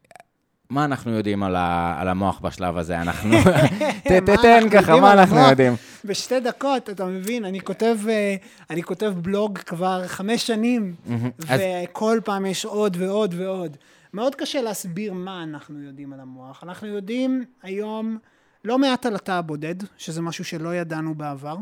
מה 0.70 0.86
אנחנו 0.86 1.12
יודעים 1.12 1.44
על, 1.44 1.56
ה, 1.56 1.96
על 2.00 2.08
המוח 2.08 2.40
בשלב 2.40 2.78
הזה? 2.78 3.02
אנחנו... 3.02 3.38
תתן 4.26 4.70
ככה, 4.72 5.00
מה 5.00 5.14
אנחנו 5.14 5.40
יודעים? 5.40 5.74
בשתי 6.06 6.40
דקות, 6.40 6.90
אתה 6.90 7.06
מבין, 7.06 7.46
אני 7.46 7.62
כותב, 7.62 7.98
אה, 8.10 8.36
אני 8.70 8.84
כותב 8.84 9.14
בלוג 9.22 9.58
כבר 9.58 10.08
חמש 10.08 10.48
שנים, 10.48 10.96
וכל 11.40 12.20
פעם 12.24 12.46
יש 12.46 12.66
עוד 12.66 12.98
ועוד 13.00 13.34
ועוד. 13.38 13.78
מאוד 14.14 14.36
קשה 14.36 14.62
להסביר 14.62 15.14
מה 15.14 15.44
אנחנו 15.44 15.82
יודעים 15.82 16.14
על 16.14 16.20
המוח. 16.20 16.64
אנחנו 16.64 16.88
יודעים 16.88 17.46
היום 17.64 18.18
לא 18.66 18.80
מעט 18.80 19.06
על 19.06 19.16
התא 19.16 19.32
הבודד, 19.32 19.76
שזה 19.98 20.22
משהו 20.22 20.46
שלא 20.46 20.76
ידענו 20.76 21.16
בעבר. 21.16 21.58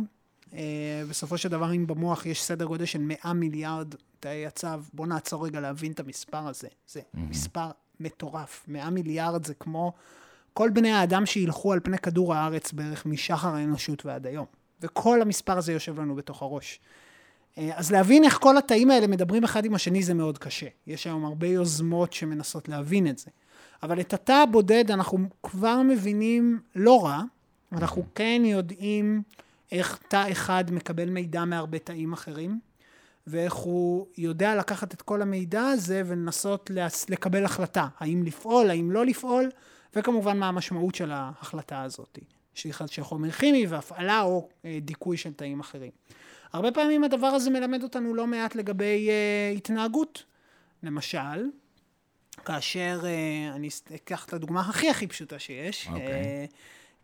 אה, 0.54 1.04
בסופו 1.10 1.38
של 1.38 1.50
דבר, 1.50 1.74
אם 1.74 1.88
במוח 1.88 2.26
יש 2.26 2.44
סדר 2.44 2.66
גודל 2.66 2.86
של 2.86 3.00
100 3.00 3.34
מיליארד 3.34 3.96
תאי 4.20 4.46
הצו, 4.46 4.68
בואו 4.94 5.08
נעצור 5.08 5.46
רגע 5.46 5.60
להבין 5.60 5.92
את 5.92 6.00
המספר 6.00 6.48
הזה. 6.48 6.68
זה 6.88 7.02
מספר 7.14 7.70
מטורף. 8.00 8.64
100 8.68 8.90
מיליארד 8.90 9.46
זה 9.46 9.54
כמו 9.54 9.94
כל 10.54 10.70
בני 10.70 10.92
האדם 10.92 11.26
שילכו 11.26 11.74
על 11.74 11.80
פני 11.84 11.98
כדור 11.98 12.34
הארץ 12.34 12.72
בערך 12.72 13.06
משחר 13.06 13.56
האנושות 13.56 14.06
ועד 14.06 14.28
היום. 14.28 14.46
וכל 14.82 15.22
המספר 15.22 15.58
הזה 15.58 15.74
יושב 15.74 16.00
לנו 16.00 16.16
בתוך 16.16 16.42
הראש. 16.42 16.80
אה, 17.58 17.70
אז 17.76 17.92
להבין 17.92 18.24
איך 18.24 18.38
כל 18.42 18.58
התאים 18.58 18.92
האלה 18.92 19.08
מדברים 19.08 19.44
אחד 19.44 19.66
עם 19.66 19.76
השני 19.76 20.04
זה 20.04 20.14
מאוד 20.14 20.38
קשה. 20.38 20.68
יש 20.88 21.08
היום 21.08 21.26
הרבה 21.26 21.48
יוזמות 21.48 22.14
שמנסות 22.14 22.70
להבין 22.70 23.08
את 23.08 23.18
זה. 23.18 23.32
אבל 23.84 24.00
את 24.00 24.14
התא 24.14 24.32
הבודד 24.32 24.92
אנחנו 24.92 25.28
כבר 25.44 25.82
מבינים 25.82 26.60
לא 26.76 27.06
רע, 27.06 27.22
אנחנו 27.72 28.04
כן 28.16 28.42
יודעים 28.46 29.22
איך 29.72 30.00
תא 30.08 30.32
אחד 30.32 30.64
מקבל 30.72 31.10
מידע 31.10 31.46
מהרבה 31.46 31.80
תאים 31.80 32.14
אחרים. 32.14 32.60
ואיך 33.28 33.54
הוא 33.54 34.08
יודע 34.18 34.56
לקחת 34.56 34.94
את 34.94 35.02
כל 35.02 35.22
המידע 35.22 35.62
הזה 35.62 36.02
ולנסות 36.06 36.72
לקבל 37.10 37.46
החלטה, 37.46 37.88
האם 38.00 38.24
לפעול, 38.24 38.70
האם 38.70 38.92
לא 38.92 39.06
לפעול, 39.06 39.50
וכמובן 39.96 40.40
מה 40.40 40.48
המשמעות 40.48 40.96
של 40.96 41.12
ההחלטה 41.12 41.82
הזאת, 41.82 42.20
של 42.56 43.04
חומר 43.04 43.32
כימי 43.32 43.68
והפעלה 43.68 44.22
או 44.22 44.50
אה, 44.66 44.78
דיכוי 44.82 45.18
של 45.18 45.34
תאים 45.34 45.60
אחרים. 45.60 45.92
הרבה 46.54 46.72
פעמים 46.72 47.04
הדבר 47.04 47.28
הזה 47.28 47.50
מלמד 47.50 47.84
אותנו 47.84 48.14
לא 48.14 48.28
מעט 48.28 48.56
לגבי 48.56 49.10
uh, 49.10 49.58
התנהגות. 49.58 50.24
למשל, 50.84 51.50
כאשר, 52.46 53.00
uh, 53.02 53.56
אני 53.56 53.70
אקח 53.96 54.26
את 54.26 54.34
הדוגמה 54.34 54.62
הכי 54.62 54.90
הכי 54.90 55.08
פשוטה 55.08 55.40
שיש, 55.40 55.88
okay. 55.88 55.92
אוקיי. 55.92 56.48
uh, 56.50 56.54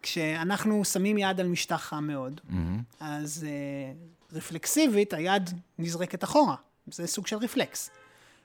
כשאנחנו 0.01 0.85
שמים 0.85 1.17
יד 1.17 1.39
על 1.39 1.47
משטח 1.47 1.81
חם 1.81 2.03
מאוד, 2.07 2.41
Mm-hmm. 2.49 2.53
אז 2.99 3.45
uh, 3.47 4.35
רפלקסיבית 4.35 5.13
היד 5.13 5.49
נזרקת 5.79 6.23
אחורה, 6.23 6.55
זה 6.87 7.07
סוג 7.07 7.27
של 7.27 7.35
רפלקס. 7.35 7.89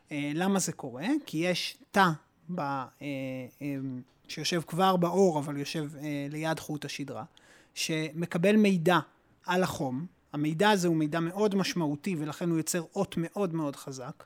Uh, 0.08 0.12
למה 0.34 0.58
זה 0.58 0.72
קורה? 0.72 1.06
כי 1.26 1.38
יש 1.38 1.76
תא 1.90 2.08
ב, 2.54 2.60
uh, 2.60 3.02
uh, 3.58 3.62
שיושב 4.28 4.62
כבר 4.66 4.96
בעור, 4.96 5.38
אבל 5.38 5.56
יושב 5.56 5.90
uh, 5.94 5.98
ליד 6.30 6.58
חוט 6.58 6.84
השדרה, 6.84 7.24
שמקבל 7.74 8.56
מידע 8.56 8.98
על 9.46 9.62
החום, 9.62 10.06
המידע 10.32 10.70
הזה 10.70 10.88
הוא 10.88 10.96
מידע 10.96 11.20
מאוד 11.20 11.54
משמעותי 11.54 12.16
ולכן 12.18 12.50
הוא 12.50 12.58
יוצר 12.58 12.84
אות 12.94 13.14
מאוד 13.18 13.54
מאוד 13.54 13.76
חזק. 13.76 14.24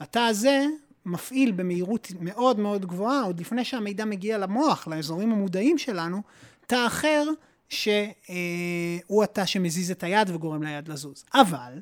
התא 0.00 0.18
הזה 0.18 0.66
מפעיל 1.06 1.52
במהירות 1.52 2.12
מאוד 2.20 2.58
מאוד 2.58 2.86
גבוהה, 2.86 3.22
עוד 3.22 3.40
לפני 3.40 3.64
שהמידע 3.64 4.04
מגיע 4.04 4.38
למוח, 4.38 4.88
לאזורים 4.88 5.32
המודעים 5.32 5.78
שלנו, 5.78 6.22
תא 6.66 6.86
אחר 6.86 7.24
שהוא 7.68 9.24
התא 9.24 9.46
שמזיז 9.46 9.90
את 9.90 10.02
היד 10.02 10.30
וגורם 10.30 10.62
ליד 10.62 10.88
לזוז. 10.88 11.24
אבל, 11.34 11.80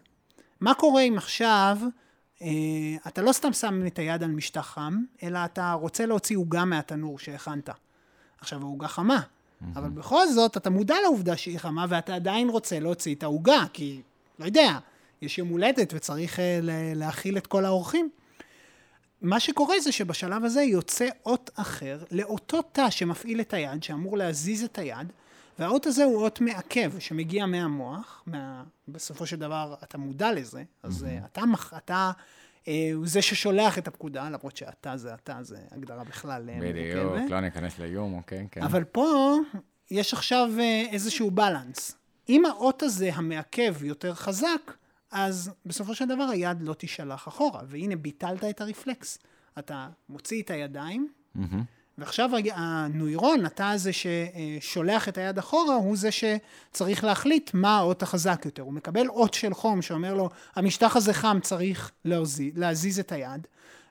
מה 0.60 0.74
קורה 0.74 1.02
אם 1.02 1.14
עכשיו 1.16 1.78
אתה 3.06 3.22
לא 3.22 3.32
סתם 3.32 3.52
שם 3.52 3.86
את 3.86 3.98
היד 3.98 4.22
על 4.22 4.30
משטח 4.30 4.66
חם, 4.66 5.02
אלא 5.22 5.38
אתה 5.44 5.72
רוצה 5.72 6.06
להוציא 6.06 6.36
עוגה 6.36 6.64
מהתנור 6.64 7.18
שהכנת. 7.18 7.70
עכשיו 8.40 8.60
העוגה 8.62 8.88
חמה, 8.88 9.20
Mm-hmm. 9.62 9.78
אבל 9.78 9.88
בכל 9.88 10.28
זאת, 10.28 10.56
אתה 10.56 10.70
מודע 10.70 10.94
לעובדה 11.02 11.36
שהיא 11.36 11.58
חמה, 11.58 11.86
ואתה 11.88 12.14
עדיין 12.14 12.48
רוצה 12.48 12.80
להוציא 12.80 13.14
את 13.14 13.22
העוגה, 13.22 13.64
כי, 13.72 14.00
לא 14.38 14.44
יודע, 14.44 14.78
יש 15.22 15.38
יום 15.38 15.48
הולדת 15.48 15.92
וצריך 15.96 16.38
uh, 16.38 16.40
להכיל 16.94 17.36
את 17.36 17.46
כל 17.46 17.64
האורחים. 17.64 18.10
מה 19.22 19.40
שקורה 19.40 19.80
זה 19.80 19.92
שבשלב 19.92 20.44
הזה 20.44 20.62
יוצא 20.62 21.08
אות 21.26 21.50
אחר 21.54 21.98
לאותו 22.10 22.62
תא 22.62 22.90
שמפעיל 22.90 23.40
את 23.40 23.54
היד, 23.54 23.82
שאמור 23.82 24.18
להזיז 24.18 24.64
את 24.64 24.78
היד, 24.78 25.12
והאות 25.58 25.86
הזה 25.86 26.04
הוא 26.04 26.22
אות 26.22 26.40
מעכב 26.40 26.98
שמגיע 26.98 27.46
מהמוח, 27.46 28.22
מה... 28.26 28.64
בסופו 28.88 29.26
של 29.26 29.36
דבר 29.36 29.74
אתה 29.82 29.98
מודע 29.98 30.32
לזה, 30.32 30.62
אז 30.82 31.02
mm-hmm. 31.02 31.26
אתה, 31.26 31.42
אתה 31.76 32.10
אה, 32.68 32.90
הוא 32.94 33.06
זה 33.06 33.22
ששולח 33.22 33.78
את 33.78 33.88
הפקודה, 33.88 34.30
למרות 34.30 34.56
שאתה 34.56 34.96
זה 34.96 35.14
אתה, 35.14 35.38
זה 35.42 35.58
הגדרה 35.70 36.04
בכלל 36.04 36.50
אה, 36.50 36.58
בדיוק, 36.60 37.30
לא 37.30 37.40
ניכנס 37.40 37.78
לאיום, 37.78 38.14
אוקיי, 38.14 38.48
כן. 38.50 38.62
אבל 38.62 38.84
פה 38.84 39.36
יש 39.90 40.12
עכשיו 40.12 40.50
אה, 40.58 40.84
איזשהו 40.90 41.30
בלנס. 41.30 41.96
אם 42.28 42.46
האות 42.46 42.82
הזה, 42.82 43.10
המעכב, 43.14 43.84
יותר 43.84 44.14
חזק, 44.14 44.76
אז 45.10 45.50
בסופו 45.66 45.94
של 45.94 46.04
דבר 46.04 46.24
היד 46.24 46.62
לא 46.62 46.74
תישלח 46.74 47.28
אחורה, 47.28 47.60
והנה 47.66 47.96
ביטלת 47.96 48.44
את 48.44 48.60
הרפלקס. 48.60 49.18
אתה 49.58 49.88
מוציא 50.08 50.42
את 50.42 50.50
הידיים, 50.50 51.08
mm-hmm. 51.36 51.40
ועכשיו 51.98 52.30
הנוירון, 52.52 53.46
התא 53.46 53.62
הזה 53.62 53.90
ששולח 53.92 55.08
את 55.08 55.18
היד 55.18 55.38
אחורה, 55.38 55.74
הוא 55.74 55.96
זה 55.96 56.08
שצריך 56.10 57.04
להחליט 57.04 57.50
מה 57.54 57.78
האות 57.78 58.02
החזק 58.02 58.42
יותר. 58.44 58.62
הוא 58.62 58.72
מקבל 58.72 59.08
אות 59.08 59.34
של 59.34 59.54
חום 59.54 59.82
שאומר 59.82 60.14
לו, 60.14 60.30
המשטח 60.56 60.96
הזה 60.96 61.12
חם, 61.12 61.38
צריך 61.42 61.90
להזיז, 62.04 62.52
להזיז 62.56 62.98
את 62.98 63.12
היד. 63.12 63.46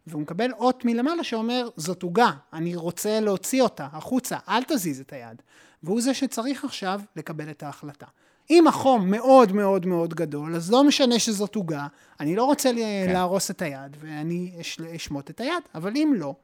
והוא 0.08 0.22
מקבל 0.22 0.52
אות 0.52 0.86
מלמעלה 0.86 1.24
שאומר, 1.24 1.70
זאת 1.78 2.04
עוגה, 2.04 2.32
אני 2.54 2.76
רוצה 2.76 3.20
להוציא 3.20 3.62
אותה 3.62 3.88
החוצה, 3.92 4.38
אל 4.50 4.64
תזיז 4.64 5.00
את 5.00 5.14
היד. 5.14 5.42
והוא 5.84 6.02
זה 6.02 6.14
שצריך 6.14 6.66
עכשיו 6.66 7.02
לקבל 7.16 7.50
את 7.50 7.64
ההחלטה. 7.64 8.06
אם 8.50 8.68
החום 8.68 9.12
מאוד 9.12 9.52
מאוד 9.52 9.86
מאוד 9.86 10.14
גדול, 10.14 10.56
אז 10.56 10.72
לא 10.72 10.84
משנה 10.84 11.20
שזאת 11.20 11.56
עוגה, 11.56 11.88
אני 12.20 12.36
לא 12.36 12.44
רוצה 12.44 12.70
כן. 12.70 13.14
להרוס 13.14 13.52
את 13.52 13.62
היד 13.62 13.98
ואני 14.00 14.52
אשמוט 14.96 15.30
את 15.30 15.40
היד, 15.40 15.64
אבל 15.76 15.92
אם 15.96 16.14
לא, 16.16 16.36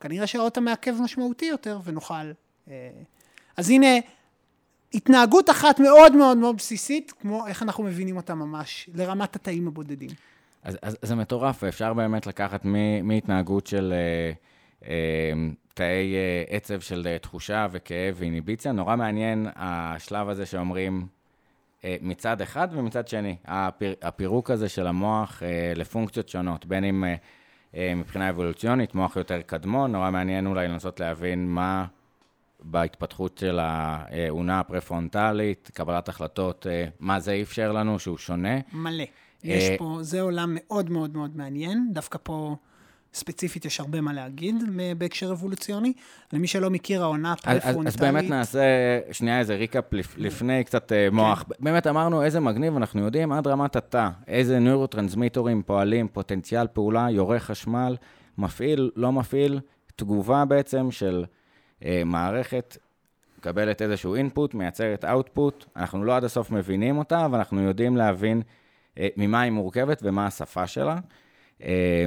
כנראה 0.00 0.26
שהאות 0.26 0.56
המעכב 0.56 0.94
משמעותי 1.00 1.44
יותר, 1.44 1.78
ונוכל... 1.84 2.14
אה, 2.70 2.90
אז 3.56 3.70
הנה, 3.70 3.86
התנהגות 4.94 5.50
אחת 5.50 5.80
מאוד 5.80 6.16
מאוד 6.16 6.36
מאוד 6.36 6.56
בסיסית, 6.56 7.12
כמו 7.20 7.46
איך 7.46 7.62
אנחנו 7.62 7.84
מבינים 7.84 8.16
אותה 8.16 8.34
ממש, 8.34 8.90
לרמת 8.94 9.36
התאים 9.36 9.68
הבודדים. 9.68 10.10
אז, 10.62 10.78
אז 10.82 10.96
זה 11.02 11.14
מטורף, 11.14 11.62
ואפשר 11.62 11.94
באמת 11.94 12.26
לקחת 12.26 12.64
מהתנהגות 13.02 13.66
של 13.66 13.92
אה, 13.92 14.32
אה, 14.88 15.32
תאי 15.74 16.14
אה, 16.14 16.44
עצב 16.48 16.80
של 16.80 17.06
אה, 17.06 17.18
תחושה 17.18 17.66
וכאב 17.70 18.14
ואיניביציה. 18.18 18.72
נורא 18.72 18.96
מעניין 18.96 19.46
השלב 19.56 20.28
הזה 20.28 20.46
שאומרים 20.46 21.06
אה, 21.84 21.96
מצד 22.00 22.40
אחד 22.40 22.68
ומצד 22.72 23.08
שני, 23.08 23.36
הפיר, 23.44 23.94
הפירוק 24.02 24.50
הזה 24.50 24.68
של 24.68 24.86
המוח 24.86 25.42
אה, 25.42 25.72
לפונקציות 25.76 26.28
שונות, 26.28 26.66
בין 26.66 26.84
אם... 26.84 27.04
אה, 27.04 27.14
מבחינה 27.74 28.30
אבולוציונית, 28.30 28.94
מוח 28.94 29.16
יותר 29.16 29.40
קדמון, 29.42 29.92
נורא 29.92 30.10
מעניין 30.10 30.46
אולי 30.46 30.68
לנסות 30.68 31.00
להבין 31.00 31.48
מה 31.48 31.86
בהתפתחות 32.62 33.38
של 33.38 33.58
האונה 33.58 34.60
הפרפרונטלית, 34.60 35.70
קבלת 35.74 36.08
החלטות, 36.08 36.66
אה, 36.70 36.86
מה 37.00 37.20
זה 37.20 37.38
אפשר 37.42 37.72
לנו 37.72 37.98
שהוא 37.98 38.18
שונה. 38.18 38.58
מלא. 38.72 39.04
יש 39.44 39.70
אה, 39.70 39.76
פה, 39.78 39.98
זה 40.00 40.20
עולם 40.20 40.50
מאוד 40.54 40.90
מאוד 40.90 41.16
מאוד 41.16 41.36
מעניין, 41.36 41.88
דווקא 41.92 42.18
פה... 42.22 42.56
ספציפית 43.14 43.64
יש 43.64 43.80
הרבה 43.80 44.00
מה 44.00 44.12
להגיד 44.12 44.54
בהקשר 44.98 45.32
אבולוציוני. 45.32 45.92
למי 46.32 46.46
שלא 46.46 46.70
מכיר, 46.70 47.02
האונה 47.02 47.32
הפרפרונטלית... 47.32 47.86
אז, 47.86 47.94
אז 47.94 48.00
באמת 48.00 48.30
נעשה 48.30 48.60
שנייה 49.12 49.38
איזה 49.38 49.54
recap 49.54 49.92
לפ, 49.92 50.14
לפני 50.16 50.64
קצת 50.64 50.92
אה, 50.92 51.08
מוח. 51.12 51.42
כן. 51.42 51.52
באמת 51.58 51.86
אמרנו 51.86 52.22
איזה 52.22 52.40
מגניב, 52.40 52.76
אנחנו 52.76 53.00
יודעים 53.00 53.32
עד 53.32 53.46
רמת 53.46 53.76
התא, 53.76 54.08
איזה 54.28 54.58
נוירוטרנסמיטורים 54.58 55.62
פועלים, 55.62 56.08
פוטנציאל 56.08 56.66
פעולה, 56.66 57.06
יורה 57.10 57.40
חשמל, 57.40 57.96
מפעיל, 58.38 58.90
לא 58.96 59.12
מפעיל, 59.12 59.60
תגובה 59.96 60.44
בעצם 60.44 60.90
של 60.90 61.24
אה, 61.84 62.02
מערכת, 62.06 62.76
מקבלת 63.38 63.82
איזשהו 63.82 64.14
אינפוט, 64.14 64.54
מייצרת 64.54 65.04
אאוטפוט, 65.04 65.64
אנחנו 65.76 66.04
לא 66.04 66.16
עד 66.16 66.24
הסוף 66.24 66.50
מבינים 66.50 66.98
אותה, 66.98 67.24
אבל 67.24 67.38
אנחנו 67.38 67.62
יודעים 67.62 67.96
להבין 67.96 68.42
אה, 68.98 69.08
ממה 69.16 69.40
היא 69.40 69.52
מורכבת 69.52 70.00
ומה 70.02 70.26
השפה 70.26 70.66
שלה. 70.66 70.98
אה, 71.62 72.04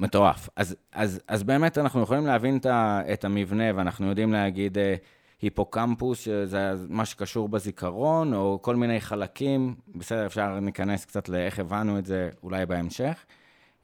מטורף. 0.00 0.48
אז, 0.56 0.76
אז, 0.92 1.20
אז 1.28 1.42
באמת 1.42 1.78
אנחנו 1.78 2.02
יכולים 2.02 2.26
להבין 2.26 2.56
את, 2.56 2.66
ה, 2.66 3.00
את 3.12 3.24
המבנה, 3.24 3.64
ואנחנו 3.74 4.06
יודעים 4.06 4.32
להגיד 4.32 4.78
אה, 4.78 4.94
היפוקמפוס, 5.42 6.20
שזה 6.20 6.72
מה 6.88 7.04
שקשור 7.04 7.48
בזיכרון, 7.48 8.34
או 8.34 8.58
כל 8.62 8.76
מיני 8.76 9.00
חלקים, 9.00 9.74
בסדר, 9.94 10.26
אפשר 10.26 10.58
להיכנס 10.62 11.04
קצת 11.04 11.28
לאיך 11.28 11.58
הבנו 11.58 11.98
את 11.98 12.06
זה 12.06 12.30
אולי 12.42 12.66
בהמשך. 12.66 13.24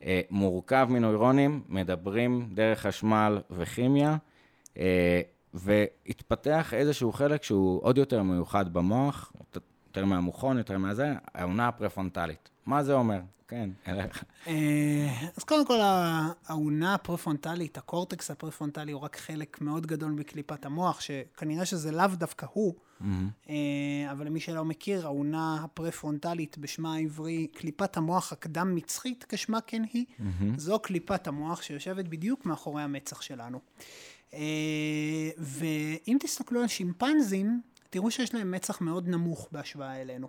אה, 0.02 0.20
מורכב 0.30 0.88
מנוירונים, 0.90 1.62
מדברים 1.68 2.48
דרך 2.54 2.80
חשמל 2.80 3.38
וכימיה, 3.50 4.16
אה, 4.78 5.20
והתפתח 5.54 6.74
איזשהו 6.74 7.12
חלק 7.12 7.42
שהוא 7.42 7.80
עוד 7.82 7.98
יותר 7.98 8.22
מיוחד 8.22 8.72
במוח, 8.72 9.32
יותר 9.88 10.04
מהמוחון, 10.04 10.58
יותר 10.58 10.78
מהזה, 10.78 11.12
העונה 11.34 11.68
הפרפונטלית. 11.68 12.50
מה 12.66 12.82
זה 12.82 12.92
אומר? 12.92 13.20
כן, 13.48 13.70
אליך. 13.88 14.24
אה, 14.46 15.30
אז 15.36 15.44
קודם 15.44 15.66
כל, 15.66 15.78
האונה 16.46 16.94
הפרפרונטלית, 16.94 17.78
הקורטקס 17.78 18.30
הפרפרונטלי, 18.30 18.92
הוא 18.92 19.00
רק 19.00 19.16
חלק 19.16 19.60
מאוד 19.60 19.86
גדול 19.86 20.12
בקליפת 20.12 20.66
המוח, 20.66 21.00
שכנראה 21.00 21.66
שזה 21.66 21.92
לאו 21.92 22.06
דווקא 22.14 22.46
הוא, 22.52 22.74
mm-hmm. 22.74 23.04
אבל 24.10 24.26
למי 24.26 24.40
שלא 24.40 24.64
מכיר, 24.64 25.06
האונה 25.06 25.64
הפרפרונטלית 25.64 26.58
בשמה 26.58 26.94
העברי, 26.94 27.46
קליפת 27.46 27.96
המוח 27.96 28.32
הקדם-מצחית, 28.32 29.24
כשמה 29.28 29.60
כן 29.60 29.82
היא, 29.92 30.04
mm-hmm. 30.08 30.44
זו 30.56 30.78
קליפת 30.78 31.26
המוח 31.26 31.62
שיושבת 31.62 32.04
בדיוק 32.04 32.46
מאחורי 32.46 32.82
המצח 32.82 33.22
שלנו. 33.22 33.60
אה, 34.34 35.30
ואם 35.38 36.16
תסתכלו 36.20 36.60
על 36.60 36.68
שימפנזים, 36.68 37.60
תראו 37.90 38.10
שיש 38.10 38.34
להם 38.34 38.50
מצח 38.50 38.80
מאוד 38.80 39.08
נמוך 39.08 39.48
בהשוואה 39.52 40.00
אלינו. 40.00 40.28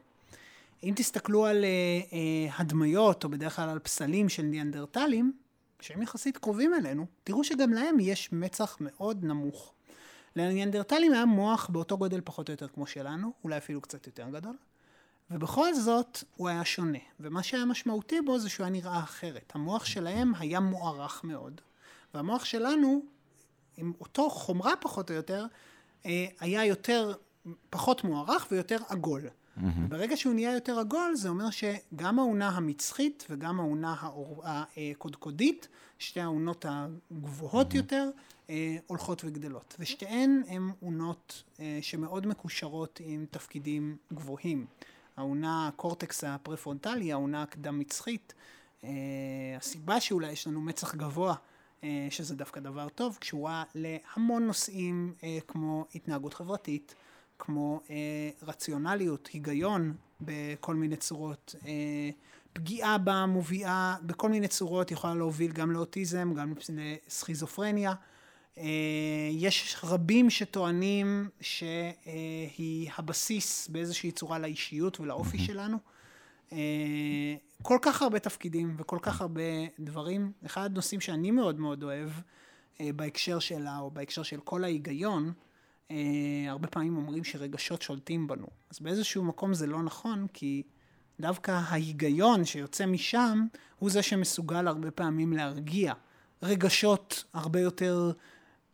אם 0.83 0.93
תסתכלו 0.95 1.45
על 1.45 1.63
uh, 1.63 2.11
uh, 2.11 2.61
הדמיות, 2.61 3.23
או 3.23 3.29
בדרך 3.29 3.55
כלל 3.55 3.69
על 3.69 3.79
פסלים 3.79 4.29
של 4.29 4.43
ניאנדרטלים, 4.43 5.33
שהם 5.81 6.01
יחסית 6.01 6.37
קרובים 6.37 6.73
אלינו, 6.73 7.05
תראו 7.23 7.43
שגם 7.43 7.73
להם 7.73 7.99
יש 7.99 8.31
מצח 8.31 8.77
מאוד 8.79 9.23
נמוך. 9.23 9.73
לניאנדרטלים 10.35 11.13
היה 11.13 11.25
מוח 11.25 11.69
באותו 11.69 11.97
גודל 11.97 12.21
פחות 12.23 12.49
או 12.49 12.53
יותר 12.53 12.67
כמו 12.67 12.87
שלנו, 12.87 13.33
אולי 13.43 13.57
אפילו 13.57 13.81
קצת 13.81 14.07
יותר 14.07 14.29
גדול, 14.29 14.55
ובכל 15.31 15.73
זאת 15.73 16.23
הוא 16.35 16.49
היה 16.49 16.65
שונה. 16.65 16.99
ומה 17.19 17.43
שהיה 17.43 17.65
משמעותי 17.65 18.21
בו 18.21 18.39
זה 18.39 18.49
שהוא 18.49 18.63
היה 18.63 18.71
נראה 18.71 18.99
אחרת. 18.99 19.51
המוח 19.55 19.85
שלהם 19.85 20.35
היה 20.35 20.59
מוערך 20.59 21.23
מאוד, 21.23 21.61
והמוח 22.13 22.45
שלנו, 22.45 23.01
עם 23.77 23.93
אותו 24.01 24.29
חומרה 24.29 24.75
פחות 24.75 25.09
או 25.09 25.15
יותר, 25.15 25.45
אה, 26.05 26.25
היה 26.39 26.65
יותר, 26.65 27.13
פחות 27.69 28.03
מוערך 28.03 28.47
ויותר 28.51 28.77
עגול. 28.89 29.27
ברגע 29.89 30.17
שהוא 30.17 30.33
נהיה 30.33 30.53
יותר 30.53 30.79
עגול, 30.79 31.15
זה 31.15 31.29
אומר 31.29 31.45
שגם 31.49 32.19
האונה 32.19 32.49
המצחית 32.49 33.25
וגם 33.29 33.59
האונה 33.59 33.95
האור- 33.99 34.43
הקודקודית, 34.45 35.67
שתי 35.99 36.19
האונות 36.21 36.65
הגבוהות 36.69 37.73
יותר, 37.73 38.09
אה, 38.49 38.77
הולכות 38.87 39.21
וגדלות. 39.25 39.75
ושתיהן 39.79 40.41
הן 40.47 40.69
אונות 40.81 41.43
אה, 41.59 41.79
שמאוד 41.81 42.27
מקושרות 42.27 42.99
עם 43.03 43.25
תפקידים 43.31 43.97
גבוהים. 44.13 44.65
האונה 45.17 45.67
הקורטקס 45.67 46.23
הפרפרונטלי, 46.23 47.11
האונה 47.11 47.41
הקדם-מצחית, 47.41 48.33
אה, 48.83 48.89
הסיבה 49.57 49.99
שאולי 49.99 50.31
יש 50.31 50.47
לנו 50.47 50.61
מצח 50.61 50.95
גבוה, 50.95 51.35
אה, 51.83 52.07
שזה 52.09 52.35
דווקא 52.35 52.59
דבר 52.59 52.89
טוב, 52.89 53.17
קשורה 53.21 53.63
להמון 53.75 54.47
נושאים 54.47 55.13
אה, 55.23 55.37
כמו 55.47 55.85
התנהגות 55.95 56.33
חברתית, 56.33 56.95
כמו 57.39 57.81
אה, 57.89 57.95
רציונליות, 58.41 59.29
היגיון 59.33 59.93
בכל 60.21 60.75
מיני 60.75 60.95
צורות. 60.95 61.55
אה, 61.65 62.09
פגיעה 62.53 62.97
בה 62.97 63.25
מובילה 63.25 63.95
בכל 64.03 64.29
מיני 64.29 64.47
צורות, 64.47 64.91
יכולה 64.91 65.15
להוביל 65.15 65.51
גם 65.51 65.71
לאוטיזם, 65.71 66.33
גם 66.33 66.53
לסכיזופרניה. 67.07 67.93
אה, 68.57 69.29
יש 69.31 69.77
רבים 69.83 70.29
שטוענים 70.29 71.29
שהיא 71.41 72.91
הבסיס 72.97 73.67
באיזושהי 73.67 74.11
צורה 74.11 74.39
לאישיות 74.39 74.99
ולאופי 74.99 75.39
שלנו. 75.39 75.77
אה, 76.51 77.35
כל 77.61 77.77
כך 77.81 78.01
הרבה 78.01 78.19
תפקידים 78.19 78.75
וכל 78.77 78.97
כך 79.01 79.21
הרבה 79.21 79.41
דברים. 79.79 80.31
אחד 80.45 80.71
הנושאים 80.71 81.01
שאני 81.01 81.31
מאוד 81.31 81.59
מאוד 81.59 81.83
אוהב 81.83 82.09
אה, 82.81 82.89
בהקשר 82.95 83.39
שלה, 83.39 83.79
או 83.79 83.91
בהקשר 83.91 84.23
של 84.23 84.39
כל 84.39 84.63
ההיגיון, 84.63 85.33
אה, 85.91 85.95
הרבה 86.47 86.67
פעמים 86.67 86.97
אומרים 86.97 87.23
שרגשות 87.23 87.81
שולטים 87.81 88.27
בנו. 88.27 88.47
אז 88.69 88.79
באיזשהו 88.79 89.23
מקום 89.23 89.53
זה 89.53 89.67
לא 89.67 89.83
נכון, 89.83 90.27
כי 90.33 90.63
דווקא 91.19 91.51
ההיגיון 91.51 92.45
שיוצא 92.45 92.85
משם, 92.85 93.45
הוא 93.79 93.89
זה 93.89 94.01
שמסוגל 94.01 94.67
הרבה 94.67 94.91
פעמים 94.91 95.33
להרגיע 95.33 95.93
רגשות 96.43 97.23
הרבה 97.33 97.59
יותר, 97.59 98.11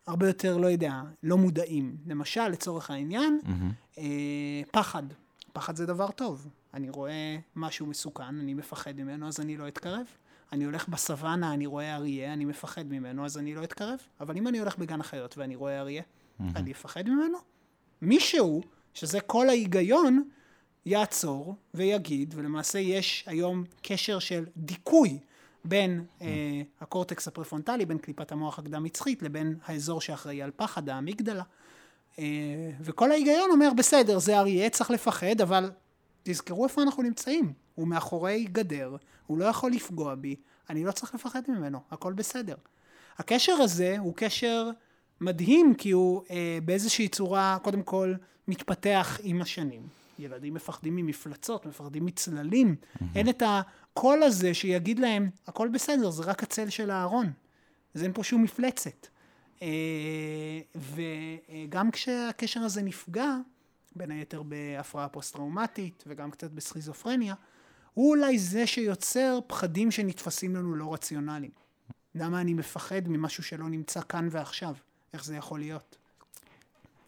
הרבה 0.07 0.27
יותר, 0.27 0.57
לא 0.57 0.67
יודע, 0.67 1.01
לא 1.23 1.37
מודעים. 1.37 1.97
למשל, 2.07 2.47
לצורך 2.47 2.91
העניין, 2.91 3.39
אה, 3.97 4.03
פחד. 4.71 5.03
פחד 5.53 5.75
זה 5.75 5.85
דבר 5.85 6.11
טוב. 6.11 6.47
אני 6.73 6.89
רואה 6.89 7.37
משהו 7.55 7.85
מסוכן, 7.85 8.23
אני 8.23 8.53
מפחד 8.53 8.93
ממנו, 8.97 9.27
אז 9.27 9.39
אני 9.39 9.57
לא 9.57 9.67
אתקרב. 9.67 10.05
אני 10.51 10.65
הולך 10.65 10.87
בסוואנה, 10.89 11.53
אני 11.53 11.65
רואה 11.65 11.95
אריה, 11.95 12.33
אני 12.33 12.45
מפחד 12.45 12.85
ממנו, 12.85 13.25
אז 13.25 13.37
אני 13.37 13.55
לא 13.55 13.63
אתקרב. 13.63 13.99
אבל 14.19 14.37
אם 14.37 14.47
אני 14.47 14.59
הולך 14.59 14.77
בגן 14.77 14.99
החיות 14.99 15.37
ואני 15.37 15.55
רואה 15.55 15.79
אריה, 15.79 16.03
אני 16.39 16.71
אפחד 16.71 17.09
ממנו? 17.09 17.37
מישהו, 18.01 18.61
שזה 18.93 19.21
כל 19.21 19.49
ההיגיון, 19.49 20.29
יעצור 20.85 21.55
ויגיד, 21.73 22.33
ולמעשה 22.37 22.79
יש 22.79 23.23
היום 23.27 23.63
קשר 23.81 24.19
של 24.19 24.45
דיכוי 24.57 25.19
בין 25.65 26.05
אה, 26.21 26.61
הקורטקס 26.81 27.27
הפרפרונטלי, 27.27 27.85
בין 27.85 27.97
קליפת 27.97 28.31
המוח 28.31 28.59
הקדם-מצחית, 28.59 29.21
לבין 29.23 29.55
האזור 29.65 30.01
שאחראי 30.01 30.41
על 30.41 30.51
פחד, 30.55 30.89
האמיגדלה. 30.89 31.43
אה, 32.19 32.23
וכל 32.81 33.11
ההיגיון 33.11 33.51
אומר, 33.51 33.69
בסדר, 33.77 34.19
זה 34.19 34.39
אריה, 34.39 34.69
צריך 34.69 34.91
לפחד, 34.91 35.41
אבל 35.41 35.71
תזכרו 36.23 36.63
איפה 36.63 36.81
אנחנו 36.81 37.03
נמצאים. 37.03 37.53
הוא 37.75 37.87
מאחורי 37.87 38.45
גדר, 38.51 38.95
הוא 39.27 39.37
לא 39.37 39.45
יכול 39.45 39.71
לפגוע 39.71 40.15
בי, 40.15 40.35
אני 40.69 40.83
לא 40.83 40.91
צריך 40.91 41.15
לפחד 41.15 41.41
ממנו, 41.47 41.79
הכל 41.91 42.13
בסדר. 42.13 42.55
הקשר 43.17 43.53
הזה 43.53 43.95
הוא 43.99 44.13
קשר 44.15 44.69
מדהים, 45.21 45.73
כי 45.75 45.91
הוא 45.91 46.21
אה, 46.29 46.59
באיזושהי 46.65 47.07
צורה, 47.07 47.57
קודם 47.61 47.83
כל, 47.83 48.13
מתפתח 48.47 49.19
עם 49.23 49.41
השנים. 49.41 49.81
ילדים 50.19 50.53
מפחדים 50.53 50.95
ממפלצות, 50.95 51.65
מפחדים 51.65 52.05
מצללים. 52.05 52.75
אין 53.15 53.29
את 53.29 53.43
הקול 53.45 54.23
הזה 54.23 54.53
שיגיד 54.53 54.99
להם, 54.99 55.29
הכל 55.47 55.67
בסדר, 55.67 56.09
זה 56.09 56.23
רק 56.23 56.43
הצל 56.43 56.69
של 56.69 56.91
הארון. 56.91 57.31
אז 57.93 58.03
אין 58.03 58.13
פה 58.13 58.23
שום 58.23 58.43
מפלצת. 58.43 59.07
אה, 59.61 60.59
וגם 60.75 61.91
כשהקשר 61.91 62.59
הזה 62.59 62.81
נפגע, 62.81 63.35
בין 63.95 64.11
היתר 64.11 64.43
בהפרעה 64.43 65.09
פוסט-טראומטית 65.09 66.03
וגם 66.07 66.31
קצת 66.31 66.51
בסכיזופרניה, 66.51 67.33
הוא 67.93 68.09
אולי 68.09 68.39
זה 68.39 68.67
שיוצר 68.67 69.39
פחדים 69.47 69.91
שנתפסים 69.91 70.55
לנו 70.55 70.75
לא 70.75 70.93
רציונליים. 70.93 71.51
למה 72.15 72.41
אני 72.41 72.53
מפחד 72.53 73.01
ממשהו 73.07 73.43
שלא 73.43 73.69
נמצא 73.69 74.01
כאן 74.09 74.27
ועכשיו? 74.31 74.75
איך 75.13 75.25
זה 75.25 75.35
יכול 75.35 75.59
להיות? 75.59 75.97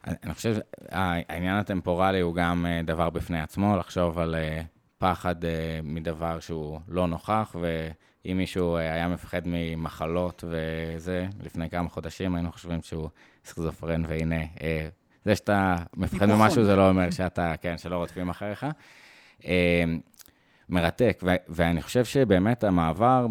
אני 0.08 0.34
חושב 0.34 0.56
שהעניין 0.90 1.56
הטמפורלי 1.56 2.20
הוא 2.20 2.36
גם 2.36 2.66
אה, 2.66 2.82
דבר 2.84 3.10
בפני 3.10 3.42
עצמו, 3.42 3.78
לחשוב 3.78 4.20
על 4.20 4.36
אה, 4.36 4.62
פחד 4.98 5.46
אה, 5.46 5.80
מדבר 5.84 6.40
שהוא 6.40 6.80
לא 6.88 7.08
נוכח, 7.08 7.56
ואם 7.62 8.38
מישהו 8.38 8.78
היה 8.78 9.08
מפחד 9.08 9.42
ממחלות 9.46 10.44
וזה, 10.48 11.28
לפני 11.44 11.70
כמה 11.70 11.90
חודשים 11.90 12.36
היינו 12.36 12.52
חושבים 12.52 12.82
שהוא 12.82 13.10
סכיזופרן, 13.46 14.06
והנה, 14.08 14.42
זה 15.26 15.36
שאתה 15.36 15.76
מפחד. 15.96 16.26
ממשהו 16.26 16.64
זה 16.64 16.76
לא 16.76 16.90
אומר 16.90 17.12
שאתה, 17.12 17.54
כן, 17.62 17.78
שלא 17.78 17.96
רודפים 17.96 18.30
אחריך. 18.30 18.66
מרתק, 20.70 21.24
ואני 21.50 21.82
חושב 21.82 22.06
שבאמת 22.06 22.64
המעבר, 22.64 23.28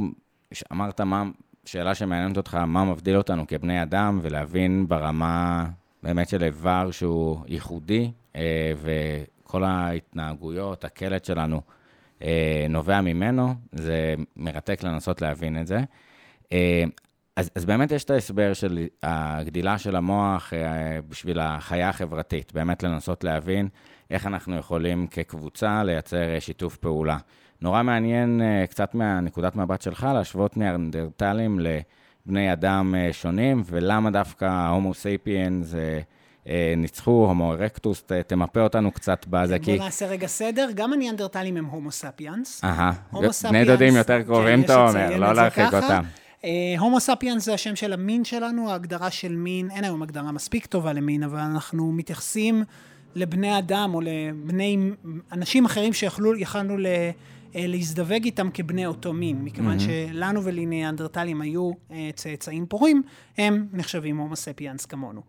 אמרת 0.73 1.01
מה, 1.01 1.25
שאלה 1.67 1.95
שמעניינת 1.95 2.37
אותך, 2.37 2.55
מה 2.55 2.85
מבדיל 2.85 3.17
אותנו 3.17 3.47
כבני 3.47 3.83
אדם, 3.83 4.19
ולהבין 4.23 4.89
ברמה 4.89 5.67
באמת 6.03 6.29
של 6.29 6.45
איבר 6.45 6.91
שהוא 6.91 7.39
ייחודי, 7.47 8.11
אה, 8.37 8.73
וכל 8.77 9.65
ההתנהגויות, 9.65 10.85
הקלט 10.85 11.25
שלנו 11.25 11.61
אה, 12.23 12.67
נובע 12.71 13.01
ממנו, 13.01 13.55
זה 13.73 14.15
מרתק 14.37 14.83
לנסות 14.83 15.23
להבין 15.23 15.61
את 15.61 15.67
זה. 15.67 15.81
אה, 16.53 16.85
אז, 17.37 17.51
אז 17.55 17.65
באמת 17.65 17.91
יש 17.91 18.05
את 18.05 18.11
ההסבר 18.11 18.53
של 18.53 18.87
הגדילה 19.03 19.79
של 19.79 19.97
המוח 19.97 20.53
בשביל 21.09 21.39
החיה 21.41 21.89
החברתית, 21.89 22.53
באמת 22.53 22.83
לנסות 22.83 23.25
להבין 23.25 23.69
איך 24.11 24.27
אנחנו 24.27 24.57
יכולים 24.57 25.07
כקבוצה 25.07 25.85
לייצר 25.85 26.39
שיתוף 26.41 26.77
פעולה. 26.77 27.19
נורא 27.61 27.83
מעניין 27.83 28.41
אה, 28.43 28.67
קצת 28.67 28.95
מהנקודת 28.95 29.57
מבט 29.57 29.83
שלך 29.83 30.09
להשוות 30.15 30.57
ניאנדרטלים 30.57 31.61
לבני 31.61 32.53
אדם 32.53 32.95
אה, 32.95 33.13
שונים, 33.13 33.63
ולמה 33.67 34.11
דווקא 34.11 34.45
ההומו 34.45 34.95
ספיאנס 34.95 35.75
אה, 35.75 36.75
ניצחו, 36.77 37.11
הומו 37.11 37.53
ארקטוס, 37.53 38.05
תמפה 38.27 38.61
אותנו 38.61 38.93
קצת 38.93 39.27
בזה, 39.31 39.59
כי... 39.59 39.77
בוא 39.77 39.85
נעשה 39.85 40.07
רגע 40.07 40.27
סדר, 40.27 40.69
גם 40.75 40.93
הניאנדרטלים 40.93 41.57
הם 41.57 41.65
הומו 41.65 41.91
ספיאנס. 41.91 42.65
אהה, 42.65 42.93
בני 43.49 43.65
דודים 43.65 43.97
יותר 43.97 44.19
כן, 44.19 44.23
קרובים, 44.23 44.63
אתה 44.63 44.89
אומר, 44.89 45.17
לא 45.17 45.33
להרחיק. 45.33 45.75
אותם. 45.75 46.03
הומו 46.79 47.01
ספיאנס 47.01 47.45
זה 47.45 47.55
השם 47.55 47.77
של 47.77 47.93
המין 47.93 48.25
שלנו, 48.25 48.71
ההגדרה 48.71 49.11
של 49.11 49.37
מין, 49.37 49.71
אין 49.71 49.85
היום 49.85 50.03
הגדרה 50.03 50.33
מספיק 50.33 50.67
טובה 50.67 50.93
למין, 50.93 51.23
אבל 51.23 51.39
אנחנו 51.39 51.93
מתייחסים 51.93 52.65
לבני 53.15 53.59
אדם 53.59 53.91
או 53.95 54.01
לבני, 54.01 54.91
אנשים 55.33 55.65
אחרים 55.65 55.93
שיכולנו 55.93 56.77
ל... 56.79 56.87
אה, 57.57 57.67
להזדווג 57.67 58.25
איתם 58.25 58.49
כבני 58.55 58.87
אותו 58.87 59.13
מין, 59.13 59.45
מכיוון 59.45 59.79
שלנו 59.79 60.45
ולניאנדרטלים 60.45 61.41
היו 61.41 61.71
אה, 61.91 62.11
צאצאים 62.15 62.67
פורים, 62.67 63.03
הם 63.39 63.69
נחשבים 63.73 64.17
הומו 64.17 64.37
ספיאנס 64.37 64.87
כמונו. 64.87 65.23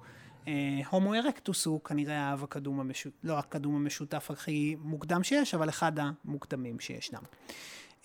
אה, 0.47 0.53
הומו 0.89 1.13
ארקטוס 1.13 1.65
הוא 1.65 1.81
כנראה 1.83 2.19
האב 2.19 2.43
הקדום 2.43 2.79
המשותף, 2.79 3.17
לא 3.23 3.39
הקדום 3.39 3.75
המשותף 3.75 4.31
הכי 4.31 4.75
מוקדם 4.81 5.23
שיש, 5.23 5.53
אבל 5.53 5.69
אחד 5.69 5.91
המוקדמים 5.99 6.79
שישנם. 6.79 7.21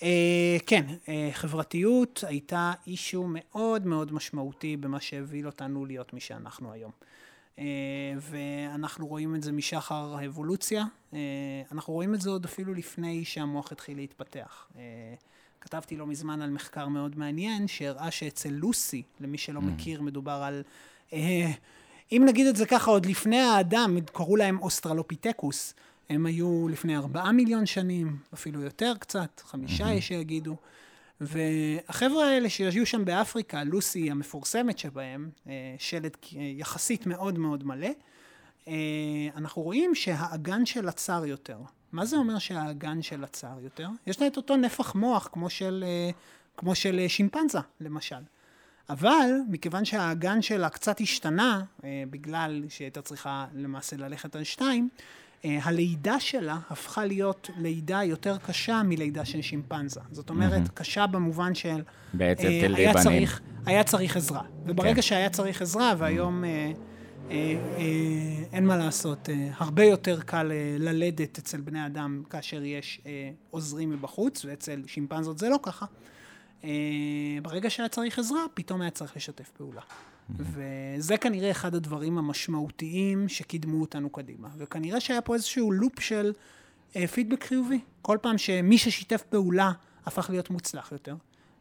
אה, 0.02 0.56
כן, 0.66 0.84
אה, 1.08 1.28
חברתיות 1.32 2.24
הייתה 2.26 2.72
issue 2.86 3.24
מאוד 3.28 3.86
מאוד 3.86 4.12
משמעותי 4.12 4.76
במה 4.76 5.00
שהביא 5.00 5.46
אותנו 5.46 5.86
להיות 5.86 6.12
מי 6.12 6.20
שאנחנו 6.20 6.72
היום. 6.72 6.90
אה, 7.58 7.64
ואנחנו 8.18 9.06
רואים 9.06 9.34
את 9.34 9.42
זה 9.42 9.52
משחר 9.52 10.16
האבולוציה, 10.18 10.84
אה, 11.14 11.18
אנחנו 11.72 11.92
רואים 11.92 12.14
את 12.14 12.20
זה 12.20 12.30
עוד 12.30 12.44
אפילו 12.44 12.74
לפני 12.74 13.24
שהמוח 13.24 13.72
התחיל 13.72 13.96
להתפתח. 13.96 14.66
אה, 14.76 15.14
כתבתי 15.60 15.96
לא 15.96 16.06
מזמן 16.06 16.42
על 16.42 16.50
מחקר 16.50 16.88
מאוד 16.88 17.18
מעניין, 17.18 17.68
שהראה 17.68 18.10
שאצל 18.10 18.50
לוסי, 18.50 19.02
למי 19.20 19.38
שלא 19.38 19.60
מכיר, 19.60 20.02
מדובר 20.02 20.42
על... 20.44 20.62
אם 22.12 22.22
נגיד 22.26 22.46
את 22.46 22.56
זה 22.56 22.66
ככה, 22.66 22.90
עוד 22.90 23.06
לפני 23.06 23.40
האדם, 23.40 23.96
קראו 24.12 24.36
להם 24.36 24.58
אוסטרלופיטקוס. 24.58 25.74
הם 26.10 26.26
היו 26.26 26.68
לפני 26.68 26.96
ארבעה 26.96 27.32
מיליון 27.32 27.66
שנים, 27.66 28.16
אפילו 28.34 28.62
יותר 28.62 28.94
קצת, 28.98 29.40
חמישה 29.44 29.92
יש 29.92 30.08
שיגידו. 30.08 30.56
והחבר'ה 31.22 32.24
האלה 32.28 32.48
שישבו 32.48 32.86
שם 32.86 33.04
באפריקה, 33.04 33.64
לוסי 33.64 34.10
המפורסמת 34.10 34.78
שבהם, 34.78 35.30
אה, 35.48 35.74
שלד 35.78 36.16
אה, 36.36 36.40
יחסית 36.56 37.06
מאוד 37.06 37.38
מאוד 37.38 37.64
מלא, 37.64 37.88
אה, 38.68 38.74
אנחנו 39.36 39.62
רואים 39.62 39.94
שהאגן 39.94 40.66
שלה 40.66 40.92
צר 40.92 41.24
יותר. 41.26 41.58
מה 41.92 42.04
זה 42.04 42.16
אומר 42.16 42.38
שהאגן 42.38 43.02
שלה 43.02 43.26
צר 43.26 43.54
יותר? 43.62 43.88
יש 44.06 44.20
לה 44.20 44.26
את 44.26 44.36
אותו 44.36 44.56
נפח 44.56 44.94
מוח 44.94 45.28
כמו 45.32 45.50
של, 45.50 45.84
כמו 46.56 46.74
של 46.74 47.04
שימפנזה, 47.08 47.58
למשל. 47.80 48.16
אבל 48.90 49.30
מכיוון 49.48 49.84
שהאגן 49.84 50.42
שלה 50.42 50.68
קצת 50.68 51.00
השתנה, 51.00 51.64
בגלל 52.10 52.64
שהיא 52.68 52.84
הייתה 52.84 53.02
צריכה 53.02 53.46
למעשה 53.54 53.96
ללכת 53.96 54.36
על 54.36 54.44
שתיים, 54.44 54.88
הלידה 55.44 56.20
שלה 56.20 56.58
הפכה 56.70 57.04
להיות 57.04 57.50
לידה 57.58 58.02
יותר 58.04 58.36
קשה 58.38 58.82
מלידה 58.84 59.24
של 59.24 59.42
שימפנזה. 59.42 60.00
זאת 60.10 60.30
אומרת, 60.30 60.68
קשה 60.74 61.06
במובן 61.06 61.54
של... 61.54 61.82
בעצם 62.14 62.46
אה, 62.46 62.60
תלדי 62.60 62.80
היה 62.82 62.92
בנים. 62.92 63.04
צריך, 63.04 63.40
היה 63.66 63.84
צריך 63.84 64.16
עזרה. 64.16 64.42
וברגע 64.66 64.94
כן. 64.94 65.02
שהיה 65.02 65.30
צריך 65.30 65.62
עזרה, 65.62 65.94
והיום 65.98 66.44
אה, 66.44 66.72
אה, 67.30 67.56
אה, 67.78 68.44
אין 68.52 68.66
מה 68.66 68.76
לעשות, 68.76 69.28
אה, 69.28 69.48
הרבה 69.56 69.84
יותר 69.84 70.20
קל 70.20 70.52
אה, 70.52 70.76
ללדת 70.78 71.38
אצל 71.38 71.60
בני 71.60 71.86
אדם 71.86 72.22
כאשר 72.30 72.64
יש 72.64 73.00
אה, 73.06 73.30
עוזרים 73.50 73.90
מבחוץ, 73.90 74.44
ואצל 74.44 74.82
שימפנזות 74.86 75.38
זה 75.38 75.48
לא 75.48 75.58
ככה. 75.62 75.86
אה, 76.64 76.70
ברגע 77.42 77.70
שהיה 77.70 77.88
צריך 77.88 78.18
עזרה, 78.18 78.40
פתאום 78.54 78.80
היה 78.80 78.90
צריך 78.90 79.16
לשתף 79.16 79.50
פעולה. 79.50 79.82
וזה 80.38 81.16
כנראה 81.16 81.50
אחד 81.50 81.74
הדברים 81.74 82.18
המשמעותיים 82.18 83.28
שקידמו 83.28 83.80
אותנו 83.80 84.10
קדימה. 84.10 84.48
וכנראה 84.58 85.00
שהיה 85.00 85.20
פה 85.20 85.34
איזשהו 85.34 85.72
לופ 85.72 86.00
של 86.00 86.32
אה, 86.96 87.06
פידבק 87.06 87.44
חיובי. 87.44 87.80
כל 88.02 88.18
פעם 88.22 88.38
שמי 88.38 88.78
ששיתף 88.78 89.22
פעולה 89.22 89.72
הפך 90.06 90.30
להיות 90.30 90.50
מוצלח 90.50 90.92
יותר. 90.92 91.14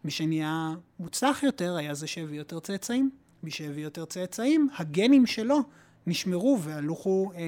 מי 0.04 0.12
שנהיה 0.12 0.74
מוצלח 1.00 1.44
יותר 1.44 1.76
היה 1.76 1.94
זה 1.94 2.08
שהביא 2.08 2.38
יותר 2.38 2.60
צאצאים. 2.60 3.10
מי 3.44 3.52
שהביא 3.52 3.84
יותר 3.84 4.06
צאצאים, 4.06 4.70
הגנים 4.78 5.26
שלו 5.26 5.60
נשמרו 6.08 6.60
והלכו 6.62 7.32
אה, 7.36 7.40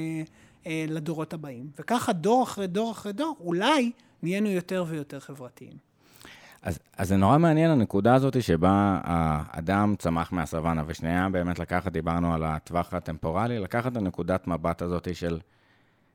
אה, 0.67 0.85
לדורות 0.89 1.33
הבאים. 1.33 1.69
וככה 1.79 2.13
דור 2.13 2.43
אחרי 2.43 2.67
דור 2.67 2.91
אחרי 2.91 3.13
דור, 3.13 3.37
אולי 3.39 3.91
נהיינו 4.23 4.49
יותר 4.49 4.85
ויותר 4.87 5.19
חברתיים. 5.19 5.92
אז, 6.63 6.79
אז 6.97 7.07
זה 7.07 7.15
נורא 7.15 7.37
מעניין 7.37 7.71
הנקודה 7.71 8.15
הזאת 8.15 8.43
שבה 8.43 8.99
האדם 9.03 9.95
צמח 9.97 10.31
מהסוואנה, 10.31 10.83
ושנייה 10.87 11.29
באמת 11.29 11.59
לקחת, 11.59 11.91
דיברנו 11.91 12.33
על 12.33 12.43
הטווח 12.43 12.93
הטמפורלי, 12.93 13.59
לקחת 13.59 13.91
את 13.91 13.97
הנקודת 13.97 14.47
מבט 14.47 14.81
הזאת 14.81 15.15
של, 15.15 15.39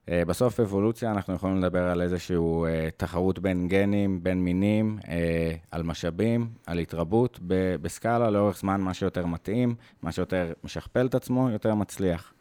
אה, 0.09 0.25
בסוף 0.25 0.61
אבולוציה, 0.61 1.11
אנחנו 1.11 1.35
יכולים 1.35 1.57
לדבר 1.57 1.85
על 1.85 2.03
איזושהי 2.03 2.37
אה, 2.37 2.89
תחרות 2.97 3.39
בין 3.39 3.69
גנים, 3.69 4.23
בין 4.23 4.45
מינים, 4.45 4.99
אה, 5.09 5.55
על 5.71 5.83
משאבים, 5.83 6.49
על 6.67 6.79
התרבות, 6.79 7.39
בסקאלה 7.83 8.31
לאורך 8.31 8.59
זמן, 8.59 8.81
מה 8.81 8.95
שיותר 8.95 9.27
מתאים, 9.27 9.75
מה 10.03 10.13
שיותר 10.13 10.53
משכפל 10.65 11.07
את 11.07 11.15
עצמו, 11.15 11.51
יותר 11.51 11.75
מצליח. 11.75 12.33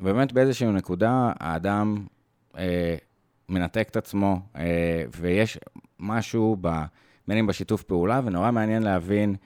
באמת 0.00 0.32
באיזושהי 0.32 0.72
נקודה, 0.72 1.32
האדם 1.40 2.06
מנתק 3.48 3.88
את 3.90 3.96
עצמו, 3.96 4.40
ויש 5.20 5.58
משהו, 6.00 6.56
ב, 6.60 6.68
בין 7.28 7.38
אם 7.38 7.46
בשיתוף 7.46 7.82
פעולה, 7.82 8.20
ונורא 8.24 8.50
מעניין 8.50 8.82
להבין 8.82 9.36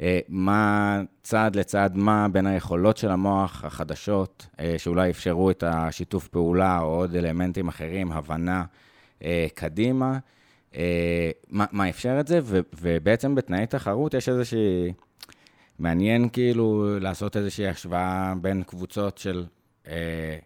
אה, 0.00 0.20
מה 0.28 1.00
צעד 1.22 1.56
לצעד 1.56 1.96
מה 1.96 2.28
בין 2.28 2.46
היכולות 2.46 2.96
של 2.96 3.10
המוח 3.10 3.64
החדשות, 3.64 4.46
אה, 4.60 4.74
שאולי 4.78 5.10
אפשרו 5.10 5.50
את 5.50 5.64
השיתוף 5.66 6.28
פעולה, 6.28 6.80
או 6.80 6.86
עוד 6.86 7.14
אלמנטים 7.14 7.68
אחרים, 7.68 8.12
הבנה 8.12 8.64
אה, 9.24 9.46
קדימה, 9.54 10.18
אה, 10.74 11.30
מה, 11.48 11.64
מה 11.72 11.88
אפשר 11.88 12.20
את 12.20 12.26
זה, 12.26 12.40
ו, 12.42 12.60
ובעצם 12.80 13.34
בתנאי 13.34 13.66
תחרות 13.66 14.14
יש 14.14 14.28
איזושהי... 14.28 14.92
מעניין 15.78 16.28
כאילו 16.28 16.98
לעשות 17.00 17.36
איזושהי 17.36 17.68
השוואה 17.68 18.34
בין 18.40 18.62
קבוצות 18.62 19.18
של 19.18 19.44
אה, 19.88 20.38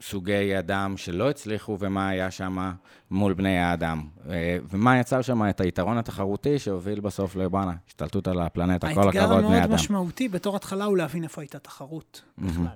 סוגי 0.00 0.58
אדם 0.58 0.96
שלא 0.96 1.30
הצליחו 1.30 1.76
ומה 1.80 2.08
היה 2.08 2.30
שם 2.30 2.72
מול 3.10 3.34
בני 3.34 3.58
האדם. 3.58 4.02
אה, 4.30 4.58
ומה 4.70 4.98
יצר 4.98 5.22
שם 5.22 5.48
את 5.48 5.60
היתרון 5.60 5.98
התחרותי 5.98 6.58
שהוביל 6.58 7.00
בסוף 7.00 7.36
לבואנה, 7.36 7.72
השתלטות 7.88 8.28
על 8.28 8.40
הפלנטה, 8.40 8.94
כל 8.94 9.00
האתגר 9.00 9.22
הכבוד 9.22 9.38
בני 9.38 9.46
המאוד 9.46 9.62
אדם. 9.62 9.74
משמעותי 9.74 10.28
בתור 10.28 10.56
התחלה 10.56 10.84
הוא 10.84 10.96
להבין 10.96 11.24
איפה 11.24 11.40
הייתה 11.40 11.58
תחרות 11.58 12.22
בכלל. 12.38 12.66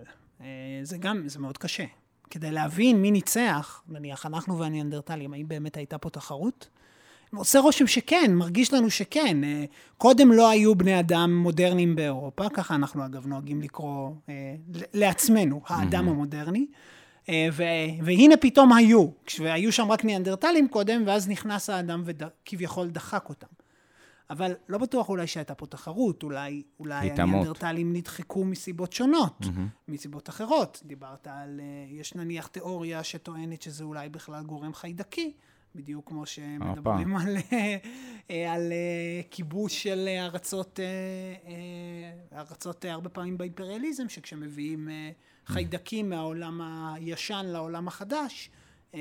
אה, 0.40 0.46
זה 0.83 0.98
גם, 0.98 1.22
זה 1.28 1.38
מאוד 1.38 1.59
קשה. 1.59 1.85
כדי 2.30 2.50
להבין 2.50 3.02
מי 3.02 3.11
ניצח, 3.11 3.83
נניח 3.88 4.26
אנחנו 4.26 4.59
והניאנדרטלים, 4.59 5.33
האם 5.33 5.48
באמת 5.48 5.76
הייתה 5.76 5.98
פה 5.98 6.11
תחרות? 6.11 6.68
עושה 7.35 7.59
רושם 7.59 7.87
שכן, 7.87 8.30
מרגיש 8.35 8.72
לנו 8.74 8.90
שכן. 8.90 9.44
אה, 9.44 9.64
קודם 9.98 10.33
לא 10.33 10.50
היו 10.50 10.74
בני 10.74 11.00
אדם 11.00 11.37
מודרניים 11.37 11.96
באירופה, 11.96 12.48
ככה 12.48 12.74
אנחנו 12.74 13.06
אגב 13.06 13.26
נוהגים 13.26 13.62
לקרוא 13.62 14.11
לעצמנו, 14.94 15.61
האדם 15.66 16.09
המודרני. 16.09 16.66
אה, 17.28 17.48
ו- 17.52 18.04
והנה 18.04 18.37
פתאום 18.37 18.72
היו, 18.72 19.06
כשהיו 19.26 19.72
שם 19.72 19.90
רק 19.90 20.04
ניאנדרטלים 20.04 20.68
קודם, 20.68 21.02
ואז 21.06 21.28
נכנס 21.28 21.70
האדם 21.70 22.02
וכביכול 22.04 22.90
דחק 22.90 23.28
אותם. 23.28 23.46
אבל 24.30 24.52
לא 24.68 24.78
בטוח 24.78 25.09
אולי 25.09 25.26
שהייתה 25.26 25.54
פה 25.54 25.66
תחרות, 25.66 26.22
אולי, 26.22 26.62
אולי. 26.80 27.11
הניאנדרטלים 27.11 27.92
נדחקו 27.92 28.44
מסיבות 28.44 28.92
שונות, 28.92 29.38
מסיבות 29.88 30.28
אחרות. 30.28 30.83
דיברת 30.85 31.26
על, 31.26 31.61
אה, 31.61 31.64
יש 31.90 32.14
נניח 32.14 32.46
תיאוריה 32.46 33.04
שטוענת 33.04 33.62
שזה 33.62 33.85
אולי 33.85 34.09
בכלל 34.09 34.42
גורם 34.42 34.74
חיידקי, 34.74 35.33
בדיוק 35.74 36.09
כמו 36.09 36.26
שמדברים 36.26 37.16
על, 37.16 37.37
אה, 38.30 38.52
על 38.52 38.72
כיבוש 39.30 39.83
של 39.83 40.09
ארצות, 40.18 40.80
ארצות 42.33 42.85
הרבה 42.85 43.09
פעמים 43.09 43.38
באימפריאליזם, 43.38 44.09
שכשמביאים 44.09 44.88
חיידקים 45.50 46.10
מהעולם 46.10 46.60
הישן 46.94 47.46
לעולם 47.46 47.88
החדש, 47.88 48.50
אה, 48.94 49.00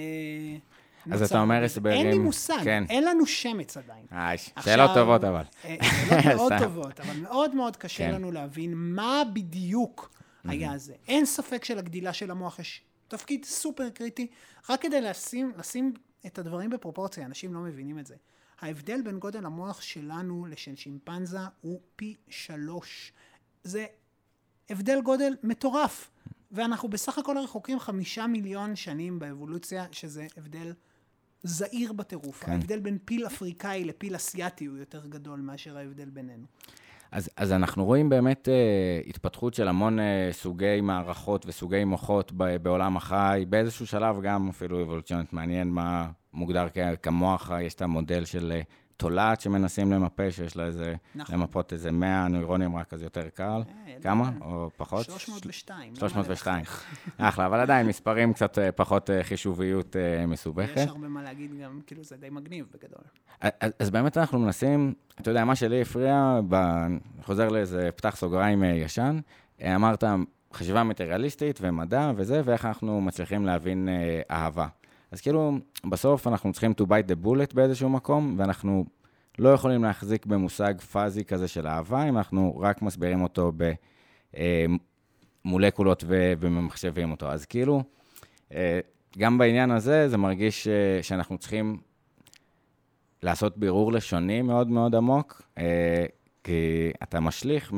אז 1.12 1.21
אתה 1.21 1.41
אומר 1.41 1.53
אין 1.53 1.62
לי 1.62 1.65
הסברים- 1.65 2.21
מושג, 2.21 2.59
כן. 2.63 2.83
אין 2.89 3.03
לנו 3.03 3.25
שמץ 3.25 3.77
עדיין. 3.77 4.05
אה, 4.12 4.33
עכשיו- 4.33 4.63
שאלות 4.63 4.91
טובות 4.93 5.23
אבל. 5.23 5.43
אה, 5.65 5.75
שאלות 6.23 6.51
מאוד. 6.51 6.63
טובות, 6.63 6.99
אבל 6.99 7.19
מאוד 7.19 7.55
מאוד 7.55 7.77
קשה 7.77 7.97
כן. 8.07 8.13
לנו 8.15 8.31
להבין 8.31 8.73
מה 8.75 9.21
בדיוק 9.33 10.12
היה 10.43 10.77
זה. 10.77 10.93
אין 11.07 11.25
ספק 11.25 11.65
שלגדילה 11.65 12.13
של 12.13 12.31
המוח 12.31 12.59
יש 12.59 12.81
תפקיד 13.07 13.45
סופר 13.45 13.89
קריטי, 13.89 14.27
רק 14.69 14.81
כדי 14.81 15.01
לשים, 15.01 15.51
לשים 15.57 15.93
את 16.25 16.39
הדברים 16.39 16.69
בפרופורציה, 16.69 17.25
אנשים 17.25 17.53
לא 17.53 17.59
מבינים 17.59 17.99
את 17.99 18.05
זה. 18.05 18.15
ההבדל 18.62 19.01
בין 19.01 19.19
גודל 19.19 19.45
המוח 19.45 19.81
שלנו 19.81 20.45
לשל 20.49 20.75
שימפנזה 20.75 21.38
הוא 21.62 21.79
פי 21.95 22.15
שלוש. 22.29 23.12
זה 23.63 23.85
הבדל 24.69 25.01
גודל 25.01 25.35
מטורף. 25.43 26.09
ואנחנו 26.51 26.89
בסך 26.89 27.17
הכל 27.17 27.38
רחוקים 27.38 27.79
חמישה 27.79 28.27
מיליון 28.27 28.75
שנים 28.75 29.19
באבולוציה, 29.19 29.85
שזה 29.91 30.27
הבדל 30.38 30.73
זעיר 31.43 31.93
בטירוף. 31.93 32.43
כן. 32.43 32.51
ההבדל 32.51 32.79
בין 32.79 32.97
פיל 33.05 33.27
אפריקאי 33.27 33.85
לפיל 33.85 34.15
אסיאתי 34.15 34.65
הוא 34.65 34.77
יותר 34.77 35.07
גדול 35.07 35.39
מאשר 35.39 35.77
ההבדל 35.77 36.09
בינינו. 36.09 36.45
אז, 37.12 37.29
אז 37.38 37.51
אנחנו 37.51 37.85
רואים 37.85 38.09
באמת 38.09 38.49
אה, 38.49 39.01
התפתחות 39.07 39.53
של 39.53 39.67
המון 39.67 39.99
אה, 39.99 40.29
סוגי 40.31 40.81
מערכות 40.81 41.45
וסוגי 41.45 41.83
מוחות 41.83 42.31
ב, 42.38 42.57
בעולם 42.57 42.97
החי, 42.97 43.45
באיזשהו 43.49 43.88
שלב 43.88 44.21
גם 44.21 44.49
אפילו 44.49 44.83
אבולוציונית 44.83 45.33
מעניין 45.33 45.67
מה 45.69 46.09
מוגדר 46.33 46.67
כ, 46.73 46.77
כמוח, 47.03 47.51
יש 47.62 47.73
את 47.73 47.81
המודל 47.81 48.25
של 48.25 48.51
אה, 48.55 48.62
תולעת 48.99 49.41
שמנסים 49.41 49.91
למפה, 49.91 50.31
שיש 50.31 50.57
לה 50.57 50.65
איזה, 50.65 50.95
נכון. 51.15 51.35
למפות 51.35 51.73
איזה 51.73 51.91
100 51.91 52.27
נוירונים 52.27 52.75
רק, 52.75 52.93
אז 52.93 53.01
יותר 53.01 53.29
קל. 53.29 53.43
אה, 53.43 53.95
כמה? 54.01 54.23
אה, 54.25 54.31
או 54.41 54.69
פחות? 54.77 55.05
302. 55.05 55.93
לא 55.93 55.99
302. 55.99 56.65
אחלה, 57.17 57.45
אבל 57.45 57.59
עדיין 57.59 57.88
מספרים 57.88 58.33
קצת 58.33 58.59
אה, 58.59 58.71
פחות 58.71 59.09
אה, 59.09 59.23
חישוביות 59.23 59.95
אה, 59.95 60.23
יש 60.23 60.25
מסובכת. 60.27 60.88
הרבה 60.88 61.07
מה 61.07 61.23
להגיד 61.23 61.51
גם, 61.63 61.79
כאילו 61.88 62.03
זה 62.03 62.17
די 62.17 62.29
מגניב 62.29 62.65
בגדול. 62.73 63.03
אז, 63.41 63.71
אז 63.79 63.89
באמת 63.89 64.17
אנחנו 64.17 64.39
מנסים, 64.39 64.93
אתה 65.21 65.31
יודע, 65.31 65.45
מה 65.45 65.55
שלי 65.55 65.81
הפריע, 65.81 66.39
ב... 66.49 66.55
חוזר 67.23 67.49
לאיזה 67.49 67.89
פתח 67.95 68.15
סוגריים 68.15 68.63
ישן, 68.63 69.19
אמרת 69.62 70.03
חשיבה 70.53 70.83
מטריאליסטית 70.83 71.59
ומדע 71.62 72.12
וזה, 72.15 72.41
ואיך 72.45 72.65
אנחנו 72.65 73.01
מצליחים 73.01 73.45
להבין 73.45 73.89
אה, 73.89 74.21
אהבה. 74.31 74.67
אז 75.11 75.21
כאילו, 75.21 75.57
בסוף 75.89 76.27
אנחנו 76.27 76.51
צריכים 76.51 76.73
to 76.81 76.83
bite 76.83 77.11
the 77.11 77.25
bullet 77.25 77.55
באיזשהו 77.55 77.89
מקום, 77.89 78.35
ואנחנו 78.37 78.85
לא 79.39 79.49
יכולים 79.49 79.83
להחזיק 79.83 80.25
במושג 80.25 80.81
פאזי 80.81 81.25
כזה 81.25 81.47
של 81.47 81.67
אהבה, 81.67 82.09
אם 82.09 82.17
אנחנו 82.17 82.59
רק 82.59 82.81
מסבירים 82.81 83.21
אותו 83.21 83.51
במולקולות 85.45 86.03
ו... 86.07 86.33
וממחשבים 86.39 87.11
אותו. 87.11 87.31
אז 87.31 87.45
כאילו, 87.45 87.83
אה, 88.53 88.79
גם 89.17 89.37
בעניין 89.37 89.71
הזה, 89.71 90.09
זה 90.09 90.17
מרגיש 90.17 90.67
אה, 90.67 91.03
שאנחנו 91.03 91.37
צריכים 91.37 91.77
לעשות 93.23 93.57
בירור 93.57 93.91
לשוני 93.91 94.41
מאוד 94.41 94.67
מאוד 94.67 94.95
עמוק, 94.95 95.41
אה, 95.57 96.05
כי 96.43 96.91
אתה 97.03 97.19
משליך 97.19 97.73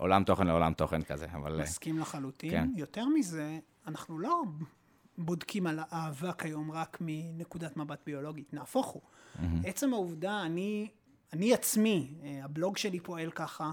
מעולם 0.00 0.24
תוכן 0.24 0.46
לעולם 0.46 0.72
תוכן 0.72 1.02
כזה, 1.02 1.26
אבל... 1.34 1.58
אה, 1.58 1.62
מסכים 1.62 1.98
לחלוטין. 1.98 2.50
כן. 2.50 2.68
יותר 2.76 3.06
מזה, 3.06 3.58
אנחנו 3.86 4.18
לא 4.18 4.42
בודקים 5.18 5.66
על 5.66 5.78
האהבה 5.90 6.32
כיום 6.32 6.72
רק 6.72 6.98
מנקודת 7.00 7.76
מבט 7.76 7.98
ביולוגית, 8.06 8.54
נהפוך 8.54 8.86
הוא. 8.86 9.02
עצם 9.64 9.92
העובדה, 9.94 10.42
אני, 10.42 10.88
אני 11.32 11.54
עצמי, 11.54 12.14
אה, 12.24 12.40
הבלוג 12.44 12.76
שלי 12.76 13.00
פועל 13.00 13.30
ככה, 13.30 13.70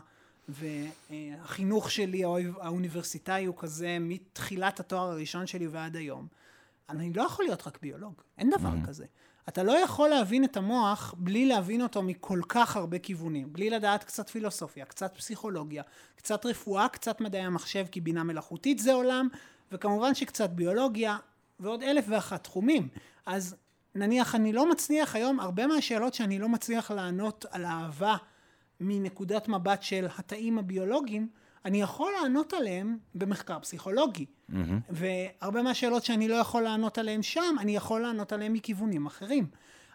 והחינוך 0.49 1.91
שלי 1.91 2.23
האוניב- 2.23 2.57
האוניברסיטאי 2.61 3.45
הוא 3.45 3.55
כזה 3.57 3.97
מתחילת 4.01 4.79
התואר 4.79 5.11
הראשון 5.11 5.47
שלי 5.47 5.67
ועד 5.67 5.95
היום. 5.95 6.27
אני 6.89 7.13
לא 7.13 7.21
יכול 7.23 7.45
להיות 7.45 7.67
רק 7.67 7.77
ביולוג, 7.81 8.13
אין 8.37 8.49
דבר 8.49 8.69
כזה. 8.87 9.05
אתה 9.49 9.63
לא 9.63 9.71
יכול 9.71 10.09
להבין 10.09 10.43
את 10.43 10.57
המוח 10.57 11.13
בלי 11.17 11.45
להבין 11.45 11.81
אותו 11.81 12.03
מכל 12.03 12.41
כך 12.49 12.75
הרבה 12.75 12.99
כיוונים, 12.99 13.53
בלי 13.53 13.69
לדעת 13.69 14.03
קצת 14.03 14.29
פילוסופיה, 14.29 14.85
קצת 14.85 15.17
פסיכולוגיה, 15.17 15.83
קצת 16.15 16.45
רפואה, 16.45 16.89
קצת 16.89 17.21
מדעי 17.21 17.41
המחשב, 17.41 17.85
כי 17.91 18.01
בינה 18.01 18.23
מלאכותית 18.23 18.79
זה 18.79 18.93
עולם, 18.93 19.27
וכמובן 19.71 20.15
שקצת 20.15 20.49
ביולוגיה, 20.49 21.17
ועוד 21.59 21.83
אלף 21.83 22.05
ואחת 22.07 22.43
תחומים. 22.43 22.87
אז 23.25 23.55
נניח 23.95 24.35
אני 24.35 24.53
לא 24.53 24.69
מצליח 24.69 25.15
היום, 25.15 25.39
הרבה 25.39 25.67
מהשאלות 25.67 26.13
שאני 26.13 26.39
לא 26.39 26.49
מצליח 26.49 26.91
לענות 26.91 27.45
על 27.51 27.65
אהבה 27.65 28.15
מנקודת 28.79 29.47
מבט 29.47 29.83
של 29.83 30.07
התאים 30.17 30.57
הביולוגיים, 30.59 31.27
אני 31.65 31.81
יכול 31.81 32.11
לענות 32.21 32.53
עליהם 32.53 32.97
במחקר 33.15 33.59
פסיכולוגי. 33.59 34.25
Mm-hmm. 34.25 34.53
והרבה 34.89 35.61
מהשאלות 35.61 36.03
שאני 36.05 36.27
לא 36.27 36.35
יכול 36.35 36.63
לענות 36.63 36.97
עליהן 36.97 37.21
שם, 37.21 37.55
אני 37.59 37.75
יכול 37.75 38.01
לענות 38.01 38.31
עליהן 38.31 38.53
מכיוונים 38.53 39.05
אחרים. 39.05 39.47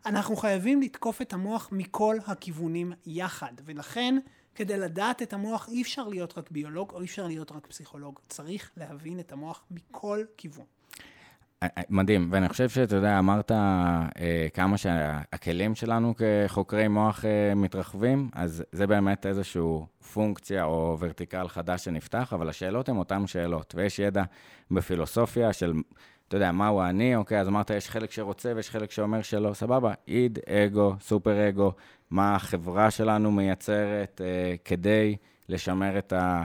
אנחנו 0.06 0.36
חייבים 0.36 0.82
לתקוף 0.82 1.22
את 1.22 1.32
המוח 1.32 1.68
מכל 1.72 2.16
הכיוונים 2.26 2.92
יחד, 3.06 3.52
ולכן 3.64 4.14
כדי 4.54 4.78
לדעת 4.78 5.22
את 5.22 5.32
המוח 5.32 5.68
אי 5.68 5.82
אפשר 5.82 6.08
להיות 6.08 6.38
רק 6.38 6.50
ביולוג 6.50 6.90
או 6.90 7.00
אי 7.00 7.04
אפשר 7.04 7.26
להיות 7.26 7.52
רק 7.52 7.66
פסיכולוג, 7.66 8.20
צריך 8.28 8.70
להבין 8.76 9.20
את 9.20 9.32
המוח 9.32 9.64
מכל 9.70 10.24
כיוון. 10.36 10.64
אה, 11.62 11.68
אה, 11.78 11.82
מדהים, 11.90 12.28
ואני 12.32 12.48
חושב 12.48 12.68
שאתה 12.68 12.96
יודע, 12.96 13.18
אמרת 13.18 13.50
אה, 13.52 14.46
כמה 14.54 14.76
שהכלים 14.76 15.74
שלנו 15.74 16.14
כחוקרי 16.16 16.88
מוח 16.88 17.24
מתרחבים, 17.56 18.30
אז 18.32 18.64
זה 18.72 18.86
באמת 18.86 19.26
איזושהי 19.26 19.62
פונקציה 20.12 20.64
או 20.64 20.96
ורטיקל 21.00 21.48
חדש 21.48 21.84
שנפתח, 21.84 22.32
אבל 22.32 22.48
השאלות 22.48 22.88
הן 22.88 22.96
אותן 22.96 23.26
שאלות, 23.26 23.74
ויש 23.76 23.98
ידע 23.98 24.22
בפילוסופיה 24.70 25.52
של, 25.52 25.72
אתה 26.28 26.36
יודע, 26.36 26.52
מהו 26.52 26.82
אני, 26.82 27.16
אוקיי, 27.16 27.40
אז 27.40 27.48
אמרת, 27.48 27.70
יש 27.70 27.90
חלק 27.90 28.10
שרוצה 28.10 28.52
ויש 28.56 28.70
חלק 28.70 28.90
שאומר 28.90 29.22
שלא, 29.22 29.54
סבבה, 29.54 29.92
איד, 30.08 30.38
אגו, 30.48 30.94
סופר 31.00 31.48
אגו, 31.48 31.72
מה 32.10 32.34
החברה 32.34 32.90
שלנו 32.90 33.32
מייצרת 33.32 34.20
כדי 34.64 35.16
לשמר 35.48 35.98
את 35.98 36.12
ה... 36.12 36.44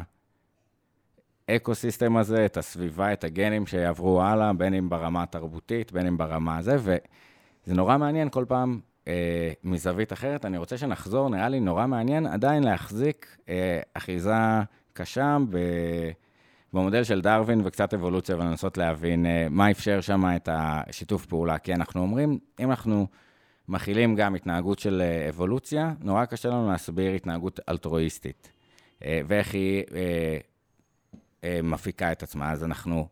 האקו-סיסטם 1.49 2.17
הזה, 2.17 2.45
את 2.45 2.57
הסביבה, 2.57 3.13
את 3.13 3.23
הגנים 3.23 3.67
שיעברו 3.67 4.21
הלאה, 4.21 4.53
בין 4.53 4.73
אם 4.73 4.89
ברמה 4.89 5.23
התרבותית, 5.23 5.91
בין 5.91 6.07
אם 6.07 6.17
ברמה 6.17 6.57
הזה, 6.57 6.75
וזה 6.79 7.73
נורא 7.73 7.97
מעניין 7.97 8.29
כל 8.29 8.45
פעם 8.47 8.79
אה, 9.07 9.51
מזווית 9.63 10.13
אחרת. 10.13 10.45
אני 10.45 10.57
רוצה 10.57 10.77
שנחזור, 10.77 11.29
נראה 11.29 11.49
לי 11.49 11.59
נורא 11.59 11.87
מעניין 11.87 12.27
עדיין 12.27 12.63
להחזיק 12.63 13.37
אה, 13.49 13.79
אחיזה 13.93 14.33
קשה 14.93 15.37
ב... 15.49 15.57
במודל 16.73 17.03
של 17.03 17.21
דרווין 17.21 17.61
וקצת 17.65 17.93
אבולוציה 17.93 18.35
ולנסות 18.35 18.77
להבין 18.77 19.25
אה, 19.25 19.47
מה 19.49 19.71
אפשר 19.71 20.01
שם 20.01 20.23
את 20.35 20.49
השיתוף 20.51 21.25
פעולה. 21.25 21.57
כי 21.57 21.73
אנחנו 21.73 22.01
אומרים, 22.01 22.39
אם 22.59 22.69
אנחנו 22.69 23.07
מכילים 23.67 24.15
גם 24.15 24.35
התנהגות 24.35 24.79
של 24.79 25.01
אה, 25.01 25.29
אבולוציה, 25.29 25.93
נורא 26.01 26.25
קשה 26.25 26.49
לנו 26.49 26.71
להסביר 26.71 27.11
התנהגות 27.11 27.59
אלטרואיסטית. 27.69 28.51
אה, 29.05 29.21
ואיך 29.27 29.53
היא 29.53 29.83
אה, 29.95 30.37
מפיקה 31.63 32.11
את 32.11 32.23
עצמה. 32.23 32.51
אז 32.51 32.63
אנחנו 32.63 33.07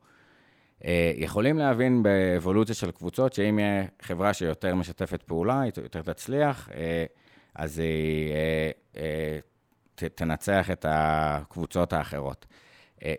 אה, 0.86 1.12
יכולים 1.16 1.58
להבין 1.58 2.04
באבולוציה 2.04 2.76
של 2.76 2.92
קבוצות, 2.92 3.34
שאם 3.34 3.60
יהיה 3.60 3.86
חברה 4.02 4.34
שיותר 4.34 4.76
משתפת 4.76 5.24
פעולה, 5.24 5.62
היא 5.62 5.72
יותר 5.84 6.02
תצליח, 6.02 6.70
אה, 6.76 7.06
אז 7.56 7.80
היא 7.80 8.34
ת, 9.96 10.04
תנצח 10.04 10.72
את 10.72 10.86
הקבוצות 10.90 11.94
האחרות. 11.94 12.46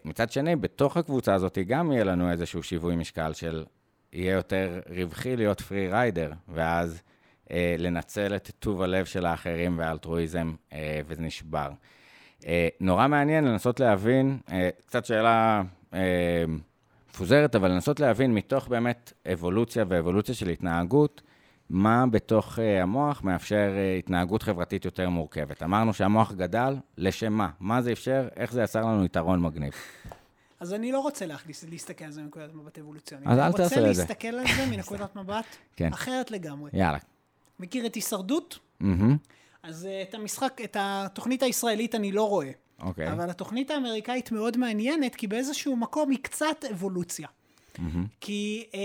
מצד 0.04 0.30
שני, 0.30 0.56
בתוך 0.56 0.96
הקבוצה 0.96 1.34
הזאת 1.34 1.58
גם 1.66 1.92
יהיה 1.92 2.04
לנו 2.04 2.30
איזשהו 2.30 2.62
שיווי 2.62 2.96
משקל 2.96 3.32
של 3.32 3.64
יהיה 4.12 4.32
יותר 4.32 4.80
רווחי 4.96 5.36
להיות 5.36 5.60
פרי 5.60 5.88
ריידר, 5.88 6.32
ואז 6.48 7.02
אה, 7.50 7.74
לנצל 7.78 8.36
את 8.36 8.50
טוב 8.58 8.82
הלב 8.82 9.04
של 9.04 9.26
האחרים 9.26 9.78
והאלטרואיזם, 9.78 10.54
אה, 10.72 11.00
וזה 11.06 11.22
נשבר. 11.22 11.70
אה, 12.46 12.68
נורא 12.80 13.08
מעניין 13.08 13.44
לנסות 13.44 13.80
להבין, 13.80 14.38
אה, 14.52 14.70
קצת 14.86 15.04
שאלה 15.04 15.62
אה, 15.94 16.44
מפוזרת, 17.10 17.54
אבל 17.54 17.70
לנסות 17.70 18.00
להבין 18.00 18.34
מתוך 18.34 18.68
באמת 18.68 19.12
אבולוציה 19.32 19.84
ואבולוציה 19.88 20.34
של 20.34 20.48
התנהגות, 20.48 21.22
מה 21.70 22.04
בתוך 22.10 22.58
המוח 22.82 23.22
מאפשר 23.22 23.72
התנהגות 23.98 24.42
חברתית 24.42 24.84
יותר 24.84 25.08
מורכבת. 25.08 25.62
אמרנו 25.62 25.94
שהמוח 25.94 26.32
גדל, 26.32 26.76
לשם 26.98 27.32
מה? 27.32 27.50
מה 27.60 27.82
זה 27.82 27.92
אפשר? 27.92 28.28
איך 28.36 28.52
זה 28.52 28.62
יצר 28.62 28.80
לנו 28.80 29.04
יתרון 29.04 29.42
מגניב? 29.42 29.72
אז 30.60 30.74
אני 30.74 30.92
לא 30.92 31.00
רוצה 31.00 31.26
להכניס, 31.26 31.64
להסתכל 31.64 32.04
על 32.04 32.10
זה 32.10 32.22
מנקודת 32.22 32.54
מבט 32.54 32.78
אבולוציונית. 32.78 33.28
אז 33.28 33.38
אל 33.38 33.52
תעשה 33.52 33.64
את 33.64 33.68
זה. 33.70 33.80
אני 33.80 33.88
רוצה 33.88 34.02
להסתכל 34.02 34.28
על 34.28 34.46
זה 34.56 34.76
מנקודת 34.76 35.16
מבט 35.16 35.44
כן. 35.76 35.92
אחרת 35.92 36.30
לגמרי. 36.30 36.70
יאללה. 36.72 36.98
מכיר 37.60 37.86
את 37.86 37.94
הישרדות? 37.94 38.58
Mm-hmm. 38.82 38.86
אז 39.64 39.88
uh, 39.90 40.08
את 40.08 40.14
המשחק, 40.14 40.60
את 40.64 40.76
התוכנית 40.80 41.42
הישראלית 41.42 41.94
אני 41.94 42.12
לא 42.12 42.28
רואה. 42.28 42.50
אוקיי. 42.80 43.08
Okay. 43.08 43.12
אבל 43.12 43.30
התוכנית 43.30 43.70
האמריקאית 43.70 44.32
מאוד 44.32 44.56
מעניינת, 44.56 45.14
כי 45.14 45.26
באיזשהו 45.26 45.76
מקום 45.76 46.10
היא 46.10 46.18
קצת 46.22 46.64
אבולוציה. 46.70 47.28
Mm-hmm. 47.28 47.80
כי 48.20 48.66
uh, 48.72 48.76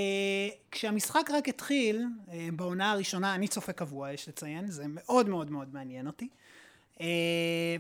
כשהמשחק 0.72 1.30
רק 1.34 1.50
התחיל, 1.50 2.06
uh, 2.28 2.32
בעונה 2.56 2.92
הראשונה, 2.92 3.36
אני 3.36 3.48
צופה 3.48 3.72
קבוע, 3.72 4.12
יש 4.12 4.30
לציין, 4.30 4.72
זה 4.72 4.84
מאוד 4.88 5.30
מאוד 5.30 5.52
מאוד 5.52 5.74
מעניין 5.74 6.08
אותי. 6.08 6.28
Uh, 6.96 7.02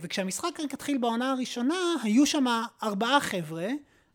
וכשהמשחק 0.01 0.59
רק 0.59 0.73
התחיל 0.73 0.97
בעונה 0.97 1.31
הראשונה, 1.31 1.95
היו 2.03 2.25
שם 2.25 2.45
ארבעה 2.83 3.19
חבר'ה, 3.19 3.67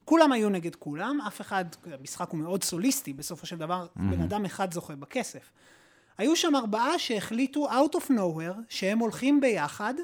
כולם 0.04 0.32
היו 0.32 0.48
נגד 0.48 0.74
כולם, 0.74 1.18
אף 1.26 1.40
אחד, 1.40 1.64
המשחק 2.00 2.30
הוא 2.30 2.40
מאוד 2.40 2.64
סוליסטי, 2.64 3.12
בסופו 3.12 3.46
של 3.46 3.56
דבר 3.56 3.86
mm-hmm. 3.86 4.00
בן 4.00 4.20
אדם 4.20 4.44
אחד 4.44 4.72
זוכה 4.72 4.94
בכסף. 4.94 5.50
היו 6.18 6.36
שם 6.36 6.56
ארבעה 6.56 6.98
שהחליטו 6.98 7.68
out 7.70 7.94
of 7.94 8.10
nowhere 8.10 8.60
שהם 8.68 8.98
הולכים 8.98 9.40
ביחד 9.40 9.94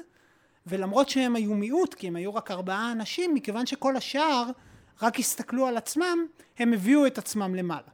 ולמרות 0.67 1.09
שהם 1.09 1.35
היו 1.35 1.53
מיעוט 1.53 1.93
כי 1.93 2.07
הם 2.07 2.15
היו 2.15 2.35
רק 2.35 2.51
ארבעה 2.51 2.91
אנשים 2.91 3.33
מכיוון 3.33 3.65
שכל 3.65 3.97
השאר 3.97 4.43
רק 5.01 5.19
הסתכלו 5.19 5.67
על 5.67 5.77
עצמם 5.77 6.25
הם 6.59 6.73
הביאו 6.73 7.07
את 7.07 7.17
עצמם 7.17 7.55
למעלה. 7.55 7.87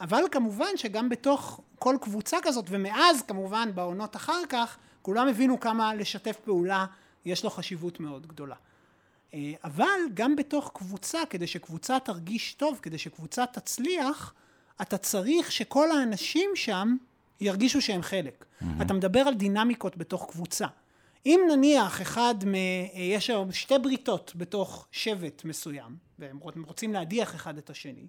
אבל 0.00 0.22
כמובן 0.30 0.76
שגם 0.76 1.08
בתוך 1.08 1.60
כל 1.78 1.96
קבוצה 2.00 2.36
כזאת 2.42 2.64
ומאז 2.68 3.22
כמובן 3.22 3.70
בעונות 3.74 4.16
אחר 4.16 4.46
כך 4.48 4.76
כולם 5.02 5.28
הבינו 5.28 5.60
כמה 5.60 5.94
לשתף 5.94 6.36
פעולה 6.44 6.86
יש 7.24 7.44
לו 7.44 7.50
חשיבות 7.50 8.00
מאוד 8.00 8.26
גדולה. 8.26 8.54
אה, 9.34 9.52
אבל 9.64 10.00
גם 10.14 10.36
בתוך 10.36 10.70
קבוצה 10.74 11.18
כדי 11.30 11.46
שקבוצה 11.46 12.00
תרגיש 12.00 12.54
טוב 12.54 12.78
כדי 12.82 12.98
שקבוצה 12.98 13.46
תצליח 13.46 14.34
אתה 14.82 14.98
צריך 14.98 15.52
שכל 15.52 15.90
האנשים 15.90 16.50
שם 16.54 16.96
ירגישו 17.40 17.80
שהם 17.80 18.02
חלק. 18.02 18.44
Mm-hmm. 18.44 18.82
אתה 18.82 18.94
מדבר 18.94 19.20
על 19.20 19.34
דינמיקות 19.34 19.96
בתוך 19.96 20.30
קבוצה. 20.30 20.66
אם 21.26 21.40
נניח 21.50 22.02
אחד 22.02 22.34
מ... 22.46 22.54
יש 22.94 23.30
היום 23.30 23.52
שתי 23.52 23.78
בריתות 23.82 24.32
בתוך 24.36 24.86
שבט 24.92 25.44
מסוים, 25.44 25.96
והם 26.18 26.38
רוצים 26.66 26.92
להדיח 26.92 27.34
אחד 27.34 27.58
את 27.58 27.70
השני, 27.70 28.06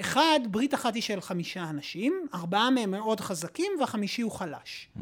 ואחד, 0.00 0.40
ברית 0.50 0.74
אחת 0.74 0.94
היא 0.94 1.02
של 1.02 1.20
חמישה 1.20 1.70
אנשים, 1.70 2.26
ארבעה 2.34 2.70
מהם 2.70 2.90
מאוד 2.90 3.20
חזקים 3.20 3.72
והחמישי 3.80 4.22
הוא 4.22 4.32
חלש. 4.32 4.88
Mm-hmm. 4.96 5.00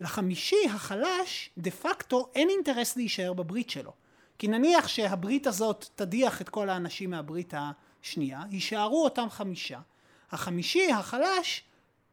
לחמישי 0.00 0.66
החלש, 0.70 1.50
דה 1.58 1.70
פקטו 1.70 2.28
אין 2.34 2.48
אינטרס 2.48 2.96
להישאר 2.96 3.32
בברית 3.32 3.70
שלו. 3.70 3.92
כי 4.38 4.48
נניח 4.48 4.88
שהברית 4.88 5.46
הזאת 5.46 5.86
תדיח 5.94 6.40
את 6.40 6.48
כל 6.48 6.68
האנשים 6.68 7.10
מהברית 7.10 7.54
השנייה, 7.56 8.42
יישארו 8.50 9.04
אותם 9.04 9.26
חמישה. 9.30 9.78
החמישי, 10.32 10.92
החלש, 10.92 11.64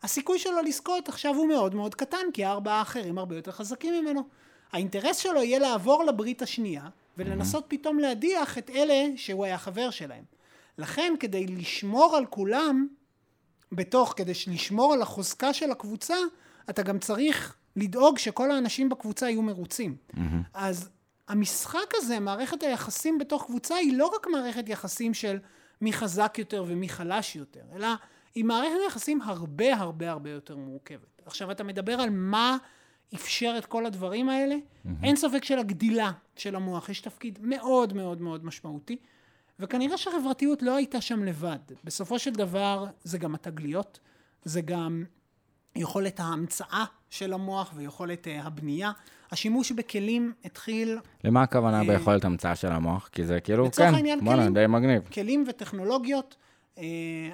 הסיכוי 0.03 0.39
שלו 0.39 0.61
לזכות 0.61 1.09
עכשיו 1.09 1.35
הוא 1.35 1.47
מאוד 1.47 1.75
מאוד 1.75 1.95
קטן, 1.95 2.31
כי 2.33 2.45
הארבעה 2.45 2.79
האחרים 2.79 3.17
הרבה 3.17 3.35
יותר 3.35 3.51
חזקים 3.51 3.93
ממנו. 3.93 4.27
האינטרס 4.71 5.17
שלו 5.17 5.43
יהיה 5.43 5.59
לעבור 5.59 6.03
לברית 6.03 6.41
השנייה, 6.41 6.89
ולנסות 7.17 7.63
mm-hmm. 7.63 7.67
פתאום 7.67 7.99
להדיח 7.99 8.57
את 8.57 8.69
אלה 8.69 9.05
שהוא 9.15 9.45
היה 9.45 9.57
חבר 9.57 9.89
שלהם. 9.89 10.23
לכן, 10.77 11.13
כדי 11.19 11.47
לשמור 11.47 12.15
על 12.17 12.25
כולם, 12.25 12.87
בתוך, 13.71 14.13
כדי 14.17 14.31
לשמור 14.47 14.93
על 14.93 15.01
החוזקה 15.01 15.53
של 15.53 15.71
הקבוצה, 15.71 16.15
אתה 16.69 16.83
גם 16.83 16.99
צריך 16.99 17.55
לדאוג 17.75 18.17
שכל 18.17 18.51
האנשים 18.51 18.89
בקבוצה 18.89 19.29
יהיו 19.29 19.41
מרוצים. 19.41 19.95
Mm-hmm. 20.11 20.19
אז 20.53 20.89
המשחק 21.27 21.93
הזה, 21.95 22.19
מערכת 22.19 22.63
היחסים 22.63 23.17
בתוך 23.17 23.45
קבוצה, 23.45 23.75
היא 23.75 23.97
לא 23.97 24.11
רק 24.15 24.27
מערכת 24.27 24.69
יחסים 24.69 25.13
של 25.13 25.37
מי 25.81 25.93
חזק 25.93 26.35
יותר 26.37 26.63
ומי 26.67 26.89
חלש 26.89 27.35
יותר, 27.35 27.63
אלא 27.75 27.87
היא 28.35 28.45
מערכת 28.45 28.77
יחסים 28.87 29.21
הרבה 29.21 29.75
הרבה 29.75 30.11
הרבה 30.11 30.29
יותר 30.29 30.55
מורכבת. 30.55 31.21
עכשיו 31.25 31.51
אתה 31.51 31.63
מדבר 31.63 31.93
על 31.93 32.09
מה 32.09 32.57
אפשר 33.15 33.55
את 33.57 33.65
כל 33.65 33.85
הדברים 33.85 34.29
האלה, 34.29 34.55
mm-hmm. 34.55 34.89
אין 35.03 35.15
ספק 35.15 35.43
של 35.43 35.59
הגדילה 35.59 36.11
של 36.35 36.55
המוח, 36.55 36.89
יש 36.89 37.01
תפקיד 37.01 37.39
מאוד 37.41 37.93
מאוד 37.93 38.21
מאוד 38.21 38.45
משמעותי, 38.45 38.97
וכנראה 39.59 39.97
שהחברתיות 39.97 40.61
לא 40.61 40.75
הייתה 40.75 41.01
שם 41.01 41.23
לבד. 41.23 41.59
בסופו 41.83 42.19
של 42.19 42.31
דבר 42.31 42.85
זה 43.03 43.17
גם 43.17 43.35
התגליות, 43.35 43.99
זה 44.43 44.61
גם 44.61 45.03
יכולת 45.75 46.19
ההמצאה 46.19 46.85
של 47.09 47.33
המוח 47.33 47.71
ויכולת 47.75 48.27
uh, 48.27 48.29
הבנייה. 48.45 48.91
השימוש 49.31 49.71
בכלים 49.71 50.33
התחיל... 50.45 50.97
למה 51.23 51.43
הכוונה 51.43 51.81
uh, 51.81 51.87
ביכולת 51.87 52.25
המצאה 52.25 52.55
של 52.55 52.71
המוח? 52.71 53.09
כי 53.11 53.25
זה 53.25 53.39
כאילו, 53.39 53.71
כן, 53.71 53.91
בוא'נה, 54.23 54.49
די 54.49 54.67
מגניב. 54.67 55.01
כלים 55.13 55.45
וטכנולוגיות 55.47 56.35
אה, 56.77 56.83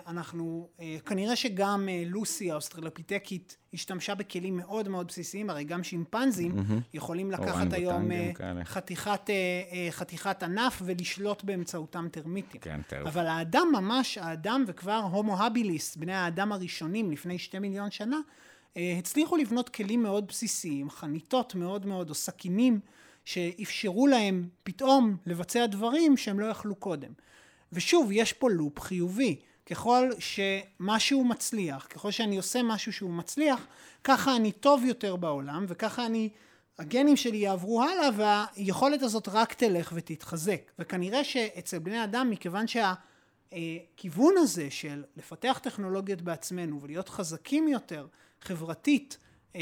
אנחנו, 0.07 0.67
אה, 0.79 0.97
כנראה 1.05 1.35
שגם 1.35 1.89
אה, 1.89 2.03
לוסי 2.05 2.51
האוסטרלופיטקית 2.51 3.57
השתמשה 3.73 4.15
בכלים 4.15 4.57
מאוד 4.57 4.87
מאוד 4.87 5.07
בסיסיים, 5.07 5.49
הרי 5.49 5.63
גם 5.63 5.83
שימפנזים 5.83 6.55
יכולים 6.93 7.31
לקחת 7.31 7.73
היום 7.73 8.09
כאלה. 8.35 8.65
חתיכת, 8.65 9.29
אה, 9.29 9.35
אה, 9.71 9.87
חתיכת 9.91 10.43
ענף 10.43 10.81
ולשלוט 10.85 11.43
באמצעותם 11.43 12.07
טרמיטים. 12.11 12.61
כן, 12.61 12.81
טירוף. 12.87 13.07
אבל 13.07 13.27
האדם 13.27 13.67
ממש, 13.73 14.17
האדם 14.17 14.63
וכבר 14.67 15.01
הומו 15.11 15.43
הביליס, 15.43 15.95
בני 15.95 16.13
האדם 16.13 16.51
הראשונים 16.51 17.11
לפני 17.11 17.39
שתי 17.39 17.59
מיליון 17.59 17.91
שנה, 17.91 18.15
אה, 18.15 18.21
הצליחו 18.99 19.37
לבנות 19.37 19.69
כלים 19.69 20.03
מאוד 20.03 20.27
בסיסיים, 20.27 20.89
חניתות 20.89 21.55
מאוד 21.55 21.85
מאוד, 21.85 22.09
או 22.09 22.15
סכינים, 22.15 22.79
שאפשרו 23.25 24.07
להם 24.07 24.49
פתאום 24.63 25.17
לבצע 25.25 25.65
דברים 25.65 26.17
שהם 26.17 26.39
לא 26.39 26.45
יכלו 26.45 26.75
קודם. 26.75 27.11
ושוב, 27.73 28.09
יש 28.11 28.33
פה 28.33 28.49
לופ 28.49 28.79
חיובי. 28.79 29.39
ככל 29.65 30.09
שמשהו 30.19 31.23
מצליח, 31.23 31.87
ככל 31.89 32.11
שאני 32.11 32.37
עושה 32.37 32.63
משהו 32.63 32.93
שהוא 32.93 33.09
מצליח, 33.09 33.67
ככה 34.03 34.35
אני 34.35 34.51
טוב 34.51 34.85
יותר 34.85 35.15
בעולם, 35.15 35.65
וככה 35.67 36.05
אני, 36.05 36.29
הגנים 36.79 37.17
שלי 37.17 37.37
יעברו 37.37 37.83
הלאה, 37.83 38.09
והיכולת 38.15 39.01
הזאת 39.01 39.27
רק 39.27 39.53
תלך 39.53 39.91
ותתחזק. 39.95 40.61
וכנראה 40.79 41.23
שאצל 41.23 41.79
בני 41.79 42.03
אדם, 42.03 42.29
מכיוון 42.29 42.65
שהכיוון 42.67 44.33
הזה 44.37 44.71
של 44.71 45.03
לפתח 45.17 45.59
טכנולוגיות 45.63 46.21
בעצמנו 46.21 46.81
ולהיות 46.81 47.09
חזקים 47.09 47.67
יותר, 47.67 48.07
חברתית, 48.41 49.17
אה, 49.55 49.61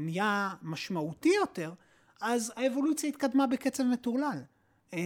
נהיה 0.00 0.54
משמעותי 0.62 1.32
יותר, 1.40 1.72
אז 2.20 2.52
האבולוציה 2.56 3.08
התקדמה 3.08 3.46
בקצב 3.46 3.84
מטורלל. 3.84 4.42
אה, 4.94 4.98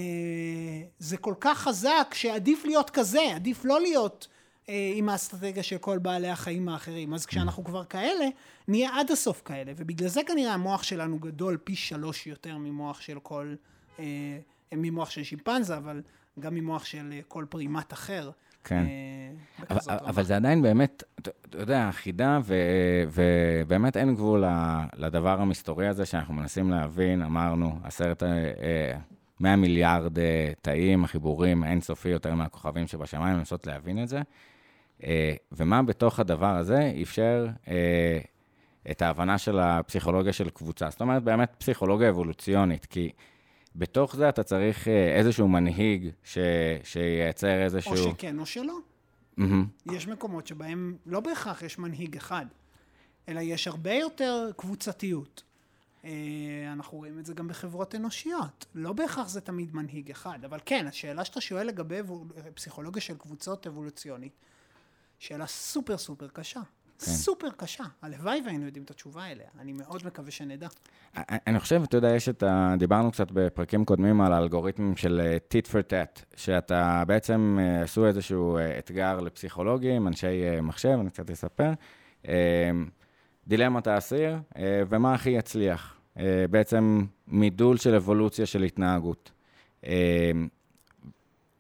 זה 0.99 1.17
כל 1.17 1.35
כך 1.41 1.59
חזק 1.59 2.15
שעדיף 2.15 2.65
להיות 2.65 2.91
כזה, 2.91 3.23
עדיף 3.35 3.65
לא 3.65 3.81
להיות 3.81 4.29
אה, 4.69 4.93
עם 4.95 5.09
האסטרטגיה 5.09 5.63
של 5.63 5.79
כל 5.79 5.99
בעלי 5.99 6.29
החיים 6.29 6.69
האחרים. 6.69 7.15
אז 7.15 7.27
כשאנחנו 7.27 7.65
כבר 7.65 7.85
כאלה, 7.85 8.27
נהיה 8.69 8.91
עד 8.99 9.11
הסוף 9.11 9.43
כאלה, 9.45 9.73
ובגלל 9.77 10.09
זה 10.09 10.21
כנראה 10.27 10.55
המוח 10.55 10.83
שלנו 10.83 11.19
גדול 11.19 11.57
פי 11.65 11.77
שלוש 11.77 12.27
יותר 12.27 12.57
ממוח 12.57 13.01
של 13.01 13.19
כל, 13.23 13.55
אה, 13.99 14.39
ממוח 14.73 15.11
של 15.11 15.23
שימפנזה, 15.23 15.77
אבל 15.77 16.03
גם 16.41 16.55
ממוח 16.55 16.85
של 16.85 17.13
אה, 17.13 17.21
כל 17.29 17.45
פרימט 17.49 17.93
אחר. 17.93 18.31
כן. 18.65 18.85
אה, 18.87 19.23
אבל, 19.89 20.23
זה 20.23 20.37
עדיין 20.37 20.63
באמת, 20.63 21.03
אתה 21.21 21.31
יודע, 21.59 21.91
חידה, 21.93 22.41
ו- 22.45 23.05
ובאמת 23.13 23.97
אין 23.97 24.15
גבול 24.15 24.45
לדבר 24.97 25.41
המסתורי 25.41 25.89
הזה 25.89 26.07
שאנחנו 26.07 26.35
מנסים 26.35 26.71
להבין, 26.71 27.23
אמרנו, 27.23 27.79
עשרת, 27.85 28.23
אה, 28.23 28.29
אה, 28.29 28.99
100 29.41 29.57
מיליארד 29.57 30.19
אה, 30.19 30.53
תאים, 30.63 31.05
החיבורים 31.05 31.65
אינסופי 31.65 32.09
יותר 32.09 32.35
מהכוכבים 32.35 32.87
שבשמיים, 32.87 33.37
לנסות 33.37 33.67
להבין 33.67 34.03
את 34.03 34.09
זה. 34.09 34.21
ומה 35.53 35.83
בתוך 35.83 36.21
הדבר 36.21 36.57
הזה 36.57 36.93
אפשר 37.03 37.47
את 38.91 39.03
ההבנה 39.03 39.39
של 39.39 39.59
הפסיכולוגיה 39.59 40.33
של 40.33 40.51
קבוצה. 40.51 40.91
זאת 40.91 41.01
אומרת, 41.01 41.23
באמת 41.23 41.55
פסיכולוגיה 41.59 42.09
אבולוציונית, 42.09 42.87
כי 42.87 43.11
בתוך 43.77 44.17
זה 44.17 44.29
אתה 44.29 44.43
צריך 44.43 44.89
אה, 44.89 45.19
איזשהו 45.19 45.49
מנהיג 45.49 46.11
ש- 46.25 46.39
שייצר 46.85 47.63
איזשהו... 47.63 47.93
או 47.93 47.97
שכן 47.97 48.39
או 48.39 48.47
שלא. 48.47 48.79
מהמם. 49.37 49.67
יש 49.93 50.09
מקומות 50.09 50.47
שבהם 50.47 50.97
לא 51.07 51.21
בהכרח 51.21 51.63
יש 51.63 51.79
מנהיג 51.79 52.17
אחד, 52.17 52.47
אלא 53.29 53.41
יש 53.41 53.69
הרבה 53.69 53.93
יותר 53.95 54.51
קבוצתיות. 54.57 55.43
אה, 56.05 56.11
אנחנו 56.73 56.99
רואים 56.99 57.19
את 57.19 57.27
זה 57.27 57.35
גם 57.35 57.49
בחברות 57.49 57.95
אנושיות. 57.95 58.67
לא 58.75 58.93
בהכרח 58.93 59.29
זה 59.29 59.41
תמיד 59.41 59.75
מנהיג 59.75 60.11
אחד, 60.11 60.39
אבל 60.45 60.59
כן, 60.65 60.87
השאלה 60.87 61.25
שאתה 61.25 61.41
שואל 61.41 61.67
לגבי. 61.67 61.99
פסיכולוגיה 62.55 63.03
של 63.03 63.17
קבוצות 63.17 63.67
אבולוציונית, 63.67 64.33
שאלה 65.19 65.47
סופר 65.47 65.99
סופר 65.99 66.29
קשה. 66.29 66.61
כן. 67.05 67.11
סופר 67.11 67.49
קשה. 67.57 67.85
הלוואי 68.03 68.41
והיינו 68.45 68.67
יודעים 68.67 68.85
את 68.85 68.91
התשובה 68.91 69.27
אליה. 69.27 69.47
אני 69.61 69.73
מאוד 69.73 70.03
מקווה 70.07 70.31
שנדע. 70.31 70.69
אני 71.17 71.61
חושב, 71.61 71.83
אתה 71.83 71.97
יודע, 71.97 72.17
יש 72.17 72.29
את 72.29 72.43
ה... 72.43 72.75
דיברנו 72.79 73.11
קצת 73.11 73.31
בפרקים 73.31 73.85
קודמים 73.85 74.21
על 74.21 74.33
האלגוריתמים 74.33 74.97
של 74.97 75.21
אה, 75.25 75.37
tit 75.37 75.67
for 75.67 75.91
tat, 75.91 76.25
שאתה 76.37 77.03
בעצם 77.07 77.59
אה, 77.61 77.83
עשו 77.83 78.07
איזשהו 78.07 78.57
אה, 78.57 78.79
אתגר 78.79 79.21
לפסיכולוגים, 79.21 80.09
אנשי 80.09 80.43
אה, 80.43 80.61
מחשב, 80.61 80.99
אני 81.01 81.11
קצת 81.11 81.31
אספר. 81.31 81.73
אה, 82.29 82.71
דילמת 83.47 83.87
האסיר, 83.87 84.37
אה, 84.57 84.83
ומה 84.89 85.15
הכי 85.15 85.31
יצליח. 85.31 85.97
אה, 86.19 86.45
בעצם 86.51 87.05
מידול 87.27 87.77
של 87.77 87.95
אבולוציה 87.95 88.47
של 88.47 88.63
התנהגות. 88.63 89.31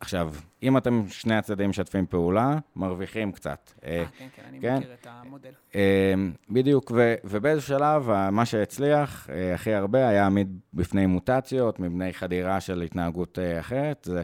עכשיו, 0.02 0.34
אם 0.62 0.76
אתם 0.76 1.04
שני 1.08 1.34
הצדדים 1.36 1.70
משתפים 1.70 2.06
פעולה, 2.06 2.56
מרוויחים 2.76 3.32
קצת. 3.32 3.70
אה, 3.84 3.90
אה, 3.98 4.04
כן, 4.18 4.26
כן, 4.36 4.42
אני 4.48 4.60
כן. 4.60 4.76
מכיר 4.76 4.94
את 5.00 5.06
המודל. 5.10 5.50
אה, 5.74 6.14
בדיוק, 6.50 6.90
ו- 6.94 7.14
ובאיזשהו 7.24 7.68
שלב, 7.78 8.10
מה 8.30 8.46
שהצליח 8.46 9.30
אה, 9.30 9.54
הכי 9.54 9.74
הרבה 9.74 10.08
היה 10.08 10.26
עמיד 10.26 10.58
בפני 10.74 11.06
מוטציות, 11.06 11.80
מבני 11.80 12.12
חדירה 12.12 12.60
של 12.60 12.82
התנהגות 12.82 13.38
אה, 13.38 13.60
אחרת. 13.60 14.04
זה 14.10 14.22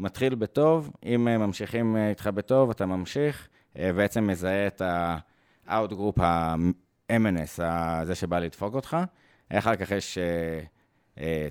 מתחיל 0.00 0.34
בטוב, 0.34 0.90
אם 1.04 1.28
אה, 1.28 1.38
ממשיכים 1.38 1.96
אה, 1.96 2.08
איתך 2.08 2.26
בטוב, 2.26 2.70
אתה 2.70 2.86
ממשיך, 2.86 3.48
אה, 3.78 3.92
בעצם 3.92 4.26
מזהה 4.26 4.66
את 4.66 4.80
ה-outgroup 4.82 6.22
ה-MNS, 6.22 7.62
ה- 7.62 8.00
זה 8.04 8.14
שבא 8.14 8.38
לדפוק 8.38 8.74
אותך. 8.74 8.96
אחר 9.52 9.76
כך 9.76 9.90
יש... 9.90 10.18
אה, 10.18 10.60
אה, 11.18 11.48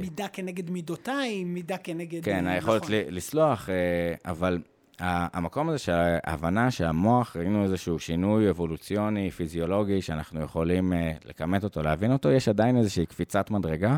מידה 0.00 0.28
כנגד 0.28 0.70
מידותיי, 0.70 1.44
מידה 1.44 1.76
כנגד... 1.76 2.24
כן, 2.24 2.46
אה, 2.46 2.52
היכולת 2.52 2.82
נכון. 2.82 2.94
לסלוח, 3.10 3.68
אה, 3.68 4.14
אבל 4.24 4.58
המקום 4.98 5.68
הזה 5.68 5.78
של 5.78 5.92
ההבנה 6.24 6.70
שהמוח, 6.70 7.36
ראינו 7.36 7.64
איזשהו 7.64 7.98
שינוי 7.98 8.50
אבולוציוני, 8.50 9.30
פיזיולוגי, 9.30 10.02
שאנחנו 10.02 10.40
יכולים 10.40 10.92
אה, 10.92 11.12
לכמת 11.24 11.64
אותו, 11.64 11.82
להבין 11.82 12.12
אותו, 12.12 12.30
יש 12.30 12.48
עדיין 12.48 12.76
איזושהי 12.76 13.06
קפיצת 13.06 13.50
מדרגה. 13.50 13.96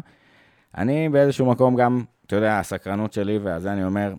אני 0.78 1.08
באיזשהו 1.08 1.46
מקום 1.46 1.76
גם, 1.76 2.04
אתה 2.26 2.36
יודע, 2.36 2.58
הסקרנות 2.58 3.12
שלי, 3.12 3.38
ועל 3.38 3.60
זה 3.60 3.72
אני 3.72 3.84
אומר, 3.84 4.14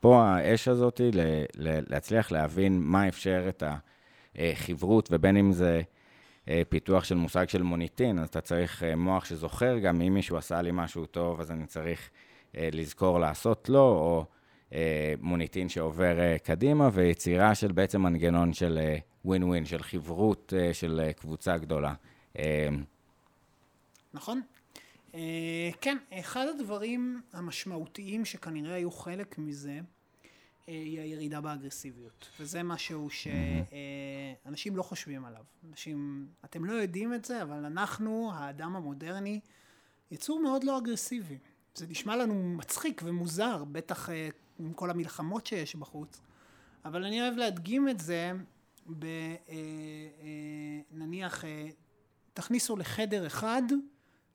פה 0.00 0.24
האש 0.24 0.68
הזאת, 0.68 1.00
ל- 1.12 1.20
ל- 1.56 1.80
להצליח 1.88 2.32
להבין 2.32 2.80
מה 2.82 3.08
אפשר 3.08 3.46
את 3.48 3.62
החברות, 4.36 5.08
ובין 5.12 5.36
אם 5.36 5.52
זה 5.52 5.74
אה, 5.76 5.82
פיתוח 6.68 7.04
של 7.04 7.14
מושג 7.14 7.48
של 7.48 7.62
מוניטין, 7.62 8.18
אז 8.18 8.28
אתה 8.28 8.40
צריך 8.40 8.82
אה, 8.82 8.96
מוח 8.96 9.24
שזוכר 9.24 9.78
גם 9.78 10.00
אם 10.00 10.14
מישהו 10.14 10.36
עשה 10.36 10.62
לי 10.62 10.70
משהו 10.72 11.06
טוב, 11.06 11.40
אז 11.40 11.50
אני 11.50 11.66
צריך 11.66 12.10
אה, 12.56 12.68
לזכור 12.72 13.20
לעשות 13.20 13.68
לו, 13.68 13.80
או 13.80 14.24
אה, 14.72 15.14
מוניטין 15.20 15.68
שעובר 15.68 16.20
אה, 16.20 16.36
קדימה, 16.38 16.88
ויצירה 16.92 17.54
של 17.54 17.72
בעצם 17.72 18.02
מנגנון 18.02 18.52
של 18.52 18.78
ווין 19.24 19.44
ווין, 19.44 19.64
של 19.64 19.82
חברות 19.82 20.52
אה, 20.56 20.74
של 20.74 21.00
אה, 21.04 21.12
קבוצה 21.12 21.58
גדולה. 21.58 21.94
אה, 22.38 22.68
נכון? 24.14 24.42
אה, 25.14 25.70
כן, 25.80 25.96
אחד 26.12 26.46
הדברים 26.54 27.20
המשמעותיים 27.32 28.24
שכנראה 28.24 28.74
היו 28.74 28.90
חלק 28.90 29.38
מזה, 29.38 29.70
אה, 29.70 29.80
היא 30.72 31.00
הירידה 31.00 31.40
באגרסיביות. 31.40 32.28
וזה 32.40 32.62
משהו 32.62 33.08
שאנשים 33.10 34.76
לא 34.76 34.82
חושבים 34.82 35.24
עליו. 35.24 35.44
אנשים, 35.70 36.28
אתם 36.44 36.64
לא 36.64 36.72
יודעים 36.72 37.14
את 37.14 37.24
זה, 37.24 37.42
אבל 37.42 37.64
אנחנו, 37.64 38.30
האדם 38.34 38.76
המודרני, 38.76 39.40
יצור 40.10 40.42
מאוד 40.42 40.64
לא 40.64 40.78
אגרסיבי. 40.78 41.38
זה 41.74 41.86
נשמע 41.86 42.16
לנו 42.16 42.54
מצחיק 42.56 43.02
ומוזר, 43.04 43.64
בטח 43.64 44.10
אה, 44.10 44.28
עם 44.58 44.72
כל 44.72 44.90
המלחמות 44.90 45.46
שיש 45.46 45.76
בחוץ. 45.76 46.20
אבל 46.84 47.04
אני 47.04 47.22
אוהב 47.22 47.34
להדגים 47.34 47.88
את 47.88 48.00
זה 48.00 48.32
ב... 48.98 49.04
אה, 49.04 49.36
אה, 49.48 50.80
נניח, 50.92 51.44
אה, 51.44 51.68
תכניסו 52.34 52.76
לחדר 52.76 53.26
אחד 53.26 53.62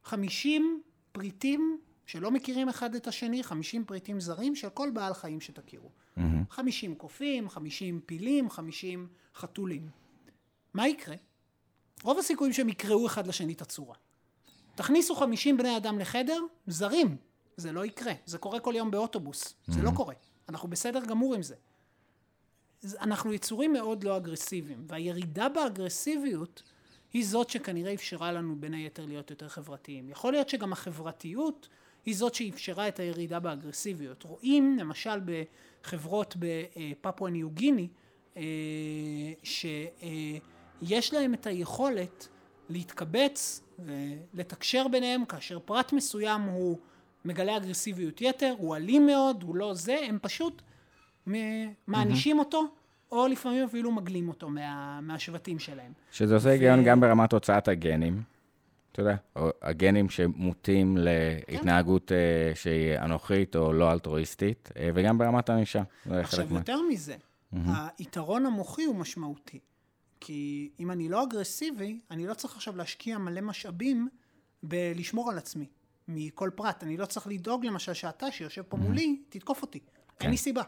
50 0.04 0.82
פריטים 1.12 1.80
שלא 2.06 2.32
מכירים 2.32 2.70
אחד 2.70 2.96
את 2.96 3.08
השני, 3.08 3.44
50 3.44 3.86
פריטים 3.86 4.20
זרים 4.20 4.56
של 4.56 4.70
כל 4.70 4.90
בעל 4.94 5.14
חיים 5.14 5.42
שתכירו. 5.42 5.90
50 6.50 6.96
קופים, 6.96 7.50
50 7.50 8.00
פילים, 8.06 8.50
50 8.50 9.08
חתולים. 9.36 9.90
מה 10.74 10.88
יקרה? 10.88 11.16
רוב 12.04 12.20
הסיכויים 12.20 12.54
שהם 12.54 12.70
יקראו 12.70 13.06
אחד 13.08 13.28
לשני 13.28 13.54
את 13.54 13.62
הצורה. 13.62 13.96
תכניסו 14.76 15.16
50 15.16 15.58
בני 15.58 15.78
אדם 15.78 16.00
לחדר, 16.00 16.40
זרים. 16.68 17.18
זה 17.58 17.72
לא 17.72 17.86
יקרה. 17.86 18.14
זה 18.26 18.38
קורה 18.38 18.60
כל 18.60 18.74
יום 18.78 18.92
באוטובוס. 18.92 19.54
זה 19.68 19.82
לא 19.82 19.92
קורה. 19.96 20.14
אנחנו 20.50 20.70
בסדר 20.70 21.06
גמור 21.06 21.36
עם. 21.36 21.42
זה- 21.44 21.56
אנחנו 23.00 23.34
יצורים 23.34 23.74
מאוד 23.74 24.04
לא 24.04 24.18
אגרסיביים, 24.18 24.84
והירידה 24.88 25.50
באגרסיביות 25.50 26.64
היא 27.14 27.26
זאת 27.26 27.50
שכנראה 27.50 27.94
אפשרה 27.94 28.32
לנו 28.32 28.56
בין 28.60 28.74
היתר 28.74 29.06
להיות 29.06 29.30
יותר 29.30 29.48
חברתיים. 29.50 30.10
יכול 30.10 30.32
להיות 30.34 30.50
שגם 30.50 30.74
החברתיות 30.74 31.68
היא 32.06 32.16
זאת 32.16 32.36
שאפשרה 32.36 32.88
את 32.88 33.00
הירידה 33.00 33.40
באגרסיביות. 33.40 34.24
רואים 34.24 34.78
למשל 34.80 35.20
בחברות 35.26 36.36
בפפואה 36.40 37.32
ניו 37.32 37.50
גיני, 37.50 37.88
אה, 38.38 38.44
שיש 39.44 41.14
להם 41.14 41.34
את 41.34 41.48
היכולת 41.48 42.28
להתקבץ 42.70 43.62
ולתקשר 43.80 44.88
ביניהם 44.88 45.26
כאשר 45.26 45.60
פרט 45.60 45.94
מסוים 45.94 46.42
הוא 46.42 46.78
מגלה 47.26 47.58
אגרסיביות 47.58 48.22
יתר, 48.22 48.54
הוא 48.58 48.76
אלים 48.76 49.06
מאוד, 49.06 49.44
הוא 49.44 49.56
לא 49.56 49.74
זה, 49.74 50.00
הם 50.08 50.18
פשוט 50.22 50.62
מענישים 51.88 52.40
אותו, 52.40 52.68
או 53.12 53.28
לפעמים 53.28 53.64
אפילו 53.64 53.92
מגלים 53.92 54.30
אותו 54.30 54.50
מה, 54.50 55.00
מהשבטים 55.02 55.60
שלהם. 55.60 55.92
שזה 56.12 56.36
עושה 56.36 56.50
היגיון 56.50 56.84
גם 56.84 57.00
ברמת 57.00 57.34
הוצאת 57.34 57.68
הגנים. 57.68 58.35
אתה 58.96 59.02
יודע, 59.02 59.16
הגנים 59.62 60.10
שמוטים 60.10 60.98
להתנהגות 60.98 62.12
אה, 62.12 62.56
שהיא 62.56 62.98
אנוכית 62.98 63.56
או 63.56 63.74
לא 63.74 63.92
אלטרואיסטית, 63.92 64.72
אה, 64.78 64.90
וגם 64.96 65.18
ברמת 65.18 65.50
הענישה. 65.50 65.84
עכשיו, 66.10 66.48
מה... 66.50 66.60
יותר 66.60 66.82
מזה, 66.82 67.16
היתרון 67.98 68.46
המוחי 68.46 68.84
הוא 68.84 68.96
משמעותי. 68.96 69.60
כי 70.20 70.70
אם 70.80 70.92
אני 70.92 71.10
לא 71.10 71.24
אגרסיבי, 71.24 72.00
אני 72.12 72.28
לא 72.28 72.34
צריך 72.34 72.56
עכשיו 72.56 72.78
להשקיע 72.78 73.18
מלא 73.18 73.42
משאבים 73.42 74.08
בלשמור 74.64 75.32
על 75.32 75.38
עצמי. 75.38 75.66
מכל 76.08 76.50
פרט. 76.56 76.84
אני 76.84 76.98
לא 76.98 77.06
צריך 77.06 77.28
לדאוג 77.28 77.66
למשל 77.66 77.94
שאתה 77.94 78.32
שיושב 78.32 78.62
פה 78.62 78.78
מולי, 78.78 79.22
תתקוף 79.30 79.62
אותי. 79.62 79.80
אין 80.22 80.30
לי 80.30 80.38
סיבה. 80.38 80.64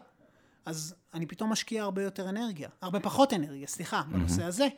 אז 0.64 0.94
אני 1.14 1.26
פתאום 1.26 1.50
משקיע 1.50 1.82
הרבה 1.82 2.02
יותר 2.02 2.28
אנרגיה. 2.28 2.68
הרבה 2.82 3.00
פחות 3.00 3.32
אנרגיה, 3.32 3.66
סליחה, 3.66 4.02
בנושא 4.12 4.44
הזה. 4.44 4.68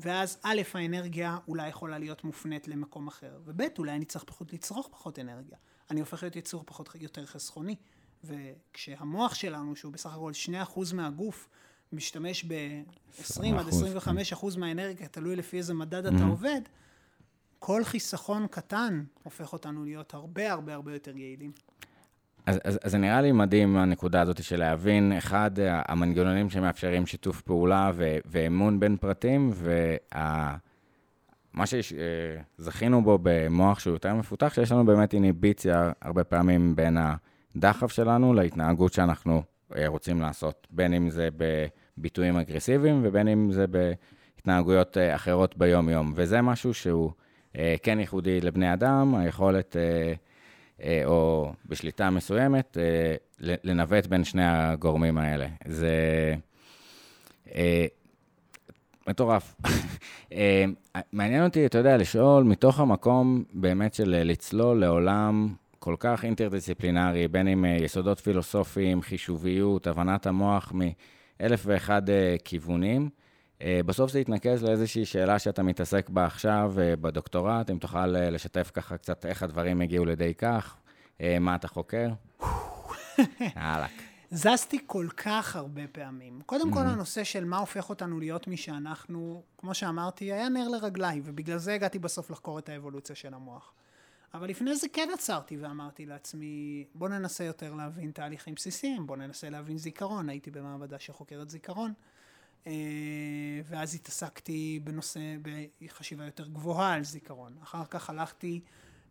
ואז 0.00 0.38
א', 0.42 0.60
האנרגיה 0.74 1.38
אולי 1.48 1.68
יכולה 1.68 1.98
להיות 1.98 2.24
מופנית 2.24 2.68
למקום 2.68 3.08
אחר, 3.08 3.40
וב', 3.44 3.62
אולי 3.78 3.92
אני 3.92 4.04
צריך 4.04 4.24
פחות 4.24 4.52
לצרוך 4.52 4.88
פחות 4.92 5.18
אנרגיה. 5.18 5.56
אני 5.90 6.00
הופך 6.00 6.22
להיות 6.22 6.36
יצור 6.36 6.62
פחות, 6.66 6.90
יותר 7.00 7.26
חסכוני. 7.26 7.76
וכשהמוח 8.24 9.34
שלנו, 9.34 9.76
שהוא 9.76 9.92
בסך 9.92 10.12
הכל 10.12 10.32
2% 10.68 10.94
מהגוף, 10.94 11.48
משתמש 11.92 12.44
ב-20 12.44 13.58
עד 13.58 13.68
25 13.68 14.32
אחוז 14.32 14.56
מהאנרגיה, 14.56 15.08
תלוי 15.08 15.36
לפי 15.36 15.58
איזה 15.58 15.74
מדד 15.74 16.06
אתה 16.06 16.24
עובד, 16.24 16.60
כל 17.58 17.84
חיסכון 17.84 18.46
קטן 18.46 19.04
הופך 19.22 19.52
אותנו 19.52 19.84
להיות 19.84 20.14
הרבה 20.14 20.52
הרבה 20.52 20.74
הרבה 20.74 20.92
יותר 20.92 21.16
יעילים. 21.16 21.52
אז, 22.50 22.60
אז, 22.64 22.78
אז 22.82 22.90
זה 22.90 22.98
נראה 22.98 23.20
לי 23.20 23.32
מדהים 23.32 23.76
הנקודה 23.76 24.20
הזאת 24.20 24.42
של 24.42 24.58
להבין, 24.58 25.12
אחד, 25.12 25.50
המנגנונים 25.60 26.50
שמאפשרים 26.50 27.06
שיתוף 27.06 27.40
פעולה 27.40 27.90
ו, 27.94 28.18
ואמון 28.26 28.80
בין 28.80 28.96
פרטים, 28.96 29.50
ומה 29.54 30.56
שזכינו 31.66 33.02
בו 33.04 33.18
במוח 33.22 33.78
שהוא 33.78 33.92
יותר 33.92 34.14
מפותח, 34.14 34.54
שיש 34.54 34.72
לנו 34.72 34.84
באמת 34.84 35.14
איניביציה 35.14 35.92
הרבה 36.02 36.24
פעמים 36.24 36.76
בין 36.76 36.98
הדחף 37.56 37.92
שלנו 37.92 38.34
להתנהגות 38.34 38.92
שאנחנו 38.92 39.42
אה, 39.76 39.88
רוצים 39.88 40.20
לעשות, 40.20 40.66
בין 40.70 40.94
אם 40.94 41.10
זה 41.10 41.28
בביטויים 41.36 42.36
אגרסיביים 42.36 43.00
ובין 43.04 43.28
אם 43.28 43.52
זה 43.52 43.64
בהתנהגויות 43.66 44.98
אה, 44.98 45.14
אחרות 45.14 45.56
ביום-יום. 45.56 46.12
וזה 46.14 46.42
משהו 46.42 46.74
שהוא 46.74 47.10
אה, 47.56 47.74
כן 47.82 48.00
ייחודי 48.00 48.40
לבני 48.40 48.72
אדם, 48.72 49.14
היכולת... 49.14 49.76
או 51.04 51.52
בשליטה 51.66 52.10
מסוימת, 52.10 52.76
לנווט 53.40 54.06
בין 54.06 54.24
שני 54.24 54.42
הגורמים 54.46 55.18
האלה. 55.18 55.46
זה 55.66 55.94
אה, 57.54 57.86
מטורף. 59.08 59.56
אה, 60.32 60.64
מעניין 61.12 61.44
אותי, 61.44 61.66
אתה 61.66 61.78
יודע, 61.78 61.96
לשאול 61.96 62.44
מתוך 62.44 62.80
המקום 62.80 63.44
באמת 63.52 63.94
של 63.94 64.22
לצלול 64.24 64.80
לעולם 64.80 65.54
כל 65.78 65.94
כך 65.98 66.24
אינטרדיסציפלינרי, 66.24 67.28
בין 67.28 67.48
אם 67.48 67.64
יסודות 67.64 68.20
פילוסופיים, 68.20 69.02
חישוביות, 69.02 69.86
הבנת 69.86 70.26
המוח 70.26 70.72
מאלף 70.74 71.62
ואחד 71.66 72.02
כיוונים. 72.44 73.08
בסוף 73.86 74.10
זה 74.10 74.20
יתנקז 74.20 74.62
לאיזושהי 74.62 75.04
שאלה 75.04 75.38
שאתה 75.38 75.62
מתעסק 75.62 76.08
בה 76.08 76.24
עכשיו 76.24 76.72
בדוקטורט, 76.76 77.70
אם 77.70 77.78
תוכל 77.78 78.06
לשתף 78.06 78.70
ככה 78.74 78.96
קצת 78.96 79.26
איך 79.26 79.42
הדברים 79.42 79.80
הגיעו 79.80 80.04
לידי 80.04 80.34
כך, 80.34 80.76
מה 81.40 81.54
אתה 81.54 81.68
חוקר? 81.68 82.08
יאללה. 83.40 83.86
זזתי 84.30 84.78
כל 84.86 85.06
כך 85.16 85.56
הרבה 85.56 85.82
פעמים. 85.92 86.40
קודם 86.46 86.72
כל, 86.72 86.80
הנושא 86.80 87.24
של 87.24 87.44
מה 87.44 87.58
הופך 87.58 87.90
אותנו 87.90 88.20
להיות 88.20 88.48
מי 88.48 88.56
שאנחנו, 88.56 89.42
כמו 89.58 89.74
שאמרתי, 89.74 90.32
היה 90.32 90.48
נר 90.48 90.68
לרגליי, 90.68 91.20
ובגלל 91.24 91.58
זה 91.58 91.74
הגעתי 91.74 91.98
בסוף 91.98 92.30
לחקור 92.30 92.58
את 92.58 92.68
האבולוציה 92.68 93.16
של 93.16 93.34
המוח. 93.34 93.72
אבל 94.34 94.48
לפני 94.48 94.76
זה 94.76 94.86
כן 94.92 95.08
עצרתי 95.14 95.56
ואמרתי 95.56 96.06
לעצמי, 96.06 96.84
בוא 96.94 97.08
ננסה 97.08 97.44
יותר 97.44 97.74
להבין 97.74 98.10
תהליכים 98.10 98.54
בסיסיים, 98.54 99.06
בוא 99.06 99.16
ננסה 99.16 99.50
להבין 99.50 99.78
זיכרון. 99.78 100.28
הייתי 100.28 100.50
במעבדה 100.50 100.98
שחוקרת 100.98 101.50
זיכרון. 101.50 101.92
ואז 103.64 103.94
התעסקתי 103.94 104.80
בנושא, 104.84 105.20
בחשיבה 105.82 106.24
יותר 106.24 106.46
גבוהה 106.48 106.94
על 106.94 107.04
זיכרון. 107.04 107.56
אחר 107.62 107.84
כך 107.84 108.10
הלכתי 108.10 108.60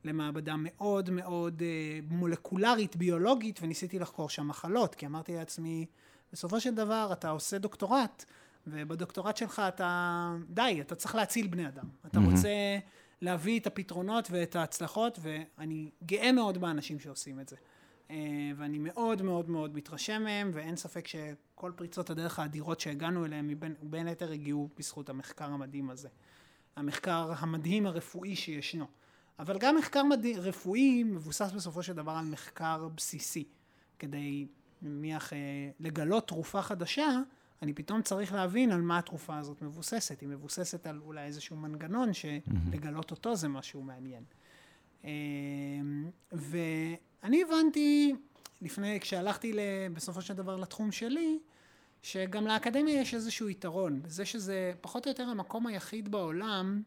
למעבדה 0.03 0.55
מאוד 0.57 1.09
מאוד 1.09 1.61
מולקולרית, 2.09 2.95
ביולוגית, 2.95 3.59
וניסיתי 3.61 3.99
לחקור 3.99 4.29
שם 4.29 4.47
מחלות, 4.47 4.95
כי 4.95 5.05
אמרתי 5.05 5.35
לעצמי, 5.35 5.85
בסופו 6.33 6.59
של 6.59 6.75
דבר 6.75 7.09
אתה 7.11 7.29
עושה 7.29 7.57
דוקטורט, 7.57 8.25
ובדוקטורט 8.67 9.37
שלך 9.37 9.61
אתה, 9.67 10.35
די, 10.49 10.77
אתה 10.81 10.95
צריך 10.95 11.15
להציל 11.15 11.47
בני 11.47 11.67
אדם. 11.67 11.85
אתה 12.05 12.19
רוצה 12.19 12.49
להביא 13.21 13.59
את 13.59 13.67
הפתרונות 13.67 14.27
ואת 14.31 14.55
ההצלחות, 14.55 15.19
ואני 15.21 15.91
גאה 16.03 16.31
מאוד 16.31 16.57
באנשים 16.57 16.99
שעושים 16.99 17.39
את 17.39 17.49
זה. 17.49 17.55
ואני 18.55 18.77
מאוד 18.77 19.21
מאוד 19.21 19.49
מאוד 19.49 19.75
מתרשם 19.75 20.21
מהם, 20.23 20.51
ואין 20.53 20.75
ספק 20.75 21.07
שכל 21.07 21.71
פריצות 21.75 22.09
הדרך 22.09 22.39
האדירות 22.39 22.79
שהגענו 22.79 23.25
אליהם, 23.25 23.49
בין 23.81 24.07
היתר 24.07 24.31
הגיעו 24.31 24.69
בזכות 24.77 25.09
המחקר 25.09 25.45
המדהים 25.45 25.89
הזה. 25.89 26.09
המחקר 26.75 27.31
המדהים 27.37 27.85
הרפואי 27.85 28.35
שישנו. 28.35 28.85
אבל 29.39 29.57
גם 29.59 29.75
מחקר 29.75 30.03
מדהים, 30.03 30.37
רפואי 30.39 31.03
מבוסס 31.03 31.51
בסופו 31.55 31.83
של 31.83 31.93
דבר 31.93 32.11
על 32.11 32.25
מחקר 32.25 32.87
בסיסי. 32.95 33.43
כדי, 33.99 34.47
נניח, 34.81 35.33
לגלות 35.79 36.27
תרופה 36.27 36.61
חדשה, 36.61 37.19
אני 37.61 37.73
פתאום 37.73 38.01
צריך 38.01 38.33
להבין 38.33 38.71
על 38.71 38.81
מה 38.81 38.97
התרופה 38.97 39.37
הזאת 39.37 39.61
מבוססת. 39.61 40.19
היא 40.19 40.29
מבוססת 40.29 40.87
על 40.87 41.01
אולי 41.01 41.25
איזשהו 41.25 41.57
מנגנון 41.57 42.09
שלגלות 42.13 43.11
אותו 43.11 43.35
זה 43.35 43.47
משהו 43.47 43.83
מעניין. 43.83 44.23
ואני 47.23 47.43
הבנתי, 47.43 48.15
לפני, 48.61 48.99
כשהלכתי 48.99 49.53
בסופו 49.93 50.21
של 50.21 50.33
דבר 50.33 50.55
לתחום 50.55 50.91
שלי, 50.91 51.39
שגם 52.03 52.47
לאקדמיה 52.47 53.01
יש 53.01 53.13
איזשהו 53.13 53.49
יתרון, 53.49 54.01
בזה 54.01 54.25
שזה 54.25 54.73
פחות 54.81 55.05
או 55.05 55.11
יותר 55.11 55.23
המקום 55.23 55.67
היחיד 55.67 56.11
בעולם 56.11 56.81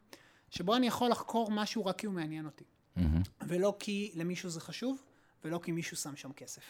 שבו 0.51 0.77
אני 0.77 0.87
יכול 0.87 1.11
לחקור 1.11 1.51
משהו 1.51 1.87
רק 1.87 1.99
כי 1.99 2.07
הוא 2.07 2.15
מעניין 2.15 2.47
אותי. 2.47 2.65
Mm-hmm. 2.65 3.01
ולא 3.41 3.77
כי 3.79 4.13
למישהו 4.15 4.51
זה 4.51 4.61
חשוב, 4.61 5.03
ולא 5.45 5.61
כי 5.63 5.73
מישהו 5.73 5.97
שם 5.97 6.17
שם 6.17 6.33
כסף. 6.33 6.63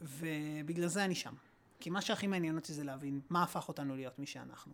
ובגלל 0.00 0.88
זה 0.88 1.04
אני 1.04 1.14
שם. 1.14 1.34
כי 1.80 1.90
מה 1.90 2.00
שהכי 2.00 2.26
מעניין 2.26 2.56
אותי 2.56 2.72
זה 2.72 2.84
להבין 2.84 3.20
מה 3.30 3.42
הפך 3.42 3.68
אותנו 3.68 3.96
להיות 3.96 4.18
מי 4.18 4.26
שאנחנו. 4.26 4.72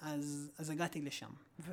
אז, 0.00 0.50
אז 0.58 0.70
הגעתי 0.70 1.00
לשם, 1.00 1.30
ו, 1.60 1.72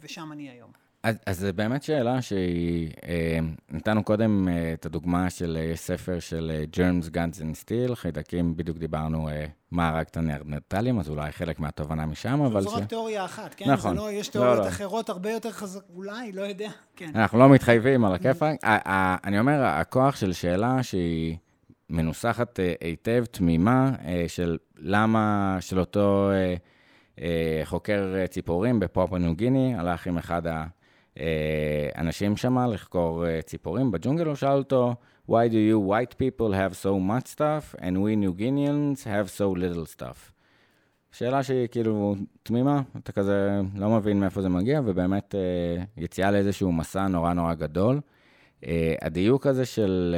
ושם 0.00 0.32
אני 0.32 0.50
היום. 0.50 0.72
אז, 1.04 1.16
אז 1.26 1.38
זו 1.38 1.48
באמת 1.54 1.82
שאלה 1.82 2.22
שהיא, 2.22 2.90
אה, 3.08 3.38
נתנו 3.70 4.04
קודם 4.04 4.48
אה, 4.48 4.72
את 4.72 4.86
הדוגמה 4.86 5.30
של 5.30 5.58
אה, 5.60 5.76
ספר 5.76 6.18
של 6.20 6.52
אה, 6.54 6.64
Germs, 6.74 7.10
Guns 7.10 7.40
and 7.40 7.64
Steel, 7.64 7.94
חיידקים, 7.94 8.56
בדיוק 8.56 8.78
דיברנו 8.78 9.28
אה, 9.28 9.46
מה 9.70 9.88
הרג 9.88 10.06
את 10.10 10.16
הנרנטלים, 10.16 10.98
אז 10.98 11.08
אולי 11.08 11.32
חלק 11.32 11.60
מהתובנה 11.60 12.06
משם, 12.06 12.42
אבל... 12.42 12.60
זו. 12.60 12.74
רק 12.74 12.84
תיאוריה 12.84 13.24
אחת, 13.24 13.54
כן? 13.54 13.70
נכון. 13.70 13.96
לא, 13.96 14.12
יש 14.12 14.28
תיאוריות 14.28 14.58
לא, 14.58 14.64
לא. 14.64 14.68
אחרות 14.68 15.08
הרבה 15.08 15.30
יותר 15.30 15.50
חזק, 15.50 15.80
אולי, 15.94 16.32
לא 16.32 16.42
יודע, 16.42 16.70
כן. 16.96 17.10
אנחנו 17.14 17.38
לא 17.38 17.48
מתחייבים 17.48 18.04
על 18.04 18.14
הכיפאק. 18.14 18.56
אני 19.24 19.38
אומר, 19.38 19.64
הכוח 19.64 20.16
של 20.16 20.32
שאלה 20.32 20.82
שהיא 20.82 21.36
מנוסחת 21.90 22.60
אה, 22.60 22.72
היטב, 22.80 23.24
תמימה, 23.30 23.92
של 24.28 24.58
למה, 24.78 25.56
של 25.60 25.80
אותו 25.80 26.30
חוקר 27.64 28.26
ציפורים 28.30 28.80
בפופו 28.80 29.18
ניו 29.18 29.34
גיני, 29.34 29.74
הלך 29.74 30.06
עם 30.06 30.18
אחד 30.18 30.46
ה... 30.46 30.64
אנשים 31.96 32.36
שמה 32.36 32.66
לחקור 32.66 33.24
ציפורים 33.40 33.90
בג'ונגל, 33.90 34.26
הוא 34.26 34.34
שאל 34.34 34.58
אותו, 34.58 34.94
Why 35.28 35.48
do 35.48 35.54
you 35.54 35.90
white 35.90 36.14
people 36.18 36.52
have 36.52 36.74
so 36.74 36.98
much 37.10 37.26
stuff 37.34 37.80
and 37.80 37.96
we 38.02 38.14
New 38.16 38.34
Guineans 38.40 39.04
have 39.04 39.28
so 39.38 39.58
little 39.58 39.98
stuff? 39.98 40.32
שאלה 41.12 41.42
שהיא 41.42 41.66
כאילו 41.66 42.14
תמימה, 42.42 42.82
אתה 42.96 43.12
כזה 43.12 43.60
לא 43.74 43.90
מבין 43.90 44.20
מאיפה 44.20 44.42
זה 44.42 44.48
מגיע, 44.48 44.80
ובאמת 44.84 45.34
יציאה 45.96 46.30
לאיזשהו 46.30 46.72
מסע 46.72 47.06
נורא 47.08 47.32
נורא 47.32 47.54
גדול. 47.54 48.00
הדיוק 49.02 49.46
הזה 49.46 49.64
של 49.64 50.16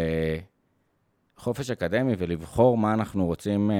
חופש 1.36 1.70
אקדמי 1.70 2.14
ולבחור 2.18 2.78
מה 2.78 2.94
אנחנו 2.94 3.26
רוצים 3.26 3.70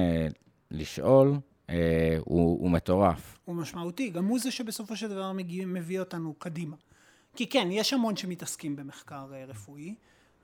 לשאול, 0.71 1.33
הוא, 1.69 2.59
הוא 2.59 2.71
מטורף. 2.71 3.37
הוא 3.45 3.55
משמעותי, 3.55 4.09
גם 4.09 4.25
הוא 4.25 4.39
זה 4.39 4.51
שבסופו 4.51 4.95
של 4.95 5.09
דבר 5.09 5.31
מגיע, 5.31 5.65
מביא 5.65 5.99
אותנו 5.99 6.33
קדימה. 6.33 6.75
כי 7.37 7.49
כן, 7.49 7.67
יש 7.71 7.93
המון 7.93 8.15
שמתעסקים 8.15 8.75
במחקר 8.75 9.25
רפואי, 9.47 9.95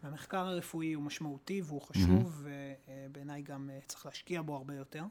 והמחקר 0.04 0.38
הרפואי 0.48 0.94
הוא 0.94 1.04
משמעותי 1.04 1.62
והוא 1.66 1.82
חשוב, 1.82 2.46
mm-hmm. 2.46 2.90
ובעיניי 2.90 3.42
גם 3.42 3.70
צריך 3.88 4.06
להשקיע 4.06 4.42
בו 4.42 4.56
הרבה 4.56 4.76
יותר. 4.76 5.04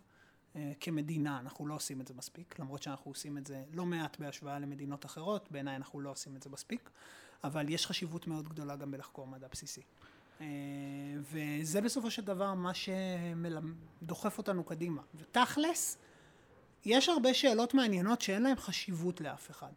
כמדינה, 0.81 1.41
אנחנו 1.41 1.67
לא 1.67 1.75
עושים 1.75 2.01
את 2.01 2.07
זה 2.07 2.15
מספיק, 2.15 2.59
למרות 2.59 2.83
שאנחנו 2.83 3.11
עושים 3.11 3.39
את 3.39 3.47
זה 3.47 3.63
לא 3.73 3.87
מעט 3.87 4.19
בהשוואה 4.19 4.59
למדינות 4.59 5.05
אחרות, 5.05 5.49
בעיניי 5.51 5.77
אנחנו 5.77 6.01
לא 6.01 6.11
עושים 6.11 6.37
את 6.37 6.43
זה 6.43 6.51
מספיק, 6.51 6.91
אבל 7.45 7.69
יש 7.69 7.87
חשיבות 7.87 8.27
מאוד 8.27 8.49
גדולה 8.49 8.77
גם 8.77 8.91
בלחקור 8.91 9.27
מדע 9.27 9.47
בסיסי. 9.53 9.83
אה, 10.41 10.47
וזה 11.21 11.81
בסופו 11.81 12.11
של 12.11 12.23
דבר 12.23 12.55
מה 12.55 12.73
שדוחף 12.75 14.39
אותנו 14.39 14.65
קדימה. 14.65 15.03
ותכלס, 15.15 15.99
יש 16.85 17.09
הרבה 17.09 17.35
שאלות 17.35 17.75
מעניינות 17.75 18.21
שאין 18.21 18.43
להן 18.43 18.57
חשיבות 18.57 19.21
לאף 19.21 19.51
אחד. 19.51 19.73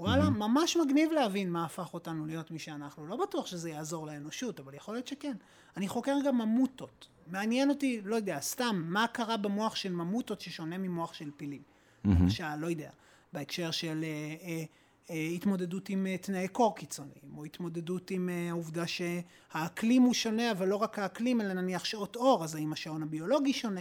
וואלה, 0.00 0.30
ממש 0.30 0.76
מגניב 0.76 1.12
להבין 1.12 1.50
מה 1.50 1.64
הפך 1.64 1.94
אותנו 1.94 2.26
להיות 2.26 2.50
מי 2.50 2.58
שאנחנו. 2.58 3.06
לא 3.06 3.16
בטוח 3.16 3.46
שזה 3.46 3.70
יעזור 3.70 4.06
לאנושות, 4.06 4.60
אבל 4.60 4.74
יכול 4.74 4.94
להיות 4.94 5.06
שכן. 5.06 5.36
אני 5.76 5.88
חוקר 5.88 6.16
גם 6.24 6.38
ממוטות. 6.38 7.08
מעניין 7.26 7.70
אותי, 7.70 8.00
לא 8.04 8.16
יודע, 8.16 8.40
סתם, 8.40 8.82
מה 8.86 9.06
קרה 9.06 9.36
במוח 9.36 9.76
של 9.76 9.92
ממוטות 9.92 10.40
ששונה 10.40 10.78
ממוח 10.78 11.14
של 11.14 11.30
פילים. 11.36 11.62
למשל, 12.04 12.56
לא 12.56 12.66
יודע, 12.66 12.90
בהקשר 13.32 13.70
של 13.70 14.04
אה, 14.04 14.34
אה, 14.48 14.64
אה, 15.10 15.28
התמודדות 15.34 15.88
עם 15.88 16.06
אה, 16.06 16.18
תנאי 16.18 16.48
קור 16.48 16.76
קיצוניים, 16.76 17.36
או 17.36 17.44
התמודדות 17.44 18.10
עם 18.10 18.28
אה, 18.28 18.48
העובדה 18.48 18.84
שהאקלים 18.86 20.02
הוא 20.02 20.14
שונה, 20.14 20.50
אבל 20.50 20.68
לא 20.68 20.76
רק 20.76 20.98
האקלים, 20.98 21.40
אלא 21.40 21.52
נניח 21.52 21.84
שעות 21.84 22.16
אור, 22.16 22.44
אז 22.44 22.54
האם 22.54 22.72
השעון 22.72 23.02
הביולוגי 23.02 23.52
שונה? 23.52 23.80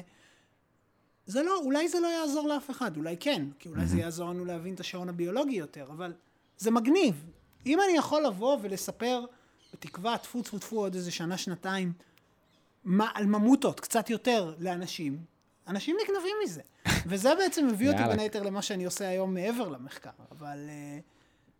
זה 1.25 1.43
לא, 1.43 1.59
אולי 1.63 1.87
זה 1.87 1.99
לא 1.99 2.07
יעזור 2.07 2.47
לאף 2.47 2.71
אחד, 2.71 2.97
אולי 2.97 3.17
כן, 3.19 3.45
כי 3.59 3.69
אולי 3.69 3.85
זה 3.85 3.97
יעזור 3.97 4.29
לנו 4.29 4.45
להבין 4.45 4.73
את 4.73 4.79
השעון 4.79 5.09
הביולוגי 5.09 5.55
יותר, 5.55 5.85
אבל 5.89 6.13
זה 6.57 6.71
מגניב. 6.71 7.23
אם 7.65 7.79
אני 7.81 7.97
יכול 7.97 8.25
לבוא 8.25 8.57
ולספר, 8.61 9.25
בתקווה, 9.73 10.17
טפו 10.17 10.41
טפו 10.41 10.59
טפו 10.59 10.79
עוד 10.79 10.95
איזה 10.95 11.11
שנה, 11.11 11.37
שנתיים, 11.37 11.93
מה, 12.83 13.09
על 13.13 13.25
ממוטות, 13.25 13.79
קצת 13.79 14.09
יותר 14.09 14.53
לאנשים, 14.59 15.17
אנשים 15.67 15.97
נגנבים 16.03 16.35
מזה. 16.43 16.61
וזה 17.09 17.35
בעצם 17.35 17.67
מביא 17.67 17.89
אותי. 17.89 18.03
בין 18.07 18.19
היתר 18.19 18.43
למה 18.43 18.61
שאני 18.61 18.85
עושה 18.85 19.07
היום 19.07 19.33
מעבר 19.33 19.69
למחקר. 19.69 20.09
אבל, 20.31 20.65
אה, 20.69 20.99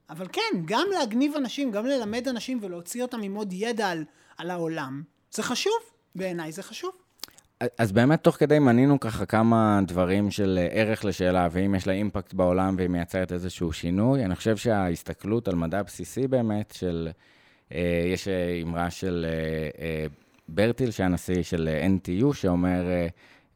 אבל 0.10 0.28
כן, 0.34 0.62
גם 0.66 0.88
להגניב 0.94 1.36
אנשים, 1.36 1.72
גם 1.72 1.86
ללמד 1.86 2.28
אנשים 2.28 2.60
ולהוציא 2.62 3.02
אותם 3.02 3.22
עם 3.22 3.36
עוד 3.36 3.54
ידע 3.54 3.90
על, 3.90 4.04
על 4.38 4.50
העולם, 4.52 5.04
זה 5.32 5.44
חשוב, 5.44 5.74
בעיניי 6.16 6.52
זה 6.52 6.64
חשוב. 6.64 6.92
אז 7.78 7.92
באמת, 7.92 8.24
תוך 8.24 8.36
כדי 8.36 8.60
מנינו 8.60 9.00
ככה 9.00 9.26
כמה 9.26 9.80
דברים 9.88 10.32
של 10.32 10.60
אה, 10.62 10.68
ערך 10.72 11.06
לשאלה, 11.06 11.48
ואם 11.52 11.76
יש 11.76 11.88
לה 11.88 11.94
אימפקט 11.94 12.34
בעולם 12.34 12.76
והיא 12.78 12.90
מייצרת 12.90 13.32
איזשהו 13.32 13.74
שינוי. 13.74 14.26
אני 14.26 14.36
חושב 14.36 14.58
שההסתכלות 14.58 15.48
על 15.48 15.56
מדע 15.56 15.84
בסיסי 15.84 16.28
באמת, 16.28 16.72
של, 16.78 17.10
אה, 17.72 18.04
יש 18.14 18.28
אה, 18.28 18.60
אמרה 18.64 18.90
של 18.90 19.26
אה, 19.28 19.86
אה, 19.86 20.06
ברטיל, 20.48 20.92
שהיה 20.92 21.10
נשיא 21.10 21.44
של 21.44 21.70
אה, 21.72 21.88
NTU, 21.88 22.34
שאומר, 22.34 22.90
אה, 22.90 23.08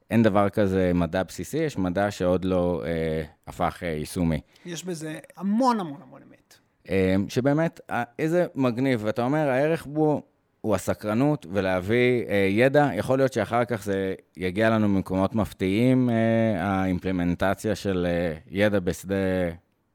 אין 0.10 0.24
דבר 0.24 0.50
כזה 0.50 0.92
מדע 0.94 1.24
בסיסי, 1.24 1.58
יש 1.58 1.78
מדע 1.78 2.12
שעוד 2.12 2.46
לא 2.46 2.84
אה, 2.86 3.24
הפך 3.48 3.80
אה, 3.84 3.88
יישומי. 3.88 4.42
יש 4.66 4.84
בזה 4.84 5.20
המון 5.38 5.80
המון 5.80 6.02
המון 6.02 6.22
אמת. 6.28 6.58
אה, 6.90 7.16
שבאמת, 7.28 7.80
אה, 7.90 8.04
איזה 8.20 8.46
מגניב, 8.56 9.02
ואתה 9.04 9.24
אומר, 9.24 9.50
הערך 9.50 9.86
בו 9.86 10.22
הוא 10.62 10.76
הסקרנות 10.76 11.46
ולהביא 11.50 12.24
אה, 12.28 12.48
ידע, 12.50 12.90
יכול 12.96 13.20
להיות 13.20 13.34
שאחר 13.34 13.66
כך 13.66 13.84
זה 13.84 14.16
יגיע 14.38 14.70
לנו 14.70 14.88
ממקומות 14.88 15.36
מפתיעים, 15.36 16.10
אה, 16.10 16.64
האימפלמנטציה 16.64 17.76
של 17.76 18.08
אה, 18.10 18.38
ידע 18.52 18.80
בשדה 18.80 19.16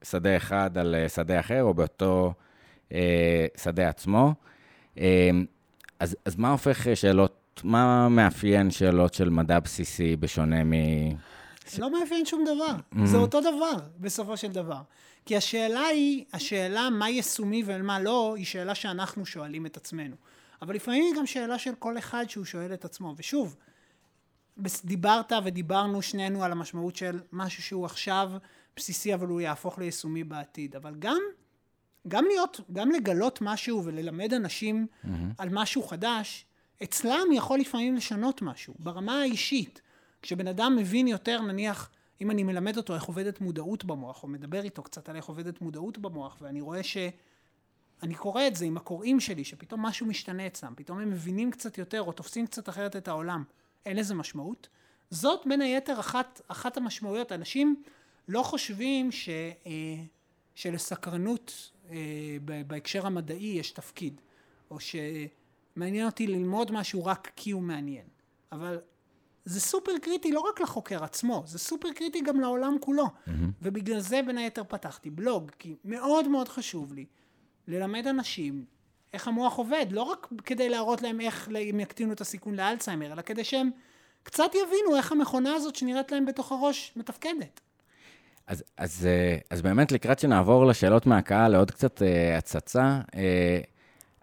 שדה 0.03 0.37
אחד 0.37 0.79
על 0.79 0.95
אה, 0.95 1.09
שדה 1.09 1.41
אחר, 1.41 1.63
או 1.63 1.75
באותו 1.75 2.33
אה, 2.93 3.47
שדה 3.63 3.89
עצמו. 3.89 4.35
אה, 4.99 5.31
אז, 6.01 6.17
אז 6.25 6.37
מה 6.37 6.51
הופך 6.51 6.87
אה, 6.87 6.97
שאלות, 6.97 7.61
מה 7.65 8.09
מאפיין 8.09 8.71
שאלות 8.71 9.15
של 9.15 9.31
מדע 9.31 9.61
בסיסי 9.61 10.17
בשונה 10.17 10.65
מ... 10.65 10.73
לא 11.79 12.01
מאפיין 12.01 12.27
שום 12.27 12.45
דבר, 12.45 13.05
זה 13.07 13.17
אותו 13.17 13.41
דבר 13.41 13.73
בסופו 13.99 14.37
של 14.37 14.53
דבר. 14.53 14.81
כי 15.27 15.37
השאלה 15.37 15.81
היא, 15.81 16.25
השאלה 16.33 16.91
מה 16.91 17.09
יישומי 17.09 17.63
ומה 17.67 18.01
לא, 18.01 18.35
היא 18.37 18.45
שאלה 18.45 18.75
שאנחנו 18.75 19.27
שואלים 19.27 19.67
את 19.67 19.77
עצמנו. 19.77 20.17
אבל 20.63 20.75
לפעמים 20.75 21.05
היא 21.05 21.15
גם 21.17 21.27
שאלה 21.27 21.59
של 21.59 21.75
כל 21.75 21.99
אחד 21.99 22.25
שהוא 22.29 22.45
שואל 22.45 22.75
את 22.75 22.85
עצמו. 22.85 23.15
ושוב, 23.17 23.57
דיברת 24.85 25.33
ודיברנו 25.45 26.03
שנינו 26.03 26.45
על 26.45 26.53
המשמעות 26.53 26.97
של 26.97 27.21
משהו 27.33 27.63
שהוא 27.63 27.85
עכשיו 27.85 28.33
בסיסי, 28.77 29.15
אבל 29.15 29.27
הוא 29.27 29.41
יהפוך 29.41 29.79
ליישומי 29.79 30.25
בעתיד. 30.25 30.77
אבל 30.77 30.95
גם, 30.99 31.21
גם 32.09 32.25
להיות, 32.25 32.61
גם 32.73 32.91
לגלות 32.91 33.39
משהו 33.43 33.85
וללמד 33.85 34.35
אנשים 34.35 34.87
mm-hmm. 34.87 35.09
על 35.39 35.49
משהו 35.53 35.83
חדש, 35.83 36.47
אצלם 36.83 37.33
יכול 37.33 37.59
לפעמים 37.59 37.95
לשנות 37.95 38.43
משהו, 38.43 38.75
ברמה 38.79 39.21
האישית. 39.21 39.81
כשבן 40.23 40.49
אדם 40.49 40.77
מבין 40.77 41.09
יותר, 41.09 41.41
נניח, 41.41 41.91
אם 42.21 42.31
אני 42.31 42.43
מלמד 42.43 42.77
אותו 42.77 42.95
איך 42.95 43.05
עובדת 43.05 43.41
מודעות 43.41 43.85
במוח, 43.85 44.23
או 44.23 44.29
מדבר 44.29 44.63
איתו 44.63 44.83
קצת 44.83 45.09
על 45.09 45.17
איך 45.17 45.25
עובדת 45.25 45.61
מודעות 45.61 45.99
במוח, 45.99 46.39
ואני 46.41 46.61
רואה 46.61 46.83
ש... 46.83 46.97
אני 48.03 48.15
קורא 48.15 48.47
את 48.47 48.57
זה 48.57 48.65
עם 48.65 48.77
הקוראים 48.77 49.21
שלי, 49.21 49.45
שפתאום 49.45 49.83
משהו 49.83 50.07
משתנה 50.07 50.47
אצלם, 50.47 50.73
פתאום 50.77 50.99
הם 50.99 51.11
מבינים 51.11 51.51
קצת 51.51 51.79
יותר, 51.79 52.03
או 52.03 52.13
תופסים 52.13 52.47
קצת 52.47 52.69
אחרת 52.69 52.97
את 52.97 53.09
העולם. 53.09 53.45
אין 53.87 53.97
לזה 53.97 54.15
משמעות. 54.15 54.69
זאת 55.11 55.47
בין 55.47 55.61
היתר 55.61 56.01
אחת, 56.01 56.41
אחת 56.49 56.77
המשמעויות. 56.77 57.33
אנשים 57.33 57.83
לא 58.29 58.43
חושבים 58.43 59.13
ש, 59.13 59.29
אה, 59.67 59.73
שלסקרנות 60.55 61.71
אה, 61.91 61.97
בהקשר 62.67 63.07
המדעי 63.07 63.57
יש 63.59 63.71
תפקיד, 63.71 64.21
או 64.71 64.77
שמעניין 64.81 66.07
אותי 66.07 66.27
ללמוד 66.27 66.73
משהו 66.73 67.05
רק 67.05 67.33
כי 67.37 67.51
הוא 67.51 67.63
מעניין. 67.63 68.07
אבל 68.53 68.81
זה 69.45 69.61
סופר 69.61 69.93
קריטי 70.03 70.33
לא 70.33 70.41
רק 70.41 70.61
לחוקר 70.61 71.05
עצמו, 71.05 71.43
זה 71.47 71.59
סופר 71.59 71.93
קריטי 71.93 72.21
גם 72.21 72.41
לעולם 72.41 72.77
כולו. 72.81 73.07
Mm-hmm. 73.07 73.31
ובגלל 73.63 74.01
זה 74.01 74.21
בין 74.27 74.39
היתר 74.39 74.65
פתחתי 74.65 75.11
בלוג, 75.11 75.51
כי 75.59 75.75
מאוד 75.85 76.29
מאוד 76.29 76.49
חשוב 76.49 76.93
לי 76.93 77.07
ללמד 77.69 78.07
אנשים 78.07 78.65
איך 79.13 79.29
המוח 79.29 79.57
עובד, 79.57 79.87
לא 79.91 80.03
רק 80.03 80.29
כדי 80.45 80.69
להראות 80.69 81.03
להם 81.03 81.21
איך 81.21 81.49
הם 81.71 81.81
יקטינו 81.81 82.13
את 82.13 82.21
הסיכון 82.21 82.55
לאלצהיימר, 82.55 83.13
אלא 83.13 83.23
כדי 83.23 83.45
שהם 83.45 83.71
קצת 84.23 84.51
יבינו 84.55 84.97
איך 84.97 85.13
המכונה 85.13 85.55
הזאת 85.55 85.77
שנראית 85.77 86.13
להם 86.13 86.27
בתוך 86.27 86.53
הראש 86.53 86.93
מתפקדת. 86.97 87.61
אז, 88.47 88.65
אז, 88.77 89.07
אה, 89.07 89.37
אז 89.51 89.63
באמת, 89.63 89.93
לקראת 89.93 90.19
שנעבור 90.19 90.67
לשאלות 90.67 91.07
מהקהל, 91.07 91.53
לעוד 91.53 91.71
קצת 91.71 92.03
אה, 92.03 92.39
הצצה, 92.39 93.01
אה, 93.15 93.61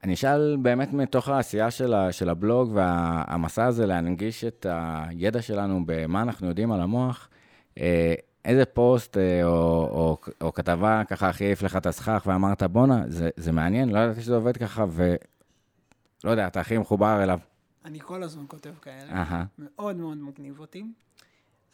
אני 0.03 0.13
אשאל 0.13 0.57
באמת 0.61 0.93
מתוך 0.93 1.29
העשייה 1.29 1.71
של, 1.71 1.93
ה, 1.93 2.11
של 2.11 2.29
הבלוג 2.29 2.71
והמסע 2.73 3.65
הזה 3.65 3.85
להנגיש 3.85 4.43
את 4.43 4.65
הידע 4.69 5.41
שלנו 5.41 5.81
במה 5.85 6.21
אנחנו 6.21 6.47
יודעים 6.47 6.71
על 6.71 6.81
המוח, 6.81 7.29
אה, 7.77 8.13
איזה 8.45 8.65
פוסט 8.65 9.17
אה, 9.17 9.43
או, 9.43 9.49
או, 9.51 10.17
או 10.41 10.53
כתבה 10.53 11.01
ככה 11.07 11.29
הכי 11.29 11.45
העיף 11.45 11.61
לך 11.61 11.75
את 11.75 11.85
הסכך 11.85 12.23
ואמרת, 12.25 12.63
בואנה, 12.63 13.03
זה, 13.07 13.29
זה 13.37 13.51
מעניין, 13.51 13.89
לא 13.89 13.99
ידעתי 13.99 14.21
שזה 14.21 14.35
עובד 14.35 14.57
ככה, 14.57 14.85
ולא 14.91 16.31
יודע, 16.31 16.47
אתה 16.47 16.59
הכי 16.59 16.77
מחובר 16.77 17.23
אליו. 17.23 17.39
אני 17.85 17.99
כל 17.99 18.23
הזמן 18.23 18.43
כותב 18.47 18.73
כאלה, 18.81 19.11
אהה. 19.11 19.45
מאוד 19.59 19.95
מאוד 19.95 20.17
מגניב 20.17 20.59
אותי. 20.59 20.83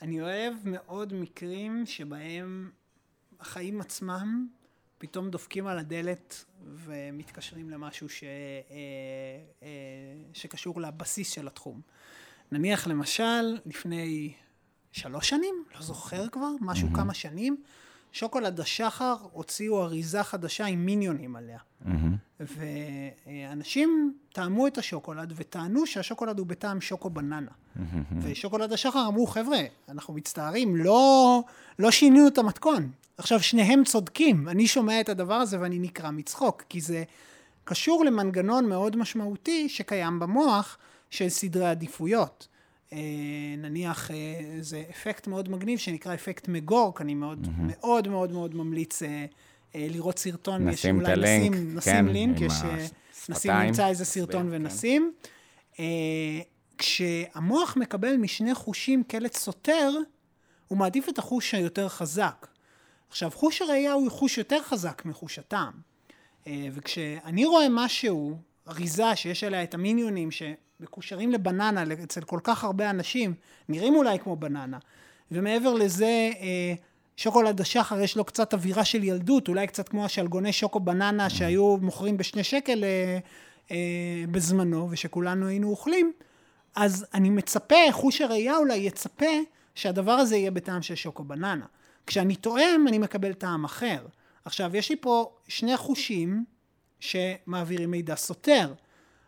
אני 0.02 0.22
אוהב 0.22 0.54
מאוד 0.64 1.14
מקרים 1.14 1.86
שבהם 1.86 2.72
החיים 3.40 3.82
עצמם 3.82 4.48
פתאום 4.98 5.30
דופקים 5.30 5.68
על 5.68 5.80
הדלת 5.80 6.46
ומתקשרים 6.64 7.70
למשהו 7.70 8.10
ש, 8.10 8.24
אה, 8.24 8.28
אה, 9.64 9.68
שקשור 10.34 10.82
לבסיס 10.82 11.32
של 11.32 11.48
התחום. 11.48 11.82
נניח 12.52 12.88
למשל, 12.88 13.58
לפני 13.66 14.34
שלוש 14.92 15.30
שנים, 15.30 15.64
לא 15.76 15.82
זוכר 15.82 16.28
כבר, 16.30 16.52
משהו 16.62 16.88
כמה 16.94 17.14
שנים, 17.14 17.58
שוקולד 18.12 18.60
השחר 18.60 19.16
הוציאו 19.32 19.84
אריזה 19.84 20.24
חדשה 20.24 20.66
עם 20.66 20.86
מיניונים 20.86 21.36
עליה. 21.36 21.60
ואנשים 22.40 24.14
טעמו 24.34 24.68
את 24.68 24.78
השוקולד 24.78 25.34
וטענו 25.36 25.86
שהשוקולד 25.86 26.40
הוא 26.40 26.48
בטעם 26.48 26.82
שוקו 26.82 27.10
בננה. 27.10 27.52
ושוקולד 28.22 28.74
השחר 28.74 29.08
אמרו, 29.08 29.28
חבר'ה, 29.28 29.60
אנחנו 29.90 30.14
מצטערים, 30.14 30.76
לא, 30.76 31.42
לא 31.80 31.92
שינינו 31.92 32.28
את 32.28 32.38
המתכון. 32.38 32.92
עכשיו, 33.18 33.44
שניהם 33.44 33.84
צודקים. 33.84 34.50
אני 34.50 34.68
שומע 34.68 35.02
את 35.02 35.10
הדבר 35.10 35.34
הזה 35.34 35.62
ואני 35.62 35.80
נקרע 35.80 36.12
מצחוק, 36.12 36.64
כי 36.70 36.82
זה 36.82 37.04
קשור 37.64 38.06
למנגנון 38.06 38.70
מאוד 38.70 38.96
משמעותי 38.96 39.70
שקיים 39.70 40.20
במוח 40.20 40.78
של 41.10 41.30
סדרי 41.30 41.70
עדיפויות. 41.70 42.48
אה, 42.94 43.00
נניח, 43.58 44.12
אה, 44.12 44.16
זה 44.60 44.84
אפקט 44.90 45.28
מאוד 45.28 45.50
מגניב 45.50 45.80
שנקרא 45.80 46.14
אפקט 46.14 46.48
מגורק, 46.48 47.02
אני 47.02 47.16
מאוד 47.16 47.48
מאוד 47.68 48.08
מאוד 48.08 48.32
מאוד 48.32 48.56
ממליץ 48.56 49.04
אה, 49.04 49.26
אה, 49.76 49.88
לראות 49.90 50.20
סרטון. 50.20 50.68
נשים 50.68 51.02
את 51.02 51.06
הלינק, 51.06 51.52
נשים, 51.54 51.78
נשים 51.78 51.94
כן, 51.94 52.06
לינק, 52.06 52.42
יש... 52.42 52.54
אה, 52.64 52.86
נשים. 53.30 53.52
נמצא 53.52 53.88
איזה 53.88 54.06
סרטון 54.06 54.42
כן. 54.42 54.48
ונשים. 54.52 55.14
אה, 55.80 55.86
כשהמוח 56.78 57.78
מקבל 57.78 58.18
משני 58.18 58.56
חושים 58.56 59.04
קלט 59.04 59.34
סותר, 59.34 59.92
הוא 60.68 60.78
מעדיף 60.78 61.10
את 61.10 61.18
החוש 61.18 61.54
היותר 61.54 61.90
חזק. 61.90 62.48
עכשיו, 63.10 63.32
חוש 63.32 63.62
הראייה 63.62 63.94
הוא 63.94 64.12
חוש 64.12 64.38
יותר 64.38 64.62
חזק 64.64 65.02
מחוש 65.06 65.40
הטעם. 65.40 65.74
אה, 66.48 66.68
וכשאני 66.74 67.46
רואה 67.46 67.68
משהו, 67.70 68.38
אריזה 68.68 69.16
שיש 69.16 69.44
עליה 69.44 69.64
את 69.64 69.74
המיניונים 69.74 70.32
שמקושרים 70.80 71.32
לבננה 71.32 71.84
אצל 72.04 72.22
כל 72.22 72.40
כך 72.44 72.64
הרבה 72.64 72.90
אנשים, 72.90 73.34
נראים 73.70 73.96
אולי 73.96 74.20
כמו 74.20 74.36
בננה, 74.36 74.78
ומעבר 75.32 75.74
לזה, 75.74 76.32
אה, 76.40 76.74
שוקולד 77.18 77.62
השחר 77.62 78.00
יש 78.00 78.18
לו 78.18 78.24
קצת 78.24 78.54
אווירה 78.54 78.86
של 78.86 79.04
ילדות, 79.04 79.48
אולי 79.48 79.68
קצת 79.68 79.90
כמו 79.90 80.06
השלגוני 80.06 80.54
שוקו 80.54 80.80
בננה 80.80 81.30
שהיו 81.30 81.78
מוכרים 81.78 82.18
בשני 82.18 82.44
שקל 82.44 82.84
אה, 82.84 83.18
אה, 83.72 84.24
בזמנו, 84.32 84.88
ושכולנו 84.92 85.48
היינו 85.48 85.70
אוכלים, 85.70 86.12
אז 86.76 87.06
אני 87.14 87.30
מצפה, 87.30 87.92
חוש 87.92 88.22
הראייה 88.22 88.58
אולי 88.58 88.76
יצפה 88.76 89.26
שהדבר 89.76 90.12
הזה 90.12 90.38
יהיה 90.38 90.52
בטעם 90.52 90.82
של 90.82 90.96
שוקו 90.96 91.24
בננה. 91.24 91.66
כשאני 92.08 92.36
טועם, 92.36 92.88
אני 92.88 92.98
מקבל 92.98 93.34
טעם 93.34 93.66
אחר. 93.66 94.06
עכשיו, 94.46 94.76
יש 94.76 94.90
לי 94.90 94.96
פה 95.02 95.32
שני 95.48 95.78
חושים 95.78 96.46
שמעבירים 97.00 97.92
מידע 97.92 98.16
סותר. 98.16 98.74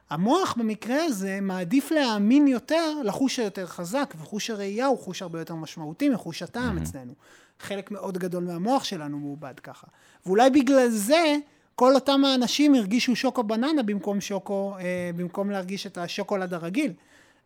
המוח 0.09 0.53
במקרה 0.57 1.03
הזה 1.03 1.39
מעדיף 1.41 1.91
להאמין 1.91 2.47
יותר 2.47 2.93
לחוש 3.03 3.39
היותר 3.39 3.65
חזק, 3.65 4.13
וחוש 4.21 4.49
הראייה 4.49 4.85
הוא 4.85 4.99
חוש 4.99 5.21
הרבה 5.21 5.39
יותר 5.39 5.55
משמעותי 5.55 6.09
מחוש 6.09 6.41
הטעם 6.41 6.77
mm-hmm. 6.77 6.81
אצלנו. 6.81 7.13
חלק 7.59 7.91
מאוד 7.91 8.17
גדול 8.17 8.43
מהמוח 8.43 8.83
שלנו 8.83 9.19
מעובד 9.19 9.59
ככה. 9.59 9.87
ואולי 10.25 10.49
בגלל 10.49 10.89
זה 10.89 11.35
כל 11.75 11.95
אותם 11.95 12.25
האנשים 12.25 12.75
הרגישו 12.75 13.15
שוקו 13.15 13.43
בננה 13.43 13.83
במקום 13.83 14.21
שוקו, 14.21 14.75
אה, 14.79 15.11
במקום 15.15 15.51
להרגיש 15.51 15.87
את 15.87 15.97
השוקולד 15.97 16.53
הרגיל. 16.53 16.93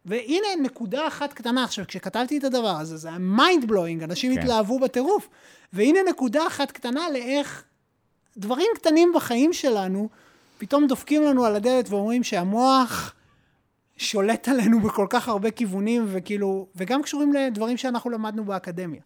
והנה 0.05 0.47
נקודה 0.61 1.07
אחת 1.07 1.34
קטנה, 1.34 1.64
עכשיו 1.64 1.86
כשכתבתי 1.88 2.38
את 2.38 2.43
הדבר 2.43 2.78
הזה, 2.80 2.97
זה 2.97 3.07
היה 3.07 3.18
mind 3.18 3.68
blowing, 3.68 4.03
אנשים 4.03 4.36
כן. 4.36 4.41
התלהבו 4.41 4.80
בטירוף. 4.80 5.30
והנה 5.74 5.99
נקודה 6.09 6.47
אחת 6.47 6.72
קטנה 6.72 7.09
לאיך 7.09 7.64
דברים 8.38 8.68
קטנים 8.76 9.11
בחיים 9.16 9.53
שלנו, 9.53 10.09
פתאום 10.64 10.88
דופקים 10.88 11.24
לנו 11.24 11.45
על 11.45 11.55
הדלת 11.55 11.89
ואומרים 11.89 12.24
שהמוח 12.24 13.16
שולט 13.97 14.47
עלינו 14.47 14.80
בכל 14.80 15.07
כך 15.09 15.28
הרבה 15.28 15.51
כיוונים, 15.51 16.05
וכאילו, 16.07 16.68
וגם 16.76 17.01
קשורים 17.03 17.34
לדברים 17.34 17.78
שאנחנו 17.78 18.09
למדנו 18.09 18.45
באקדמיה. 18.45 19.01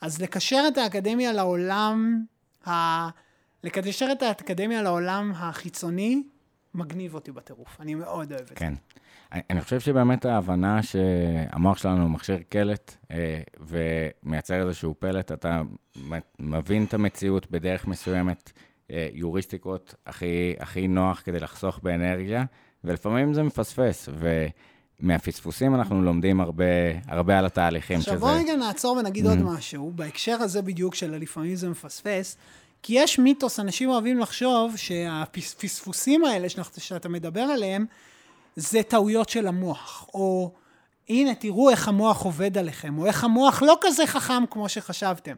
אז 0.00 0.22
לקשר 0.22 0.64
את 0.68 0.78
האקדמיה 0.78 1.32
לעולם, 1.32 2.22
ה... 2.66 2.70
לקשר 3.64 4.08
את 4.12 4.22
האקדמיה 4.22 4.82
לעולם 4.82 5.32
החיצוני, 5.36 6.22
מגניב 6.74 7.14
אותי 7.14 7.32
בטירוף. 7.32 7.80
אני 7.80 7.94
מאוד 7.94 8.32
אוהב 8.32 8.46
את 8.52 8.58
כן. 8.58 8.74
זה. 8.74 8.80
אני, 9.32 9.42
אני 9.50 9.60
חושב 9.60 9.80
שבאמת 9.80 10.24
ההבנה 10.24 10.82
שהמוח 10.82 11.78
שלנו 11.78 12.02
הוא 12.02 12.10
מכשיר 12.10 12.38
קלט 12.48 12.96
אה, 13.10 13.40
ומייצר 13.60 14.68
איזשהו 14.68 14.94
פלט, 14.98 15.32
אתה 15.32 15.62
מבין 16.38 16.84
את 16.84 16.94
המציאות 16.94 17.50
בדרך 17.50 17.86
מסוימת, 17.86 18.52
יוריסטיקות 19.12 19.94
הכי, 20.06 20.54
הכי 20.58 20.88
נוח 20.88 21.22
כדי 21.24 21.40
לחסוך 21.40 21.80
באנרגיה, 21.82 22.44
ולפעמים 22.84 23.34
זה 23.34 23.42
מפספס, 23.42 24.08
ומהפספוסים 25.00 25.74
אנחנו 25.74 26.02
לומדים 26.02 26.40
הרבה, 26.40 26.64
הרבה 27.06 27.38
על 27.38 27.46
התהליכים 27.46 27.98
עכשיו 27.98 28.16
שזה... 28.16 28.26
עכשיו 28.26 28.34
בוא 28.34 28.42
רגע 28.44 28.56
נעצור 28.56 28.96
ונגיד 28.96 29.26
mm-hmm. 29.26 29.28
עוד 29.28 29.42
משהו, 29.42 29.92
בהקשר 29.94 30.36
הזה 30.40 30.62
בדיוק 30.62 30.94
של 30.94 31.16
לפעמים 31.16 31.54
זה 31.54 31.68
מפספס, 31.68 32.36
כי 32.82 32.94
יש 32.96 33.18
מיתוס, 33.18 33.60
אנשים 33.60 33.88
אוהבים 33.88 34.18
לחשוב 34.18 34.76
שהפספוסים 34.76 36.24
האלה 36.24 36.48
שאתה 36.78 37.08
מדבר 37.08 37.40
עליהם, 37.40 37.86
זה 38.56 38.82
טעויות 38.82 39.28
של 39.28 39.46
המוח, 39.46 40.08
או 40.14 40.54
הנה 41.08 41.34
תראו 41.34 41.70
איך 41.70 41.88
המוח 41.88 42.22
עובד 42.22 42.58
עליכם, 42.58 42.98
או 42.98 43.06
איך 43.06 43.24
המוח 43.24 43.62
לא 43.62 43.78
כזה 43.80 44.06
חכם 44.06 44.42
כמו 44.50 44.68
שחשבתם. 44.68 45.34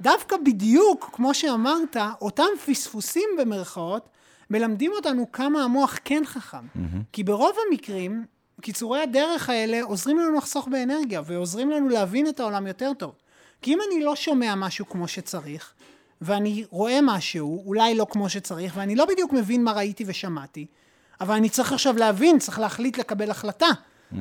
דווקא 0.00 0.36
בדיוק, 0.44 1.10
כמו 1.12 1.34
שאמרת, 1.34 1.96
אותם 2.20 2.48
פספוסים 2.66 3.28
במרכאות, 3.38 4.08
מלמדים 4.50 4.92
אותנו 4.92 5.32
כמה 5.32 5.64
המוח 5.64 5.98
כן 6.04 6.22
חכם. 6.26 6.58
Mm-hmm. 6.58 6.98
כי 7.12 7.24
ברוב 7.24 7.52
המקרים, 7.68 8.24
קיצורי 8.60 9.02
הדרך 9.02 9.50
האלה 9.50 9.82
עוזרים 9.82 10.18
לנו 10.18 10.36
לחסוך 10.36 10.68
באנרגיה, 10.68 11.22
ועוזרים 11.26 11.70
לנו 11.70 11.88
להבין 11.88 12.28
את 12.28 12.40
העולם 12.40 12.66
יותר 12.66 12.92
טוב. 12.98 13.14
כי 13.62 13.74
אם 13.74 13.78
אני 13.88 14.04
לא 14.04 14.16
שומע 14.16 14.54
משהו 14.54 14.88
כמו 14.88 15.08
שצריך, 15.08 15.72
ואני 16.20 16.64
רואה 16.70 16.98
משהו, 17.02 17.62
אולי 17.66 17.94
לא 17.94 18.06
כמו 18.10 18.28
שצריך, 18.28 18.72
ואני 18.76 18.96
לא 18.96 19.04
בדיוק 19.04 19.32
מבין 19.32 19.64
מה 19.64 19.72
ראיתי 19.72 20.04
ושמעתי, 20.06 20.66
אבל 21.20 21.34
אני 21.34 21.48
צריך 21.48 21.72
עכשיו 21.72 21.96
להבין, 21.96 22.38
צריך 22.38 22.58
להחליט 22.58 22.98
לקבל 22.98 23.30
החלטה. 23.30 23.68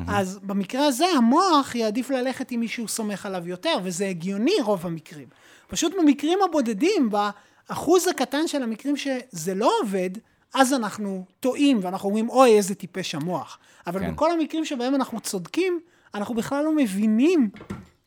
אז 0.08 0.40
במקרה 0.44 0.86
הזה 0.86 1.06
המוח 1.18 1.76
יעדיף 1.76 2.10
ללכת 2.10 2.52
עם 2.52 2.60
מי 2.60 2.68
שהוא 2.68 2.88
סומך 2.88 3.26
עליו 3.26 3.48
יותר, 3.48 3.78
וזה 3.84 4.08
הגיוני 4.08 4.56
רוב 4.64 4.86
המקרים. 4.86 5.28
פשוט 5.68 5.94
במקרים 6.00 6.40
הבודדים, 6.50 7.10
באחוז 7.10 8.08
הקטן 8.08 8.48
של 8.48 8.64
המקרים 8.64 8.98
שזה 8.98 9.56
לא 9.56 9.72
עובד, 9.82 10.10
אז 10.54 10.74
אנחנו 10.74 11.26
טועים 11.40 11.80
ואנחנו 11.82 12.10
אומרים, 12.10 12.30
אוי, 12.30 12.58
איזה 12.58 12.76
טיפש 12.76 13.16
המוח. 13.16 13.60
אבל 13.88 14.00
כן. 14.00 14.12
בכל 14.12 14.32
המקרים 14.32 14.66
שבהם 14.66 14.96
אנחנו 14.96 15.20
צודקים, 15.20 15.80
אנחנו 16.14 16.36
בכלל 16.36 16.64
לא 16.64 16.76
מבינים 16.76 17.50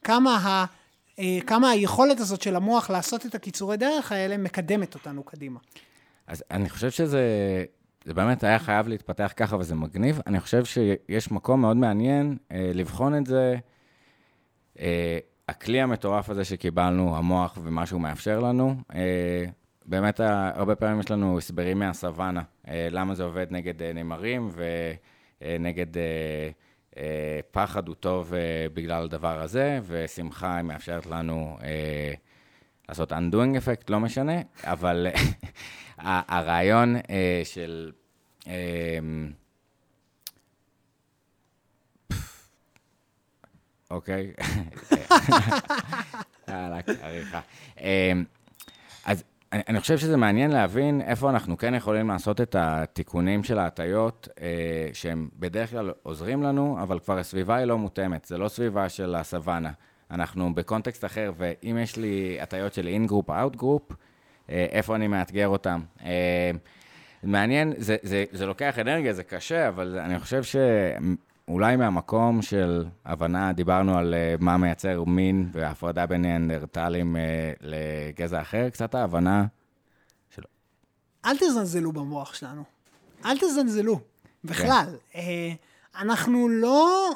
כמה, 0.05 0.37
ה, 0.37 0.65
אה, 1.19 1.39
כמה 1.47 1.71
היכולת 1.71 2.21
הזאת 2.21 2.43
של 2.43 2.57
המוח 2.57 2.91
לעשות 2.91 3.27
את 3.27 3.35
הקיצורי 3.35 3.77
דרך 3.77 4.13
האלה 4.13 4.37
מקדמת 4.37 4.95
אותנו 4.95 5.23
קדימה. 5.23 5.61
אז 6.27 6.45
אני 6.51 6.71
חושב 6.71 6.91
שזה 6.91 7.21
זה 8.05 8.15
באמת 8.15 8.45
היה 8.45 8.59
חייב 8.59 8.89
להתפתח 8.89 9.33
ככה 9.37 9.57
וזה 9.57 9.75
מגניב. 9.75 10.21
אני 10.27 10.41
חושב 10.41 10.65
שיש 10.65 11.31
מקום 11.31 11.61
מאוד 11.61 11.77
מעניין 11.77 12.37
אה, 12.53 12.71
לבחון 12.75 13.15
את 13.17 13.27
זה. 13.27 13.57
אה, 14.81 15.19
הכלי 15.49 15.81
המטורף 15.81 16.31
הזה 16.31 16.45
שקיבלנו, 16.45 17.17
המוח 17.17 17.59
ומה 17.63 17.87
שהוא 17.87 18.01
מאפשר 18.01 18.41
לנו, 18.41 18.75
אה, 18.95 19.45
באמת 19.87 20.21
הרבה 20.55 20.75
פעמים 20.75 21.01
יש 21.01 21.11
לנו 21.11 21.39
הסברים 21.39 21.79
מהסוואנה, 21.79 22.43
אה, 22.69 22.89
למה 22.91 23.15
זה 23.15 23.25
עובד 23.25 23.47
נגד 23.51 23.83
אה, 23.83 23.93
נמרים 23.93 24.51
ונגד 25.43 25.97
אה, 25.99 26.03
אה, 26.97 27.41
פחד 27.51 27.89
הוא 27.89 27.95
טוב 27.95 28.35
אה, 28.35 28.41
בגלל 28.75 29.05
הדבר 29.05 29.41
הזה, 29.41 29.81
ושמחה 29.87 30.57
היא 30.57 30.65
מאפשרת 30.65 31.07
לנו 31.07 31.57
אה, 31.63 32.13
לעשות 32.89 33.13
undoing 33.13 33.57
effect, 33.57 33.85
לא 33.89 34.01
משנה, 34.01 34.41
אבל 34.65 35.07
הרעיון 36.03 36.97
אה, 36.97 37.43
של... 37.45 37.93
אה, 38.47 38.99
אוקיי? 43.91 44.31
יאללה, 46.49 46.79
עריכה. 47.03 47.41
אה, 47.81 48.13
אז 49.05 49.25
אני 49.53 49.81
חושב 49.81 49.99
שזה 49.99 50.17
מעניין 50.17 50.51
להבין 50.51 51.01
איפה 51.01 51.31
אנחנו 51.31 51.59
כן 51.59 51.75
יכולים 51.75 52.09
לעשות 52.09 52.41
את 52.41 52.57
התיקונים 52.59 53.45
של 53.45 53.59
ההטיות, 53.59 54.29
שהם 54.93 55.29
בדרך 55.39 55.71
כלל 55.71 55.93
עוזרים 56.03 56.43
לנו, 56.43 56.79
אבל 56.83 56.99
כבר 56.99 57.19
הסביבה 57.19 57.57
היא 57.57 57.65
לא 57.65 57.79
מותאמת, 57.79 58.25
זה 58.25 58.39
לא 58.39 58.49
סביבה 58.49 58.89
של 58.89 59.15
הסוואנה. 59.15 59.71
אנחנו 60.11 60.55
ב 60.55 60.61
context 60.61 61.05
אחר, 61.05 61.33
ואם 61.37 61.79
יש 61.83 61.97
לי 61.97 62.39
הטיות 62.41 62.75
של 62.75 62.87
in-group, 62.87 63.31
out-group, 63.31 63.93
איפה 64.53 64.97
אני 64.97 65.09
מאתגר 65.09 65.49
אותם. 65.49 65.81
אה, 66.05 66.51
מעניין, 67.23 67.73
זה, 67.77 67.97
זה, 68.03 68.25
זה 68.33 68.47
לוקח 68.47 68.79
אנרגיה, 68.79 69.13
זה 69.13 69.25
קשה, 69.25 69.69
אבל 69.69 69.99
אני 69.99 70.19
חושב 70.19 70.43
שאולי 70.43 71.77
מהמקום 71.77 72.43
של 72.43 72.85
הבנה, 73.05 73.53
דיברנו 73.53 73.99
על 73.99 74.15
uh, 74.15 74.45
מה 74.45 74.57
מייצר 74.57 75.05
מין 75.05 75.49
והפרדה 75.53 76.07
בין 76.07 76.23
ניאנדרטלים 76.23 77.17
לגזע 77.61 78.41
אחר, 78.41 78.71
קצת 78.71 78.95
ההבנה 78.95 79.47
שלו. 80.35 80.47
אל 81.25 81.37
תזלזלו 81.37 81.93
במוח 81.93 82.35
שלנו. 82.35 82.65
אל 83.25 83.39
תזלזלו, 83.39 84.01
בכלל. 84.45 84.87
כן. 85.13 85.21
אנחנו 85.97 86.49
לא 86.49 87.11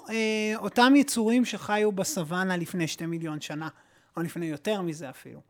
אותם 0.56 0.92
יצורים 0.96 1.44
שחיו 1.44 1.92
בסוואנה 1.92 2.56
לפני 2.56 2.88
שתי 2.88 3.06
מיליון 3.06 3.40
שנה, 3.40 3.68
או 4.16 4.22
לפני 4.22 4.46
יותר 4.46 4.82
מזה 4.82 5.10
אפילו. 5.10 5.40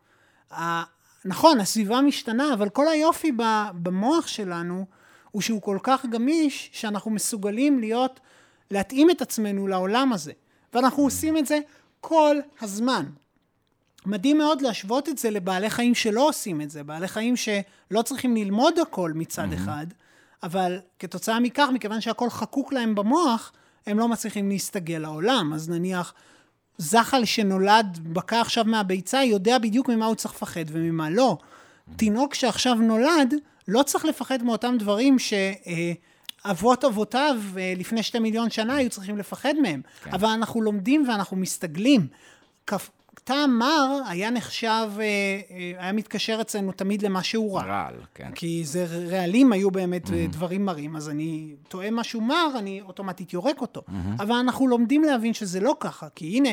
נכון, 1.27 1.61
הסביבה 1.61 2.01
משתנה, 2.01 2.55
אבל 2.55 2.69
כל 2.69 2.89
היופי 2.89 3.33
במוח 3.83 4.27
שלנו 4.27 4.87
הוא 5.31 5.43
שהוא 5.43 5.63
כל 5.63 5.79
כך 5.83 6.07
גמיש, 6.07 6.71
שאנחנו 6.73 7.11
מסוגלים 7.11 7.79
להיות, 7.79 8.21
להתאים 8.71 9.11
את 9.11 9.23
עצמנו 9.23 9.67
לעולם 9.67 10.13
הזה. 10.13 10.33
ואנחנו 10.75 11.03
עושים 11.03 11.39
את 11.39 11.47
זה 11.47 11.59
כל 12.01 12.37
הזמן. 12.61 13.07
מדהים 14.07 14.39
מאוד 14.39 14.63
להשוות 14.63 15.09
את 15.09 15.19
זה 15.19 15.31
לבעלי 15.31 15.71
חיים 15.71 15.95
שלא 15.95 16.29
עושים 16.29 16.61
את 16.61 16.71
זה, 16.71 16.83
בעלי 16.83 17.09
חיים 17.09 17.37
שלא 17.37 18.03
צריכים 18.05 18.37
ללמוד 18.37 18.79
הכל 18.79 19.13
מצד 19.15 19.49
mm-hmm. 19.53 19.55
אחד, 19.55 19.87
אבל 20.43 20.81
כתוצאה 20.99 21.41
מכך, 21.41 21.69
מכיוון 21.75 22.01
שהכל 22.01 22.31
חקוק 22.31 22.73
להם 22.73 22.95
במוח, 22.95 23.53
הם 23.87 23.99
לא 23.99 24.09
מצליחים 24.09 24.49
להסתגל 24.49 24.99
לעולם. 24.99 25.53
אז 25.55 25.69
נניח 25.69 26.15
זחל 26.79 27.25
שנולד, 27.25 27.99
בקע 28.03 28.41
עכשיו 28.41 28.65
מהביצה, 28.65 29.25
יודע 29.25 29.59
בדיוק 29.59 29.89
ממה 29.89 30.07
הוא 30.07 30.15
צריך 30.15 30.35
לפחד 30.35 30.65
וממה 30.69 31.11
לא. 31.11 31.39
תינוק 31.97 32.35
שעכשיו 32.35 32.75
נולד, 32.75 33.35
לא 33.69 33.83
צריך 33.83 34.05
לפחד 34.05 34.43
מאותם 34.43 34.77
דברים 34.79 35.17
שאבות 35.19 36.85
אבותיו 36.85 37.37
אה, 37.57 37.75
לפני 37.77 38.03
שתי 38.03 38.19
מיליון 38.19 38.51
שנה 38.51 38.77
היו 38.77 38.91
צריכים 38.91 39.19
לפחד 39.19 39.55
מהם. 39.63 39.83
כן. 40.05 40.11
אבל 40.13 40.29
אנחנו 40.29 40.63
לומדים 40.63 41.09
ואנחנו 41.09 41.37
מסתגלים. 41.37 42.07
טעם 43.25 43.59
מר 43.59 44.01
היה 44.07 44.31
נחשב, 44.31 44.91
אה, 44.99 45.05
אה, 45.51 45.73
היה 45.79 45.93
מתקשר 45.93 46.39
אצלנו 46.41 46.73
תמיד 46.73 47.03
למשהו 47.03 47.55
רע. 47.55 47.63
רעל, 47.63 47.95
כן. 48.15 48.31
כי 48.35 48.65
זה 48.65 48.87
רעלים 49.11 49.53
היו 49.53 49.71
באמת 49.71 50.07
mm-hmm. 50.07 50.31
דברים 50.31 50.65
מרים, 50.65 50.97
אז 50.97 51.09
אני 51.09 51.55
טועם 51.69 51.97
משהו 51.97 52.21
מר, 52.21 52.49
אני 52.59 52.81
אוטומטית 52.81 53.33
יורק 53.33 53.61
אותו. 53.61 53.81
Mm-hmm. 53.81 54.23
אבל 54.23 54.35
אנחנו 54.35 54.69
לומדים 54.69 55.05
להבין 55.05 55.35
שזה 55.35 55.61
לא 55.61 55.77
ככה, 55.81 56.09
כי 56.15 56.37
הנה, 56.37 56.51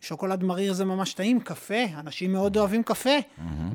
שוקולד 0.00 0.44
מריר 0.44 0.72
זה 0.72 0.84
ממש 0.84 1.14
טעים, 1.14 1.40
קפה, 1.40 1.84
אנשים 1.98 2.32
מאוד 2.32 2.56
אוהבים 2.56 2.82
קפה, 2.82 3.18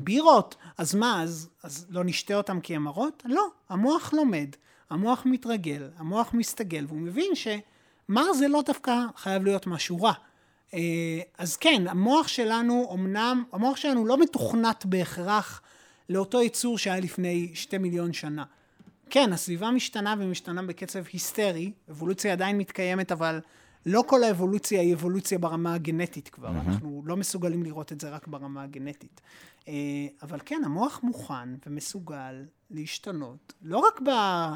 בירות, 0.03 0.55
אז 0.77 0.95
מה, 0.95 1.21
אז, 1.23 1.49
אז 1.63 1.85
לא 1.89 2.03
נשתה 2.03 2.35
אותם 2.35 2.59
כי 2.59 2.75
הם 2.75 2.83
מרות? 2.83 3.23
לא, 3.25 3.47
המוח 3.69 4.13
לומד, 4.13 4.49
המוח 4.89 5.21
מתרגל, 5.25 5.89
המוח 5.97 6.33
מסתגל, 6.33 6.85
והוא 6.87 6.99
מבין 6.99 7.31
שמר 7.35 8.33
זה 8.33 8.47
לא 8.47 8.61
דווקא 8.65 8.95
חייב 9.15 9.43
להיות 9.43 9.67
משהו 9.67 10.01
רע. 10.01 10.13
אה, 10.73 11.19
אז 11.37 11.57
כן, 11.57 11.83
המוח 11.87 12.27
שלנו, 12.27 12.89
אמנם, 12.93 13.43
המוח 13.51 13.77
שלנו 13.77 14.05
לא 14.05 14.17
מתוכנת 14.17 14.85
בהכרח 14.85 15.61
לאותו 16.09 16.41
יצור 16.41 16.77
שהיה 16.77 16.99
לפני 16.99 17.51
שתי 17.53 17.77
מיליון 17.77 18.13
שנה. 18.13 18.43
כן, 19.09 19.33
הסביבה 19.33 19.71
משתנה 19.71 20.15
ומשתנה 20.19 20.61
בקצב 20.61 21.03
היסטרי, 21.13 21.71
אבולוציה 21.89 22.33
עדיין 22.33 22.57
מתקיימת, 22.57 23.11
אבל 23.11 23.39
לא 23.85 24.03
כל 24.07 24.23
האבולוציה 24.23 24.81
היא 24.81 24.93
אבולוציה 24.93 25.37
ברמה 25.37 25.73
הגנטית 25.73 26.29
כבר, 26.29 26.47
mm-hmm. 26.47 26.69
אנחנו 26.69 27.01
לא 27.05 27.17
מסוגלים 27.17 27.63
לראות 27.63 27.91
את 27.91 28.01
זה 28.01 28.09
רק 28.09 28.27
ברמה 28.27 28.63
הגנטית. 28.63 29.21
אה, 29.67 29.73
אבל 30.21 30.39
כן, 30.45 30.61
המוח 30.65 30.99
מוכן 31.03 31.49
ומסוגל 31.65 32.45
להשתנות, 32.71 33.53
לא 33.61 33.77
רק 33.77 34.01
ב... 34.01 34.09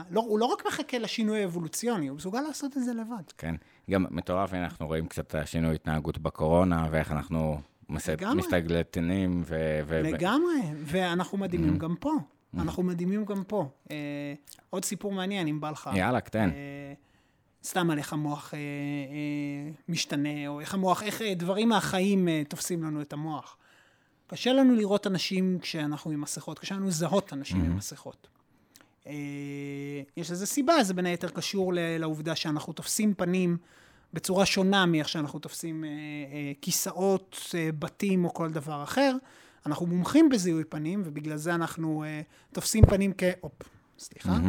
לא, 0.10 0.22
הוא 0.22 0.39
לא 0.39 0.45
רק 0.45 0.66
מחכה 0.68 0.97
לשינוי 0.97 1.41
האבולוציוני, 1.41 2.08
הוא 2.08 2.18
מסוגל 2.18 2.41
לעשות 2.41 2.78
את 2.78 2.84
זה 2.84 2.93
לבד. 2.93 3.24
כן, 3.38 3.56
גם 3.89 4.06
מטורף, 4.12 4.54
אנחנו 4.54 4.88
רואים 4.88 5.08
קצת 5.08 5.28
את 5.28 5.36
השינוי 5.36 5.76
התנהגות 5.76 6.18
בקורונה, 6.18 6.88
ואיך 6.91 7.12
אנחנו 7.12 7.60
מסתגלתנים. 7.89 9.43
ו... 9.45 9.80
ו... 9.86 10.01
לגמרי, 10.04 10.62
ואנחנו 10.78 11.38
מדהימים 11.38 11.76
mm-hmm. 11.76 11.80
גם 11.80 11.95
פה. 11.99 12.12
Mm-hmm. 12.12 12.62
אנחנו 12.62 12.84
מדהימים 12.84 13.26
גם 13.26 13.43
פה. 13.43 13.70
אה, 13.91 14.34
עוד 14.70 14.86
סיפור 14.86 15.12
מעניין, 15.12 15.47
אם 15.47 15.62
בא 15.62 15.70
לך. 15.70 15.89
יאללה, 15.95 16.22
תן. 16.22 16.49
אה, 16.49 16.93
סתם 17.64 17.89
על 17.89 17.97
איך 17.97 18.14
המוח 18.14 18.54
אה, 18.54 18.60
אה, 18.60 19.72
משתנה, 19.89 20.47
או 20.47 20.60
איך 20.60 20.74
המוח, 20.74 21.04
איך 21.04 21.22
אה, 21.22 21.34
דברים 21.36 21.70
מהחיים 21.70 22.28
אה, 22.28 22.41
תופסים 22.47 22.84
לנו 22.84 23.01
את 23.01 23.14
המוח. 23.14 23.58
קשה 24.34 24.53
לנו 24.53 24.75
לראות 24.75 25.07
אנשים 25.07 25.59
כשאנחנו 25.61 26.11
עם 26.11 26.21
מסכות, 26.21 26.59
קשה 26.59 26.75
לנו 26.75 26.88
לזהות 26.88 27.34
אנשים 27.34 27.61
mm-hmm. 27.61 27.65
עם 27.65 27.77
מסכות. 27.77 28.27
אה, 29.07 29.13
יש 30.17 30.31
לזה 30.31 30.45
סיבה, 30.45 30.84
זה 30.84 30.93
בין 30.93 31.05
היתר 31.05 31.29
קשור 31.29 31.73
לעובדה 31.75 32.36
שאנחנו 32.36 32.73
תופסים 32.73 33.13
פנים 33.13 33.57
בצורה 34.13 34.45
שונה 34.45 34.86
מאיך 34.86 35.09
שאנחנו 35.09 35.39
תופסים 35.39 35.84
אה, 35.84 35.89
אה, 35.89 36.51
כיסאות, 36.61 37.55
בתים 37.79 38.25
או 38.25 38.34
כל 38.34 38.49
דבר 38.51 38.84
אחר. 38.84 39.15
אנחנו 39.65 39.86
מומחים 39.86 40.29
בזיהוי 40.29 40.63
פנים, 40.63 41.01
ובגלל 41.05 41.38
זה 41.38 41.55
אנחנו 41.55 42.03
תופסים 42.51 42.86
פנים 42.86 43.11
כ... 43.17 43.23
הופ, 43.41 43.61
סליחה. 43.99 44.39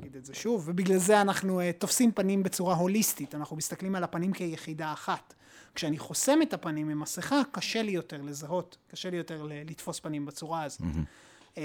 נגיד 0.00 0.16
את 0.16 0.24
זה 0.24 0.34
שוב, 0.34 0.64
ובגלל 0.66 0.98
זה 0.98 1.20
אנחנו 1.20 1.60
תופסים 1.78 2.12
פנים 2.12 2.42
בצורה 2.42 2.74
הוליסטית, 2.74 3.34
אנחנו 3.34 3.56
מסתכלים 3.56 3.94
על 3.94 4.04
הפנים 4.04 4.32
כיחידה 4.32 4.92
אחת. 4.92 5.34
כשאני 5.76 5.98
חוסם 5.98 6.42
את 6.42 6.54
הפנים 6.54 6.88
עם 6.88 7.00
מסכה, 7.00 7.42
קשה 7.52 7.82
לי 7.82 7.92
יותר 7.92 8.22
לזהות, 8.22 8.76
קשה 8.88 9.10
לי 9.10 9.16
יותר 9.16 9.46
לתפוס 9.48 10.00
פנים 10.00 10.26
בצורה 10.26 10.62
הזאת. 10.62 10.80
Mm-hmm. 10.80 11.58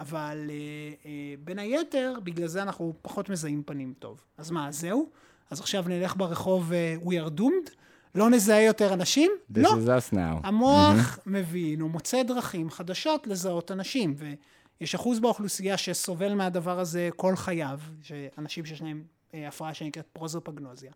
אבל 0.00 0.50
uh, 0.50 1.04
uh, 1.04 1.06
בין 1.44 1.58
היתר, 1.58 2.14
בגלל 2.24 2.46
זה 2.46 2.62
אנחנו 2.62 2.94
פחות 3.02 3.28
מזהים 3.28 3.62
פנים 3.66 3.94
טוב. 3.98 4.20
אז 4.38 4.50
מה, 4.50 4.72
זהו? 4.72 5.08
אז 5.50 5.60
עכשיו 5.60 5.84
נלך 5.88 6.16
ברחוב 6.16 6.72
We 7.04 7.08
are 7.08 7.40
doomed? 7.40 7.70
לא 8.14 8.30
נזהה 8.30 8.62
יותר 8.62 8.92
אנשים? 8.94 9.32
This 9.52 9.60
לא. 9.60 9.70
Is 9.70 10.12
us 10.12 10.14
now. 10.14 10.46
המוח 10.46 11.18
mm-hmm. 11.18 11.30
מבין, 11.30 11.80
הוא 11.80 11.90
מוצא 11.90 12.22
דרכים 12.22 12.70
חדשות 12.70 13.26
לזהות 13.26 13.70
אנשים. 13.70 14.14
ו- 14.18 14.32
יש 14.80 14.94
אחוז 14.94 15.20
באוכלוסייה 15.20 15.76
שסובל 15.76 16.34
מהדבר 16.34 16.80
הזה 16.80 17.08
כל 17.16 17.36
חייו, 17.36 17.80
שאנשים 18.02 18.66
שיש 18.66 18.82
להם 18.82 19.02
אה, 19.34 19.48
הפרעה 19.48 19.74
שנקראת 19.74 20.06
פרוזופגנוזיה. 20.12 20.92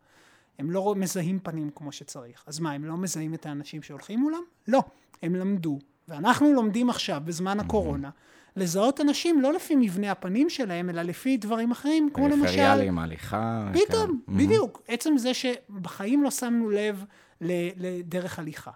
הם 0.59 0.71
לא 0.71 0.95
מזהים 0.97 1.39
פנים 1.43 1.71
כמו 1.75 1.93
שצריך. 1.93 2.45
אז 2.47 2.61
מה, 2.61 2.73
הם 2.73 2.85
לא 2.85 2.97
מזהים 2.97 3.35
את 3.35 3.47
האנשים 3.47 3.83
שהולכים 3.83 4.21
מולם? 4.21 4.43
לא. 4.69 4.83
הם 5.23 5.35
למדו, 5.35 5.79
ואנחנו 6.09 6.53
לומדים 6.53 6.91
עכשיו, 6.91 7.23
בזמן 7.25 7.61
הקורונה, 7.61 8.11
לזהות 8.57 9.01
אנשים 9.01 9.41
לא 9.41 9.53
לפי 9.53 9.77
מבנה 9.77 10.11
הפנים 10.11 10.51
שלהם, 10.51 10.91
אלא 10.91 11.03
לפי 11.03 11.37
דברים 11.37 11.71
אחרים, 11.71 12.11
כמו 12.15 12.29
למשל... 12.29 12.43
פריפריאליים, 12.43 12.99
הליכה. 12.99 13.71
פתאום, 13.73 14.21
בדיוק. 14.29 14.83
עצם 14.89 15.19
זה 15.19 15.35
שבחיים 15.35 16.23
לא 16.23 16.31
שמנו 16.31 16.71
לב 16.71 17.05
לדרך 17.41 18.39
הליכה. 18.39 18.71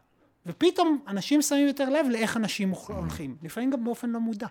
ופתאום 0.46 0.98
אנשים 1.08 1.42
שמים 1.42 1.66
יותר 1.66 1.90
לב 1.90 2.06
לאיך 2.10 2.36
אנשים 2.36 2.70
הולכים. 2.70 3.36
לפעמים 3.42 3.70
גם 3.70 3.84
באופן 3.84 4.10
לא 4.10 4.20
מודע. 4.20 4.46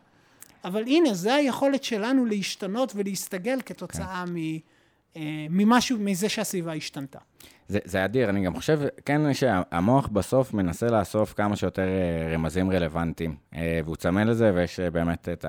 אבל 0.63 0.83
הנה, 0.83 1.13
זה 1.13 1.33
היכולת 1.33 1.83
שלנו 1.83 2.25
להשתנות 2.25 2.91
ולהסתגל 2.95 3.59
כתוצאה 3.65 4.23
כן. 4.27 4.33
מ, 4.33 4.57
ממשהו, 5.49 5.97
מזה 5.99 6.29
שהסביבה 6.29 6.73
השתנתה. 6.73 7.19
זה, 7.67 7.79
זה 7.83 8.05
אדיר, 8.05 8.29
אני 8.29 8.45
גם 8.45 8.55
חושב, 8.55 8.79
כן, 9.05 9.33
שהמוח 9.33 10.07
בסוף 10.07 10.53
מנסה 10.53 10.87
לאסוף 10.87 11.33
כמה 11.33 11.55
שיותר 11.55 11.87
אה, 11.87 12.33
רמזים 12.33 12.71
רלוונטיים, 12.71 13.35
אה, 13.55 13.79
והוא 13.85 13.95
צמא 13.95 14.19
לזה, 14.19 14.51
ויש 14.55 14.79
באמת 14.79 15.29
את 15.29 15.45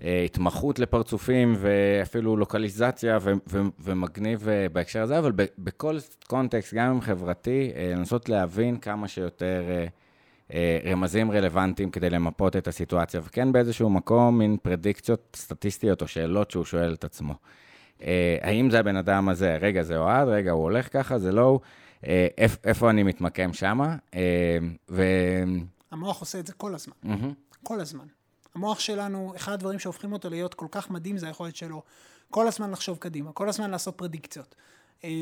ההתמחות 0.00 0.78
לפרצופים, 0.78 1.56
ואפילו 1.58 2.36
לוקליזציה, 2.36 3.18
ו, 3.22 3.32
ו, 3.48 3.60
ומגניב 3.80 4.48
בהקשר 4.72 5.02
הזה, 5.02 5.18
אבל 5.18 5.32
בכל 5.58 5.98
קונטקסט, 6.26 6.74
גם 6.74 6.90
אם 6.90 7.00
חברתי, 7.00 7.70
לנסות 7.96 8.28
להבין 8.28 8.76
כמה 8.76 9.08
שיותר... 9.08 9.62
אה, 10.52 10.78
רמזים 10.84 11.30
רלוונטיים 11.30 11.90
כדי 11.90 12.10
למפות 12.10 12.56
את 12.56 12.68
הסיטואציה, 12.68 13.20
וכן 13.24 13.52
באיזשהו 13.52 13.90
מקום 13.90 14.38
מין 14.38 14.56
פרדיקציות 14.62 15.36
סטטיסטיות 15.36 16.02
או 16.02 16.08
שאלות 16.08 16.50
שהוא 16.50 16.64
שואל 16.64 16.94
את 16.94 17.04
עצמו. 17.04 17.34
אה, 18.02 18.38
האם 18.42 18.70
זה 18.70 18.78
הבן 18.78 18.96
אדם 18.96 19.28
הזה, 19.28 19.56
רגע, 19.60 19.82
זה 19.82 19.96
אוהד, 19.96 20.28
רגע, 20.28 20.50
הוא 20.50 20.62
הולך 20.62 20.92
ככה, 20.92 21.18
זה 21.18 21.32
לא 21.32 21.42
הוא, 21.42 21.60
אה, 22.06 22.26
איפה 22.64 22.90
אני 22.90 23.02
מתמקם 23.02 23.52
שמה, 23.52 23.96
ו... 24.88 25.02
המוח 25.90 26.20
עושה 26.20 26.38
את 26.38 26.46
זה 26.46 26.52
כל 26.52 26.74
הזמן, 26.74 26.94
mm-hmm. 27.04 27.58
כל 27.62 27.80
הזמן. 27.80 28.04
המוח 28.54 28.80
שלנו, 28.80 29.32
אחד 29.36 29.52
הדברים 29.52 29.78
שהופכים 29.78 30.12
אותו 30.12 30.30
להיות 30.30 30.54
כל 30.54 30.66
כך 30.70 30.90
מדהים, 30.90 31.18
זה 31.18 31.26
היכולת 31.26 31.56
שלו 31.56 31.82
כל 32.30 32.48
הזמן 32.48 32.70
לחשוב 32.70 32.98
קדימה, 32.98 33.32
כל 33.32 33.48
הזמן 33.48 33.70
לעשות 33.70 33.94
פרדיקציות. 33.98 34.54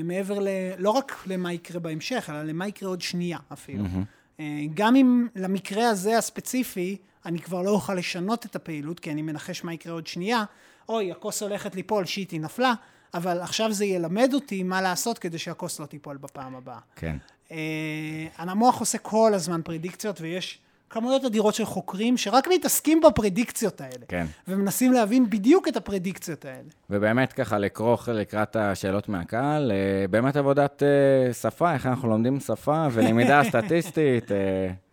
מעבר 0.05 0.39
ל... 0.39 0.49
לא 0.79 0.91
רק 0.91 1.23
למה 1.27 1.53
יקרה 1.53 1.81
בהמשך, 1.81 2.31
אלא 2.31 2.43
למה 2.43 2.69
יקרה 2.69 2.89
עוד 2.89 3.01
שנייה 3.01 3.39
אפילו. 3.53 3.85
Mm-hmm. 3.85 4.41
אה, 4.41 4.65
גם 4.75 4.97
אם 4.97 5.29
למקרה 5.37 5.89
הזה 5.89 6.19
הספציפי, 6.19 6.97
אני 7.27 7.39
כבר 7.39 7.63
לא 7.63 7.71
אוכל 7.71 7.95
לשנות 7.95 8.47
את 8.47 8.57
הפעילות, 8.57 9.01
כי 9.01 9.11
אני 9.11 9.23
מנחש 9.23 9.65
מה 9.65 9.75
יקרה 9.75 9.93
עוד 9.93 10.07
שנייה, 10.07 10.45
אוי, 10.89 11.13
הכוס 11.13 11.43
הולכת 11.43 11.75
ליפול, 11.75 12.05
שיט, 12.05 12.31
היא 12.31 12.41
נפלה, 12.41 12.73
אבל 13.15 13.41
עכשיו 13.41 13.73
זה 13.73 13.85
ילמד 13.85 14.31
אותי 14.35 14.63
מה 14.63 14.83
לעשות 14.83 15.19
כדי 15.19 15.39
שהכוס 15.39 15.81
לא 15.81 15.87
תיפול 15.87 16.17
בפעם 16.17 16.55
הבאה. 16.55 16.79
כן. 16.97 17.17
Uh, 17.49 17.53
המוח 18.37 18.81
עושה 18.81 18.99
כל 18.99 19.35
הזמן 19.35 19.63
פרדיקציות, 19.63 20.21
ויש 20.21 20.61
כמויות 20.91 21.25
אדירות 21.25 21.55
של 21.55 21.65
חוקרים 21.65 22.17
שרק 22.17 22.49
מתעסקים 22.49 23.01
בפרדיקציות 23.01 23.81
האלה. 23.81 24.07
כן. 24.09 24.27
ומנסים 24.49 24.93
להבין 24.93 25.31
בדיוק 25.31 25.69
את 25.69 25.77
הפרדיקציות 25.77 26.45
האלה. 26.45 26.69
ובאמת 26.91 27.33
ככה 27.33 27.59
לכרוך 27.59 28.09
לקראת 28.09 28.57
השאלות 28.57 29.09
מהקהל, 29.09 29.73
אה, 29.73 30.09
באמת 30.11 30.37
עבודת 30.37 30.83
אה, 30.83 31.33
שפה, 31.33 31.75
איך 31.75 31.87
אנחנו 31.87 32.09
לומדים 32.09 32.41
שפה 32.41 32.87
ולמידה 32.93 33.45
סטטיסטית. 33.45 34.33
אה, 34.33 34.37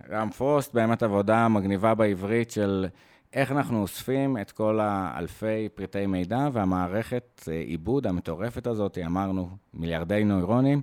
רם 0.10 0.30
פרוסט, 0.30 0.74
באמת 0.74 1.04
עבודה 1.04 1.48
מגניבה 1.48 1.96
בעברית 1.96 2.52
של 2.52 2.86
איך 3.34 3.52
אנחנו 3.52 3.82
אוספים 3.82 4.38
את 4.38 4.52
כל 4.52 4.80
האלפי 4.82 5.70
פריטי 5.76 6.06
מידע 6.06 6.48
והמערכת 6.52 7.50
עיבוד 7.66 8.08
המטורפת 8.08 8.68
הזאת, 8.68 8.98
אמרנו 9.06 9.50
מיליארדי 9.74 10.24
נוירונים, 10.24 10.82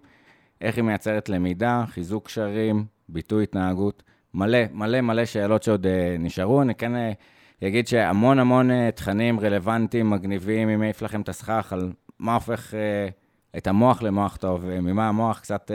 איך 0.61 0.76
היא 0.76 0.84
מייצרת 0.84 1.28
למידה, 1.28 1.84
חיזוק 1.86 2.26
קשרים, 2.26 2.84
ביטוי 3.09 3.42
התנהגות. 3.42 4.03
מלא, 4.34 4.59
מלא 4.72 5.01
מלא 5.01 5.24
שאלות 5.24 5.62
שעוד 5.62 5.86
uh, 5.86 5.88
נשארו. 6.18 6.62
אני 6.62 6.74
כן 6.74 6.92
uh, 6.94 7.66
אגיד 7.66 7.86
שהמון 7.86 8.38
המון 8.38 8.90
תכנים 8.90 9.40
רלוונטיים, 9.40 10.11
מגניבים, 10.11 10.68
אם 10.68 10.82
העיף 10.82 11.03
לכם 11.03 11.20
את 11.20 11.28
הסכך 11.28 11.72
על 11.72 11.92
מה 12.18 12.34
הופך 12.34 12.74
את 13.57 13.66
המוח 13.66 14.03
למוח 14.03 14.36
טוב, 14.36 14.64
ממה 14.80 15.09
המוח 15.09 15.40
קצת... 15.40 15.70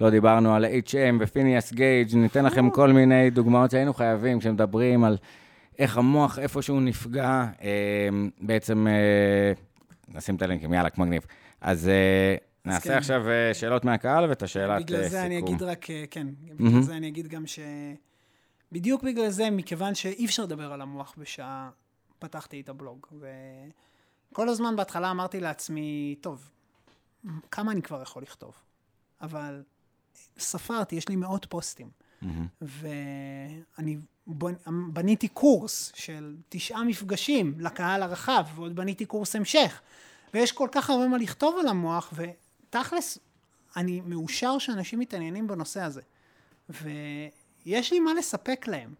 לא 0.00 0.10
דיברנו 0.10 0.54
על 0.54 0.64
HM 0.64 1.16
ופיניאס 1.20 1.72
גייג', 1.72 2.16
ניתן 2.16 2.44
לכם 2.44 2.70
כל 2.70 2.92
מיני 2.92 3.30
דוגמאות 3.30 3.70
שהיינו 3.70 3.94
חייבים 3.94 4.38
כשמדברים 4.38 5.04
על 5.04 5.16
איך 5.78 5.96
המוח 5.96 6.38
איפשהו 6.38 6.80
נפגע, 6.80 7.46
אה, 7.62 8.08
בעצם, 8.40 8.86
אה, 8.86 9.52
נשים 10.08 10.36
את 10.36 10.42
הלינקים, 10.42 10.72
יאללה, 10.72 10.88
מגניב. 10.98 11.22
אז 11.60 11.88
אה, 11.88 12.36
נעשה 12.64 12.88
כן. 12.88 12.96
עכשיו 12.96 13.22
שאלות 13.52 13.84
מהקהל 13.84 14.28
ואת 14.28 14.42
השאלת 14.42 14.78
סיכום. 14.78 14.96
בגלל 14.96 15.08
זה 15.08 15.22
אני 15.22 15.38
אגיד 15.38 15.62
רק, 15.62 15.86
כן, 16.10 16.26
בגלל 16.54 16.82
זה 16.82 16.96
אני 16.96 17.08
אגיד 17.08 17.28
גם 17.28 17.46
ש... 17.46 17.58
בדיוק 18.72 19.02
בגלל 19.02 19.28
זה, 19.28 19.50
מכיוון 19.50 19.94
שאי 19.94 20.26
אפשר 20.26 20.42
לדבר 20.42 20.72
על 20.72 20.80
המוח 20.80 21.14
בשעה, 21.18 21.70
פתחתי 22.18 22.60
את 22.60 22.68
הבלוג. 22.68 23.06
וכל 24.32 24.48
הזמן 24.48 24.76
בהתחלה 24.76 25.10
אמרתי 25.10 25.40
לעצמי, 25.40 26.16
טוב, 26.20 26.50
כמה 27.50 27.72
אני 27.72 27.82
כבר 27.82 28.02
יכול 28.02 28.22
לכתוב? 28.22 28.52
אבל 29.20 29.62
ספרתי, 30.38 30.96
יש 30.96 31.08
לי 31.08 31.16
מאות 31.16 31.46
פוסטים. 31.50 31.90
Mm-hmm. 32.22 32.26
ואני 32.60 33.96
בניתי 34.92 35.28
קורס 35.28 35.92
של 35.94 36.36
תשעה 36.48 36.84
מפגשים 36.84 37.54
לקהל 37.58 38.02
הרחב, 38.02 38.44
ועוד 38.54 38.76
בניתי 38.76 39.06
קורס 39.06 39.36
המשך. 39.36 39.80
ויש 40.34 40.52
כל 40.52 40.68
כך 40.72 40.90
הרבה 40.90 41.08
מה 41.08 41.18
לכתוב 41.18 41.56
על 41.60 41.68
המוח, 41.68 42.12
ו... 42.12 42.24
תכלס, 42.70 43.18
אני 43.76 44.00
מאושר 44.06 44.58
שאנשים 44.58 44.98
מתעניינים 44.98 45.46
בנושא 45.46 45.80
הזה. 45.80 46.00
ויש 46.68 47.92
לי 47.92 48.00
מה 48.00 48.14
לספק 48.14 48.66
להם. 48.68 48.94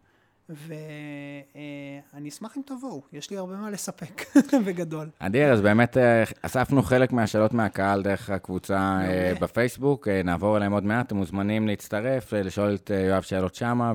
ואני 0.49 2.29
אשמח 2.29 2.57
אם 2.57 2.61
תבואו, 2.65 3.01
יש 3.13 3.31
לי 3.31 3.37
הרבה 3.37 3.55
מה 3.55 3.69
לספק, 3.69 4.21
בגדול. 4.65 5.09
אדיר, 5.19 5.51
אז 5.53 5.61
באמת 5.61 5.97
אה, 5.97 6.23
אספנו 6.41 6.83
חלק 6.83 7.11
מהשאלות 7.11 7.53
מהקהל 7.53 8.01
דרך 8.01 8.29
הקבוצה 8.29 8.99
אה, 9.01 9.33
בפייסבוק, 9.41 10.07
אה, 10.07 10.23
נעבור 10.23 10.57
אליהם 10.57 10.71
עוד 10.71 10.83
מעט, 10.83 11.05
אתם 11.05 11.15
מוזמנים 11.15 11.67
להצטרף, 11.67 12.33
לשאול 12.33 12.75
את 12.75 12.91
יואב 13.09 13.21
שאלות 13.21 13.55
שמה, 13.55 13.93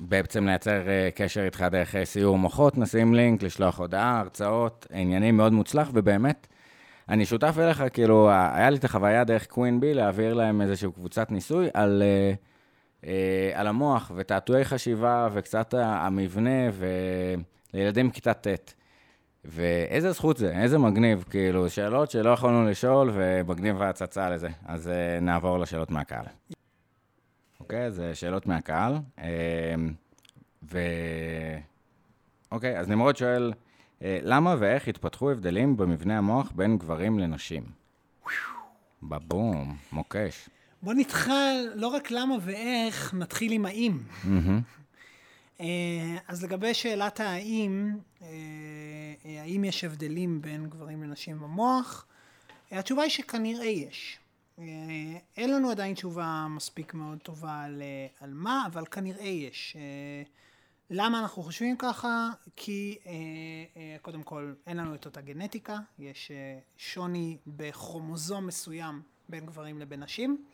ובעצם 0.00 0.46
לייצר 0.46 0.82
קשר 1.14 1.44
איתך 1.44 1.64
דרך 1.70 1.94
סיור 2.04 2.38
מוחות, 2.38 2.78
נשים 2.78 3.14
לינק, 3.14 3.42
לשלוח 3.42 3.78
הודעה, 3.78 4.20
הרצאות, 4.20 4.86
עניינים 4.92 5.36
מאוד 5.36 5.52
מוצלח, 5.52 5.90
ובאמת, 5.94 6.46
אני 7.08 7.24
שותף 7.24 7.54
אליך, 7.58 7.84
כאילו, 7.92 8.30
היה 8.30 8.70
לי 8.70 8.76
את 8.76 8.84
החוויה 8.84 9.24
דרך 9.24 9.46
קווין 9.46 9.80
בי 9.80 9.94
להעביר 9.94 10.34
להם 10.34 10.60
איזושהי 10.60 10.92
קבוצת 10.92 11.30
ניסוי 11.30 11.68
על... 11.74 12.02
אה, 12.02 13.50
על 13.54 13.66
המוח 13.66 14.12
ותעתועי 14.16 14.64
חשיבה 14.64 15.28
וקצת 15.32 15.74
המבנה 15.76 16.70
ולילדים 17.72 18.08
בכיתה 18.08 18.34
ט'. 18.34 18.74
ואיזה 19.44 20.12
זכות 20.12 20.36
זה, 20.36 20.50
איזה 20.50 20.78
מגניב, 20.78 21.24
כאילו, 21.30 21.70
שאלות 21.70 22.10
שלא 22.10 22.30
יכולנו 22.30 22.70
לשאול 22.70 23.10
ומגניב 23.14 23.82
ההצצה 23.82 24.30
לזה. 24.30 24.48
אז 24.66 24.88
אה, 24.88 25.20
נעבור 25.20 25.58
לשאלות 25.58 25.90
מהקהל. 25.90 26.24
אוקיי, 27.72 27.86
אז 27.86 28.02
שאלות 28.14 28.46
מהקהל. 28.46 28.94
אה, 29.18 29.74
ו... 30.72 30.78
אוקיי, 32.52 32.78
אז 32.78 32.88
נמרוד 32.88 33.16
שואל, 33.16 33.52
אה, 34.02 34.18
למה 34.22 34.56
ואיך 34.58 34.88
התפתחו 34.88 35.30
הבדלים 35.30 35.76
במבנה 35.76 36.18
המוח 36.18 36.52
בין 36.54 36.78
גברים 36.78 37.18
לנשים? 37.18 37.62
בבום, 39.02 39.76
מוקש. 39.92 40.48
בוא 40.82 40.94
נתחל, 40.94 41.72
לא 41.74 41.86
רק 41.86 42.10
למה 42.10 42.34
ואיך, 42.40 43.14
נתחיל 43.14 43.52
עם 43.52 43.66
האם. 43.66 43.98
אה, 45.60 46.16
אז 46.28 46.44
לגבי 46.44 46.74
שאלת 46.74 47.20
האם, 47.20 47.96
אה, 48.22 48.28
אה, 49.24 49.42
האם 49.42 49.64
יש 49.64 49.84
הבדלים 49.84 50.42
בין 50.42 50.66
גברים 50.66 51.02
לנשים 51.02 51.40
במוח, 51.40 52.06
התשובה 52.70 53.02
היא 53.02 53.10
שכנראה 53.10 53.66
יש. 53.66 54.18
אין 55.36 55.52
לנו 55.52 55.70
עדיין 55.70 55.94
תשובה 55.94 56.46
מספיק 56.50 56.94
מאוד 56.94 57.18
טובה 57.18 57.60
על, 57.60 57.82
על 58.20 58.30
מה, 58.34 58.64
אבל 58.66 58.84
כנראה 58.86 59.24
יש. 59.24 59.76
למה 60.90 61.20
אנחנו 61.20 61.42
חושבים 61.42 61.76
ככה? 61.76 62.30
כי 62.56 62.98
קודם 64.02 64.22
כל 64.22 64.54
אין 64.66 64.76
לנו 64.76 64.94
את 64.94 65.06
אותה 65.06 65.20
גנטיקה, 65.20 65.78
יש 65.98 66.32
שוני 66.76 67.36
בכרומוזום 67.46 68.46
מסוים 68.46 69.02
בין 69.28 69.46
גברים 69.46 69.78
לבין 69.80 70.02
נשים. 70.02 70.44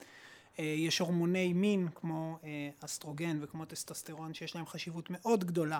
אה, 0.59 0.65
יש 0.65 0.99
הורמוני 0.99 1.53
מין 1.53 1.89
כמו 1.95 2.39
אה, 2.45 2.71
אסטרוגן 2.85 3.39
וכמו 3.41 3.65
טסטסטרון 3.65 4.35
שיש 4.35 4.57
להם 4.57 4.67
חשיבות 4.67 5.11
מאוד 5.11 5.45
גדולה 5.45 5.79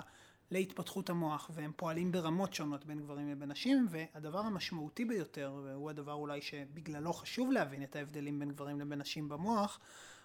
להתפתחות 0.51 1.09
המוח 1.09 1.51
והם 1.53 1.71
פועלים 1.75 2.11
ברמות 2.11 2.53
שונות 2.53 2.85
בין 2.85 2.99
גברים 2.99 3.31
לבין 3.31 3.51
נשים 3.51 3.87
והדבר 3.89 4.39
המשמעותי 4.39 5.05
ביותר 5.05 5.61
והוא 5.63 5.89
הדבר 5.89 6.13
אולי 6.13 6.41
שבגללו 6.41 7.13
חשוב 7.13 7.51
להבין 7.51 7.83
את 7.83 7.95
ההבדלים 7.95 8.39
בין 8.39 8.51
גברים 8.51 8.79
לבין 8.79 8.99
נשים 8.99 9.29
במוח 9.29 9.79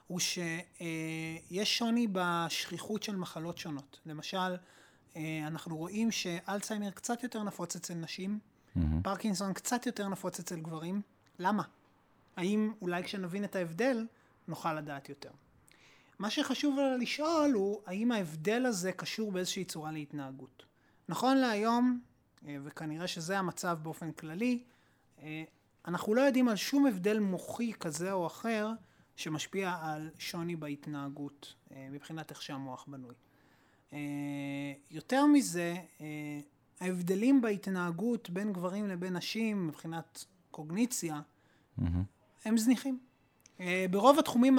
הוא 0.06 0.20
שיש 0.20 1.78
שוני 1.78 2.06
בשכיחות 2.12 3.02
של 3.02 3.16
מחלות 3.16 3.58
שונות 3.58 4.00
למשל 4.06 4.56
אנחנו 5.46 5.76
רואים 5.76 6.10
שאלצהיימר 6.10 6.90
קצת 6.90 7.22
יותר 7.22 7.42
נפוץ 7.42 7.76
אצל 7.76 7.94
נשים 7.94 8.38
mm-hmm. 8.38 8.80
פרקינסון 9.02 9.52
קצת 9.52 9.86
יותר 9.86 10.08
נפוץ 10.08 10.40
אצל 10.40 10.60
גברים 10.60 11.02
למה? 11.38 11.62
האם 12.36 12.72
אולי 12.82 13.02
כשנבין 13.02 13.44
את 13.44 13.56
ההבדל 13.56 14.06
נוכל 14.48 14.74
לדעת 14.74 15.08
יותר. 15.08 15.30
מה 16.18 16.30
שחשוב 16.30 16.78
לשאול 17.00 17.52
הוא 17.54 17.80
האם 17.86 18.12
ההבדל 18.12 18.66
הזה 18.66 18.92
קשור 18.92 19.32
באיזושהי 19.32 19.64
צורה 19.64 19.92
להתנהגות. 19.92 20.64
נכון 21.08 21.36
להיום, 21.36 22.00
אה, 22.46 22.56
וכנראה 22.64 23.06
שזה 23.06 23.38
המצב 23.38 23.78
באופן 23.82 24.12
כללי, 24.12 24.62
אה, 25.22 25.44
אנחנו 25.88 26.14
לא 26.14 26.20
יודעים 26.20 26.48
על 26.48 26.56
שום 26.56 26.86
הבדל 26.86 27.18
מוחי 27.18 27.72
כזה 27.72 28.12
או 28.12 28.26
אחר 28.26 28.70
שמשפיע 29.16 29.74
על 29.82 30.10
שוני 30.18 30.56
בהתנהגות 30.56 31.54
אה, 31.72 31.88
מבחינת 31.90 32.30
איך 32.30 32.42
שהמוח 32.42 32.84
בנוי. 32.88 33.14
יותר 34.90 35.26
מזה, 35.26 35.74
ההבדלים 36.80 37.40
בהתנהגות 37.40 38.30
בין 38.30 38.52
גברים 38.52 38.88
לבין 38.88 39.16
נשים 39.16 39.66
מבחינת 39.66 40.24
קוגניציה 40.50 41.20
mm-hmm. 41.78 41.82
הם 42.44 42.58
זניחים. 42.58 42.98
ברוב 43.90 44.18
התחומים 44.18 44.58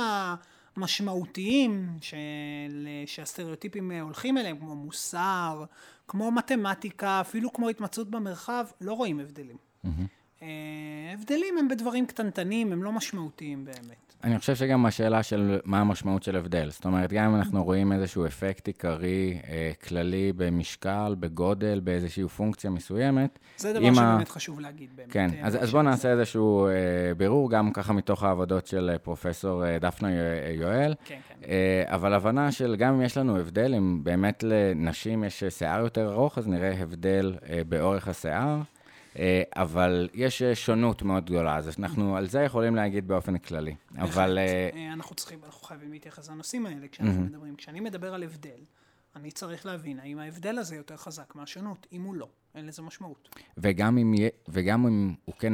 המשמעותיים 0.76 1.90
של, 2.02 2.88
שהסטריאוטיפים 3.06 3.92
הולכים 3.92 4.38
אליהם, 4.38 4.58
כמו 4.58 4.76
מוסר, 4.76 5.66
כמו 6.08 6.32
מתמטיקה, 6.32 7.22
אפילו 7.22 7.54
כמו 7.54 7.70
התמצאות 7.70 8.10
במרחב, 8.10 8.66
לא 8.82 8.94
רואים 8.94 9.20
הבדלים. 9.20 9.58
Mm-hmm. 9.86 10.46
הבדלים 11.14 11.58
הם 11.58 11.68
בדברים 11.68 12.06
קטנטנים, 12.06 12.72
הם 12.72 12.84
לא 12.84 12.92
משמעותיים 12.92 13.66
באמת. 13.66 14.05
אני 14.26 14.40
חושב 14.40 14.56
שגם 14.56 14.86
השאלה 14.86 15.24
של 15.24 15.60
מה 15.66 15.80
המשמעות 15.82 16.24
של 16.24 16.36
הבדל. 16.36 16.70
זאת 16.70 16.86
אומרת, 16.86 17.14
גם 17.14 17.30
אם 17.30 17.36
אנחנו 17.36 17.64
רואים 17.64 17.92
איזשהו 17.92 18.26
אפקט 18.26 18.68
עיקרי 18.68 19.40
אה, 19.48 19.72
כללי 19.88 20.34
במשקל, 20.36 21.16
בגודל, 21.20 21.80
באיזושהי 21.84 22.28
פונקציה 22.28 22.70
מסוימת. 22.70 23.40
זה 23.58 23.74
דבר 23.74 23.94
שבאמת 23.94 24.28
ה... 24.28 24.32
חשוב 24.32 24.60
להגיד, 24.60 24.90
באמת. 24.96 25.12
כן, 25.12 25.30
אה, 25.34 25.48
אז, 25.48 25.64
אז 25.64 25.72
בואו 25.72 25.82
נעשה 25.84 26.12
איזשהו 26.12 26.68
אה, 26.68 26.72
בירור, 27.18 27.50
גם 27.52 27.72
ככה 27.74 27.94
מתוך 27.94 28.24
העבודות 28.24 28.68
של 28.68 28.90
אה, 28.94 28.98
פרופסור 28.98 29.66
אה, 29.66 29.80
דפנה 29.80 30.10
יואל. 30.60 30.94
כן, 31.06 31.20
כן. 31.28 31.36
אה, 31.50 31.84
אבל 31.86 32.14
הבנה 32.14 32.52
של 32.52 32.76
גם 32.76 32.94
אם 32.94 33.02
יש 33.02 33.18
לנו 33.18 33.38
הבדל, 33.38 33.76
אם 33.76 34.04
באמת 34.04 34.44
לנשים 34.48 35.24
יש 35.24 35.44
שיער 35.50 35.80
יותר 35.80 36.12
ארוך, 36.14 36.38
אז 36.38 36.48
נראה 36.48 36.74
הבדל 36.80 37.36
אה, 37.50 37.62
באורך 37.70 38.08
השיער. 38.08 38.62
אה, 39.20 39.44
אבל 39.56 40.10
יש 40.14 40.42
אה, 40.42 40.56
שונות 40.56 41.02
מאוד 41.02 41.26
גדולה, 41.26 41.58
אז 41.58 41.80
אנחנו 41.80 42.18
על 42.18 42.28
זה 42.28 42.40
יכולים 42.42 42.76
להגיד 42.76 43.08
באופן 43.08 43.38
כללי. 43.38 43.76
אבל... 43.98 44.38
אה, 44.38 44.94
אנחנו 44.94 45.16
צריכים, 45.16 45.40
אנחנו 45.46 45.68
חייבים 45.68 45.92
להתייחס 45.92 46.30
לנושאים 46.30 46.66
האלה 46.66 46.88
כשאנחנו 46.92 47.22
מדברים. 47.22 47.56
כשאני 47.56 47.80
מדבר 47.80 48.14
על 48.14 48.24
הבדל, 48.24 48.60
אני 49.16 49.32
צריך 49.32 49.66
להבין 49.66 50.00
האם 50.00 50.20
ההבדל 50.20 50.58
הזה 50.58 50.76
יותר 50.76 50.98
חזק 50.98 51.36
מהשונות. 51.36 51.88
אם 51.92 52.02
הוא 52.02 52.16
לא, 52.16 52.28
אין 52.56 52.66
לזה 52.66 52.82
משמעות. 52.82 53.30
וגם 53.58 53.98
אם, 53.98 54.14
וגם 54.48 54.88
אם 54.88 55.14
הוא 55.26 55.36
כן 55.36 55.54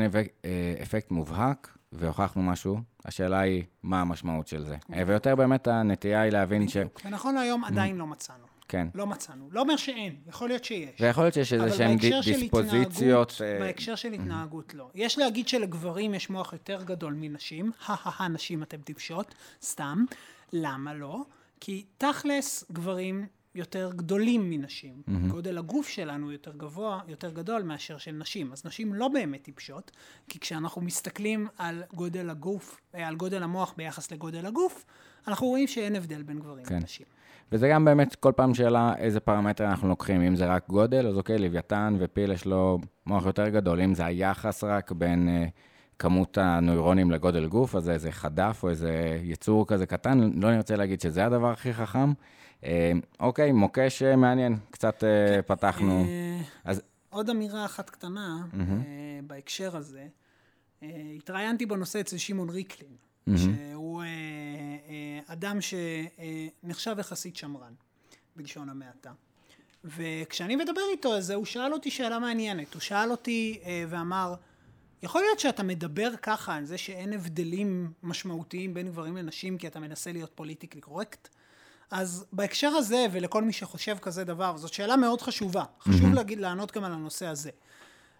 אפקט 0.81 1.11
מובהק, 1.11 1.77
והוכחנו 1.91 2.43
משהו, 2.43 2.79
השאלה 3.05 3.39
היא 3.39 3.63
מה 3.83 4.01
המשמעות 4.01 4.47
של 4.47 4.65
זה. 4.65 4.77
ויותר 5.07 5.35
באמת 5.35 5.67
הנטייה 5.67 6.21
היא 6.21 6.31
להבין 6.31 6.67
ש... 6.67 6.77
ונכון 7.05 7.35
להיום 7.35 7.63
עדיין 7.63 7.97
לא 7.97 8.07
מצאנו. 8.07 8.50
כן. 8.71 8.87
לא 8.95 9.07
מצאנו. 9.07 9.49
לא 9.51 9.61
אומר 9.61 9.75
שאין, 9.75 10.15
יכול 10.27 10.47
להיות 10.47 10.63
שיש. 10.63 11.01
ויכול 11.01 11.23
להיות 11.23 11.33
שיש 11.33 11.53
איזה 11.53 11.77
שהן 11.77 11.97
דיספוזיציות. 11.97 13.33
אבל 13.39 13.59
בהקשר 13.59 13.95
של 13.95 14.13
התנהגות, 14.13 14.73
לא. 14.73 14.89
יש 14.95 15.17
להגיד 15.17 15.47
שלגברים 15.47 16.13
יש 16.13 16.29
מוח 16.29 16.53
יותר 16.53 16.83
גדול 16.83 17.13
מנשים, 17.13 17.71
הא 17.85 18.27
נשים 18.27 18.63
אתם 18.63 18.81
טיפשות, 18.81 19.35
סתם. 19.61 20.05
למה 20.53 20.93
לא? 20.93 21.21
כי 21.59 21.85
תכלס, 21.97 22.65
גברים 22.71 23.25
יותר 23.55 23.91
גדולים 23.95 24.49
מנשים. 24.49 25.01
Mm-hmm. 25.07 25.31
גודל 25.31 25.57
הגוף 25.57 25.87
שלנו 25.87 26.31
יותר 26.31 26.51
גבוה, 26.57 26.99
יותר 27.07 27.31
גדול 27.31 27.61
מאשר 27.61 27.97
של 27.97 28.11
נשים. 28.11 28.51
אז 28.51 28.65
נשים 28.65 28.93
לא 28.93 29.07
באמת 29.07 29.43
טיפשות, 29.43 29.91
כי 30.29 30.39
כשאנחנו 30.39 30.81
מסתכלים 30.81 31.47
על 31.57 31.83
גודל 31.93 32.29
הגוף, 32.29 32.81
אה, 32.95 33.07
על 33.07 33.15
גודל 33.15 33.43
המוח 33.43 33.73
ביחס 33.77 34.11
לגודל 34.11 34.45
הגוף, 34.45 34.85
אנחנו 35.27 35.47
רואים 35.47 35.67
שאין 35.67 35.95
הבדל 35.95 36.23
בין 36.23 36.39
גברים 36.39 36.65
כן. 36.65 36.75
לנשים. 36.75 37.05
וזה 37.51 37.69
גם 37.69 37.85
באמת 37.85 38.15
כל 38.15 38.31
פעם 38.35 38.53
שאלה 38.53 38.93
איזה 38.97 39.19
פרמטר 39.19 39.65
אנחנו 39.65 39.87
לוקחים. 39.87 40.21
אם 40.21 40.35
זה 40.35 40.45
רק 40.45 40.67
גודל, 40.69 41.07
אז 41.07 41.17
אוקיי, 41.17 41.37
לוויתן 41.37 41.95
ופיל 41.99 42.31
יש 42.31 42.45
לו 42.45 42.79
מוח 43.05 43.25
יותר 43.25 43.49
גדול. 43.49 43.81
אם 43.81 43.93
זה 43.93 44.05
היחס 44.05 44.63
רק 44.63 44.91
בין 44.91 45.27
uh, 45.27 45.49
כמות 45.99 46.37
הנוירונים 46.37 47.11
לגודל 47.11 47.47
גוף, 47.47 47.75
אז 47.75 47.83
זה 47.83 47.93
איזה 47.93 48.11
חדף 48.11 48.59
או 48.63 48.69
איזה 48.69 49.19
יצור 49.23 49.67
כזה 49.67 49.85
קטן, 49.85 50.19
לא 50.19 50.51
נרצה 50.51 50.75
להגיד 50.75 51.01
שזה 51.01 51.25
הדבר 51.25 51.51
הכי 51.51 51.73
חכם. 51.73 52.13
Uh, 52.61 52.65
אוקיי, 53.19 53.51
מוקש 53.51 54.03
uh, 54.03 54.15
מעניין, 54.15 54.57
קצת 54.71 54.95
uh, 54.97 55.01
כן. 55.01 55.41
פתחנו. 55.47 56.03
Uh, 56.03 56.43
אז... 56.63 56.81
עוד 57.09 57.29
אמירה 57.29 57.65
אחת 57.65 57.89
קטנה 57.89 58.37
mm-hmm. 58.51 58.55
uh, 58.55 59.27
בהקשר 59.27 59.77
הזה. 59.77 60.05
Uh, 60.81 60.85
התראיינתי 61.17 61.65
בנושא 61.65 61.99
אצל 61.99 62.17
שמעון 62.17 62.49
ריקלין. 62.49 63.10
Mm-hmm. 63.29 63.37
שהוא 63.37 64.03
אה, 64.03 64.07
אה, 64.07 65.33
אדם 65.33 65.57
שנחשב 65.61 66.95
יחסית 66.99 67.35
שמרן, 67.35 67.73
בלשון 68.35 68.69
המעטה. 68.69 69.11
וכשאני 69.83 70.55
מדבר 70.55 70.81
איתו 70.91 71.13
על 71.13 71.21
זה, 71.21 71.35
הוא 71.35 71.45
שאל 71.45 71.73
אותי 71.73 71.91
שאלה 71.91 72.19
מעניינת. 72.19 72.73
הוא 72.73 72.81
שאל 72.81 73.11
אותי 73.11 73.59
אה, 73.65 73.83
ואמר, 73.89 74.35
יכול 75.03 75.21
להיות 75.21 75.39
שאתה 75.39 75.63
מדבר 75.63 76.09
ככה 76.21 76.55
על 76.55 76.65
זה 76.65 76.77
שאין 76.77 77.13
הבדלים 77.13 77.91
משמעותיים 78.03 78.73
בין 78.73 78.87
גברים 78.87 79.17
לנשים 79.17 79.57
כי 79.57 79.67
אתה 79.67 79.79
מנסה 79.79 80.11
להיות 80.11 80.31
politically 80.35 80.81
correct? 80.81 81.27
אז 81.91 82.25
בהקשר 82.33 82.67
הזה, 82.67 83.05
ולכל 83.11 83.43
מי 83.43 83.53
שחושב 83.53 83.97
כזה 84.01 84.23
דבר, 84.23 84.57
זאת 84.57 84.73
שאלה 84.73 84.95
מאוד 84.95 85.21
חשובה. 85.21 85.63
חשוב 85.81 86.11
mm-hmm. 86.11 86.15
להגיד, 86.15 86.39
לענות 86.39 86.71
גם 86.71 86.83
על 86.83 86.91
הנושא 86.91 87.25
הזה. 87.25 87.49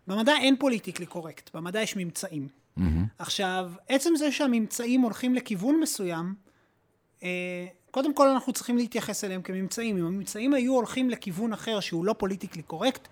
במדע 0.07 0.33
אין 0.37 0.55
politically 0.59 1.05
correct, 1.05 1.55
במדע 1.55 1.81
יש 1.81 1.95
ממצאים. 1.95 2.47
Mm-hmm. 2.81 3.05
עכשיו, 3.19 3.71
עצם 3.89 4.15
זה 4.15 4.31
שהממצאים 4.31 5.01
הולכים 5.01 5.35
לכיוון 5.35 5.79
מסוים, 5.79 6.33
אה, 7.23 7.65
קודם 7.91 8.13
כל 8.13 8.27
אנחנו 8.27 8.53
צריכים 8.53 8.77
להתייחס 8.77 9.23
אליהם 9.23 9.41
כממצאים. 9.41 9.97
אם 9.97 10.05
הממצאים 10.05 10.53
היו 10.53 10.73
הולכים 10.73 11.09
לכיוון 11.09 11.53
אחר 11.53 11.79
שהוא 11.79 12.05
לא 12.05 12.13
politically 12.13 12.61
correct, 12.61 13.07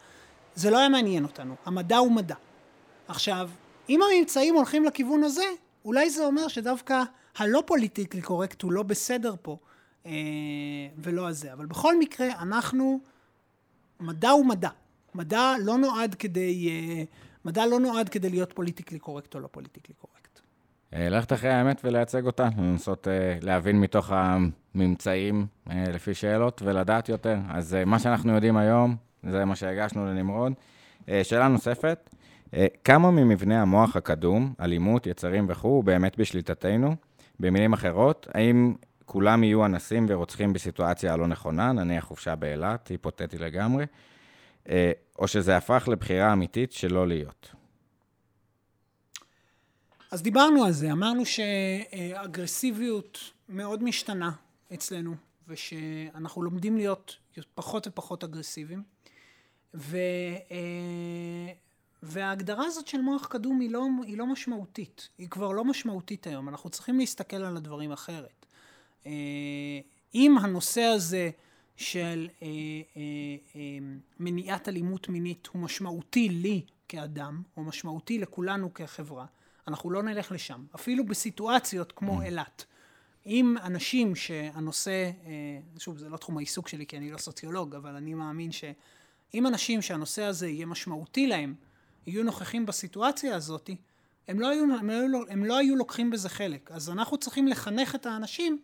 זה 0.55 0.69
לא 0.69 0.77
היה 0.77 0.89
מעניין 0.89 1.23
אותנו. 1.23 1.55
המדע 1.65 1.97
הוא 1.97 2.11
מדע. 2.11 2.35
עכשיו, 3.07 3.49
אם 3.89 3.99
הממצאים 4.01 4.55
הולכים 4.55 4.85
לכיוון 4.85 5.23
הזה, 5.23 5.43
אולי 5.85 6.09
זה 6.09 6.25
אומר 6.25 6.47
שדווקא 6.47 7.03
הלא 7.37 7.63
politically 7.65 8.21
correct 8.21 8.61
הוא 8.61 8.71
לא 8.71 8.83
בסדר 8.83 9.35
פה, 9.41 9.57
אה, 10.05 10.11
ולא 10.97 11.27
הזה. 11.27 11.53
אבל 11.53 11.65
בכל 11.65 11.99
מקרה, 11.99 12.27
אנחנו, 12.41 12.99
מדע 13.99 14.29
הוא 14.29 14.45
מדע. 14.45 14.69
מדע 15.15 15.53
לא 15.63 15.77
נועד 15.77 16.15
כדי, 16.15 16.69
אה, 16.69 17.03
מדע 17.45 17.65
לא 17.65 17.79
נועד 17.79 18.09
כדי 18.09 18.29
להיות 18.29 18.53
politically 18.53 18.99
correct 18.99 19.35
או 19.35 19.39
לא 19.39 19.47
politically 19.51 19.95
correct. 19.95 20.39
אה, 20.93 21.09
ללכת 21.09 21.33
אחרי 21.33 21.49
האמת 21.49 21.81
ולייצג 21.83 22.25
אותה, 22.25 22.49
לנסות 22.57 23.07
להבין 23.41 23.81
מתוך 23.81 24.11
הממצאים 24.13 25.47
לפי 25.67 26.13
שאלות 26.13 26.61
ולדעת 26.65 27.09
יותר. 27.09 27.37
אז 27.49 27.77
מה 27.85 27.99
שאנחנו 27.99 28.33
יודעים 28.33 28.57
היום, 28.57 28.95
זה 29.23 29.45
מה 29.45 29.55
שהגשנו 29.55 30.05
לנמרוד. 30.05 30.53
שאלה 31.23 31.47
נוספת, 31.47 32.09
כמה 32.83 33.11
ממבנה 33.11 33.61
המוח 33.61 33.95
הקדום, 33.95 34.53
אלימות, 34.59 35.07
יצרים 35.07 35.45
וכו', 35.49 35.67
הוא 35.67 35.83
באמת 35.83 36.17
בשליטתנו? 36.17 36.95
במילים 37.39 37.73
אחרות, 37.73 38.27
האם 38.33 38.73
כולם 39.05 39.43
יהיו 39.43 39.65
אנסים 39.65 40.05
ורוצחים 40.09 40.53
בסיטואציה 40.53 41.13
הלא 41.13 41.27
נכונה, 41.27 41.71
נניח 41.71 42.03
חופשה 42.03 42.35
באילת, 42.35 42.87
היפותטי 42.87 43.37
לגמרי, 43.37 43.83
אה, 43.83 43.87
או 45.19 45.27
שזה 45.27 45.57
הפך 45.57 45.87
לבחירה 45.91 46.33
אמיתית 46.33 46.71
שלא 46.71 47.07
להיות? 47.07 47.51
אז 50.11 50.21
דיברנו 50.21 50.63
על 50.63 50.71
זה, 50.71 50.91
אמרנו 50.91 51.23
שאגרסיביות 51.25 53.19
מאוד 53.49 53.83
משתנה 53.83 54.31
אצלנו, 54.73 55.15
ושאנחנו 55.47 56.43
לומדים 56.43 56.77
להיות 56.77 57.17
פחות 57.55 57.87
ופחות 57.87 58.23
אגרסיביים, 58.23 58.83
ו... 59.73 59.97
אה, 60.51 61.53
וההגדרה 62.03 62.65
הזאת 62.65 62.87
של 62.87 63.01
מוח 63.01 63.27
קדום 63.27 63.59
היא 63.59 63.71
לא, 63.71 63.85
היא 64.03 64.17
לא 64.17 64.25
משמעותית, 64.25 65.09
היא 65.17 65.29
כבר 65.29 65.51
לא 65.51 65.65
משמעותית 65.65 66.27
היום, 66.27 66.49
אנחנו 66.49 66.69
צריכים 66.69 66.99
להסתכל 66.99 67.37
על 67.37 67.57
הדברים 67.57 67.91
אחרת. 67.91 68.45
אה, 69.05 69.11
אם 70.15 70.37
הנושא 70.37 70.81
הזה 70.81 71.29
של 71.79 72.27
אה, 72.41 72.47
אה, 72.97 73.61
מניעת 74.19 74.69
אלימות 74.69 75.09
מינית 75.09 75.47
הוא 75.51 75.61
משמעותי 75.61 76.29
לי 76.29 76.61
כאדם, 76.87 77.41
או 77.57 77.63
משמעותי 77.63 78.19
לכולנו 78.19 78.73
כחברה, 78.73 79.25
אנחנו 79.67 79.91
לא 79.91 80.03
נלך 80.03 80.31
לשם, 80.31 80.65
אפילו 80.75 81.05
בסיטואציות 81.05 81.91
כמו 81.91 82.21
mm. 82.21 82.25
אילת. 82.25 82.65
אם 83.25 83.55
אנשים 83.63 84.15
שהנושא, 84.15 85.11
שוב, 85.77 85.97
זה 85.97 86.09
לא 86.09 86.17
תחום 86.17 86.37
העיסוק 86.37 86.67
שלי 86.67 86.85
כי 86.85 86.97
אני 86.97 87.11
לא 87.11 87.17
סוציולוג, 87.17 87.75
אבל 87.75 87.95
אני 87.95 88.13
מאמין 88.13 88.51
שאם 88.51 89.47
אנשים 89.47 89.81
שהנושא 89.81 90.23
הזה 90.23 90.47
יהיה 90.47 90.65
משמעותי 90.65 91.27
להם, 91.27 91.55
יהיו 92.07 92.23
נוכחים 92.23 92.65
בסיטואציה 92.65 93.35
הזאת, 93.35 93.69
הם 94.27 94.39
לא, 94.39 94.49
היו, 94.49 94.63
הם, 94.63 94.89
לא, 94.89 95.19
הם 95.29 95.45
לא 95.45 95.57
היו 95.57 95.75
לוקחים 95.75 96.09
בזה 96.09 96.29
חלק. 96.29 96.71
אז 96.71 96.89
אנחנו 96.89 97.17
צריכים 97.17 97.47
לחנך 97.47 97.95
את 97.95 98.05
האנשים 98.05 98.59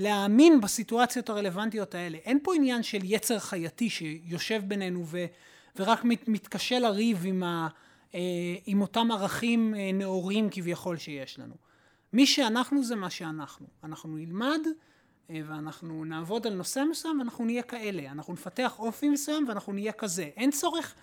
להאמין 0.00 0.60
בסיטואציות 0.60 1.28
הרלוונטיות 1.28 1.94
האלה. 1.94 2.18
אין 2.18 2.38
פה 2.42 2.54
עניין 2.54 2.82
של 2.82 2.98
יצר 3.02 3.38
חייתי 3.38 3.90
שיושב 3.90 4.62
בינינו 4.66 5.06
ו, 5.06 5.24
ורק 5.76 6.04
מת, 6.04 6.28
מתקשה 6.28 6.78
לריב 6.78 7.22
עם, 7.24 7.42
ה, 7.42 7.68
אה, 8.14 8.20
עם 8.66 8.80
אותם 8.80 9.08
ערכים 9.12 9.74
אה, 9.74 9.90
נאורים 9.92 10.48
כביכול 10.50 10.96
שיש 10.96 11.38
לנו. 11.38 11.54
מי 12.12 12.26
שאנחנו 12.26 12.84
זה 12.84 12.96
מה 12.96 13.10
שאנחנו. 13.10 13.66
אנחנו 13.84 14.16
נלמד 14.16 14.60
אה, 15.30 15.40
ואנחנו 15.46 16.04
נעבוד 16.04 16.46
על 16.46 16.54
נושא 16.54 16.82
מסוים 16.90 17.18
ואנחנו 17.18 17.44
נהיה 17.44 17.62
כאלה. 17.62 18.10
אנחנו 18.10 18.32
נפתח 18.32 18.78
אופי 18.78 19.08
מסוים 19.08 19.48
ואנחנו 19.48 19.72
נהיה 19.72 19.92
כזה. 19.92 20.30
אין 20.36 20.50
צורך 20.50 20.94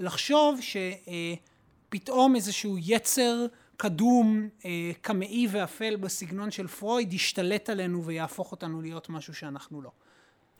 לחשוב 0.00 0.60
שפתאום 0.60 2.36
איזשהו 2.36 2.76
יצר 2.78 3.46
קדום, 3.76 4.48
אה, 4.64 4.90
קמאי 5.00 5.46
ואפל 5.50 5.96
בסגנון 5.96 6.50
של 6.50 6.66
פרויד 6.66 7.12
ישתלט 7.12 7.70
עלינו 7.70 8.04
ויהפוך 8.04 8.52
אותנו 8.52 8.82
להיות 8.82 9.08
משהו 9.08 9.34
שאנחנו 9.34 9.82
לא. 9.82 9.90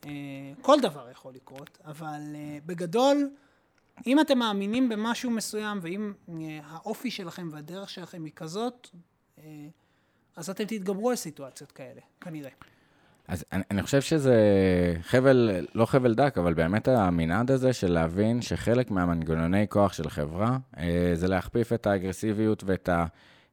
אה, 0.06 0.10
כל 0.62 0.80
דבר 0.82 1.10
יכול 1.10 1.34
לקרות, 1.34 1.78
אבל 1.84 2.20
אה, 2.34 2.58
בגדול, 2.66 3.30
אם 4.06 4.20
אתם 4.20 4.38
מאמינים 4.38 4.88
במשהו 4.88 5.30
מסוים 5.30 5.78
ואם 5.82 6.12
האופי 6.64 7.10
שלכם 7.10 7.48
והדרך 7.52 7.90
שלכם 7.90 8.24
היא 8.24 8.32
כזאת, 8.36 8.88
אז 10.36 10.50
אתם 10.50 10.64
תתגברו 10.64 11.10
על 11.10 11.16
סיטואציות 11.16 11.72
כאלה, 11.72 12.00
כנראה. 12.20 12.50
אז 13.28 13.44
אני, 13.52 13.62
אני 13.70 13.82
חושב 13.82 14.00
שזה 14.00 14.36
חבל, 15.02 15.66
לא 15.74 15.86
חבל 15.86 16.14
דק, 16.14 16.38
אבל 16.38 16.54
באמת 16.54 16.88
המנעד 16.88 17.50
הזה 17.50 17.72
של 17.72 17.92
להבין 17.92 18.42
שחלק 18.42 18.90
מהמנגנוני 18.90 19.66
כוח 19.68 19.92
של 19.92 20.10
חברה 20.10 20.58
אה, 20.78 21.10
זה 21.14 21.28
להכפיף 21.28 21.72
את 21.72 21.86
האגרסיביות 21.86 22.64
ואת 22.66 22.88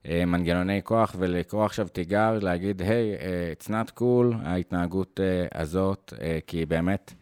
המנגנוני 0.04 0.80
כוח 0.84 1.16
ולקרוא 1.18 1.64
עכשיו 1.64 1.88
תיגר, 1.88 2.38
להגיד, 2.42 2.82
היי, 2.82 3.14
hey, 3.14 3.20
uh, 3.20 3.62
it's 3.62 3.68
not 3.68 3.98
cool, 3.98 4.36
ההתנהגות 4.44 5.20
uh, 5.20 5.58
הזאת, 5.58 6.12
כי 6.46 6.66
באמת, 6.66 7.12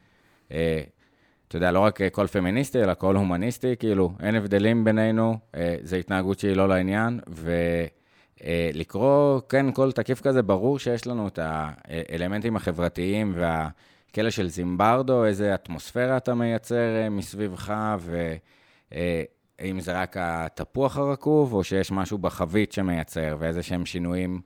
אתה 0.46 1.56
יודע, 1.56 1.72
לא 1.72 1.80
רק 1.80 2.00
קול 2.12 2.26
פמיניסטי, 2.26 2.82
אלא 2.82 2.94
קול 2.94 3.16
הומניסטי, 3.16 3.76
כאילו, 3.78 4.12
אין 4.20 4.34
הבדלים 4.34 4.84
בינינו, 4.84 5.38
זו 5.82 5.96
התנהגות 5.96 6.38
שהיא 6.38 6.56
לא 6.56 6.68
לעניין, 6.68 7.20
ו... 7.28 7.52
אה, 8.44 8.70
לקרוא, 8.74 9.40
כן, 9.48 9.73
כל 9.73 9.93
תקיף 9.93 10.20
כזה, 10.20 10.43
ברור 10.43 10.78
שיש 10.78 11.06
לנו 11.06 11.28
את 11.28 11.39
האלמנטים 11.43 12.56
החברתיים 12.56 13.35
והכלא 13.36 14.31
של 14.31 14.48
זימברדו, 14.48 15.24
איזה 15.24 15.55
אטמוספירה 15.55 16.16
אתה 16.16 16.35
מייצר 16.35 16.97
אה, 17.02 17.09
מסביבך, 17.10 17.74
ואם 18.01 19.77
אה, 19.77 19.82
זה 19.82 20.01
רק 20.01 20.16
התפוח 20.20 20.97
הרקוב, 20.97 21.52
או 21.52 21.64
שיש 21.64 21.93
משהו 21.93 22.19
בחבית 22.19 22.73
שמייצר, 22.73 23.36
ואיזה 23.39 23.62
שהם 23.62 23.86
שינויים 23.86 24.40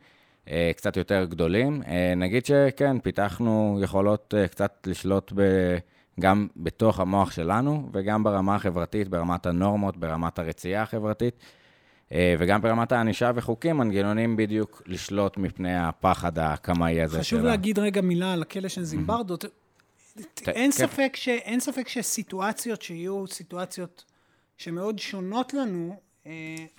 קצת 0.76 0.96
יותר 0.96 1.24
גדולים. 1.24 1.82
נגיד 2.16 2.46
שכן, 2.46 2.98
פיתחנו 3.00 3.78
יכולות 3.82 4.34
קצת 4.50 4.86
לשלוט 4.86 5.32
ב... 5.34 5.42
גם 6.20 6.46
בתוך 6.56 7.00
המוח 7.00 7.30
שלנו, 7.30 7.88
וגם 7.92 8.24
ברמה 8.24 8.54
החברתית, 8.54 9.08
ברמת 9.08 9.46
הנורמות, 9.46 9.96
ברמת 9.96 10.38
הרצייה 10.38 10.82
החברתית. 10.82 11.34
אה, 12.12 12.34
וגם 12.38 12.62
ברמת 12.62 12.92
הענישה 12.92 13.30
וחוקים, 13.34 13.76
מנגנונים 13.76 14.36
בדיוק 14.36 14.82
לשלוט 14.86 15.36
מפני 15.36 15.76
הפחד 15.76 16.38
הקמאי 16.38 17.02
הזה 17.02 17.18
חשוב 17.20 17.40
שלה. 17.40 17.48
להגיד 17.48 17.78
רגע 17.78 18.00
מילה 18.00 18.32
על 18.32 18.42
הכלא 18.42 18.68
של 18.68 18.84
זימברדו. 18.84 19.36
אין, 20.46 20.70
ספק 20.70 21.12
ש, 21.16 21.28
אין 21.28 21.60
ספק 21.60 21.88
שסיטואציות 21.88 22.82
שיהיו 22.82 23.26
סיטואציות 23.26 24.04
שמאוד 24.56 24.98
שונות 24.98 25.54
לנו, 25.54 26.00
אה, 26.26 26.32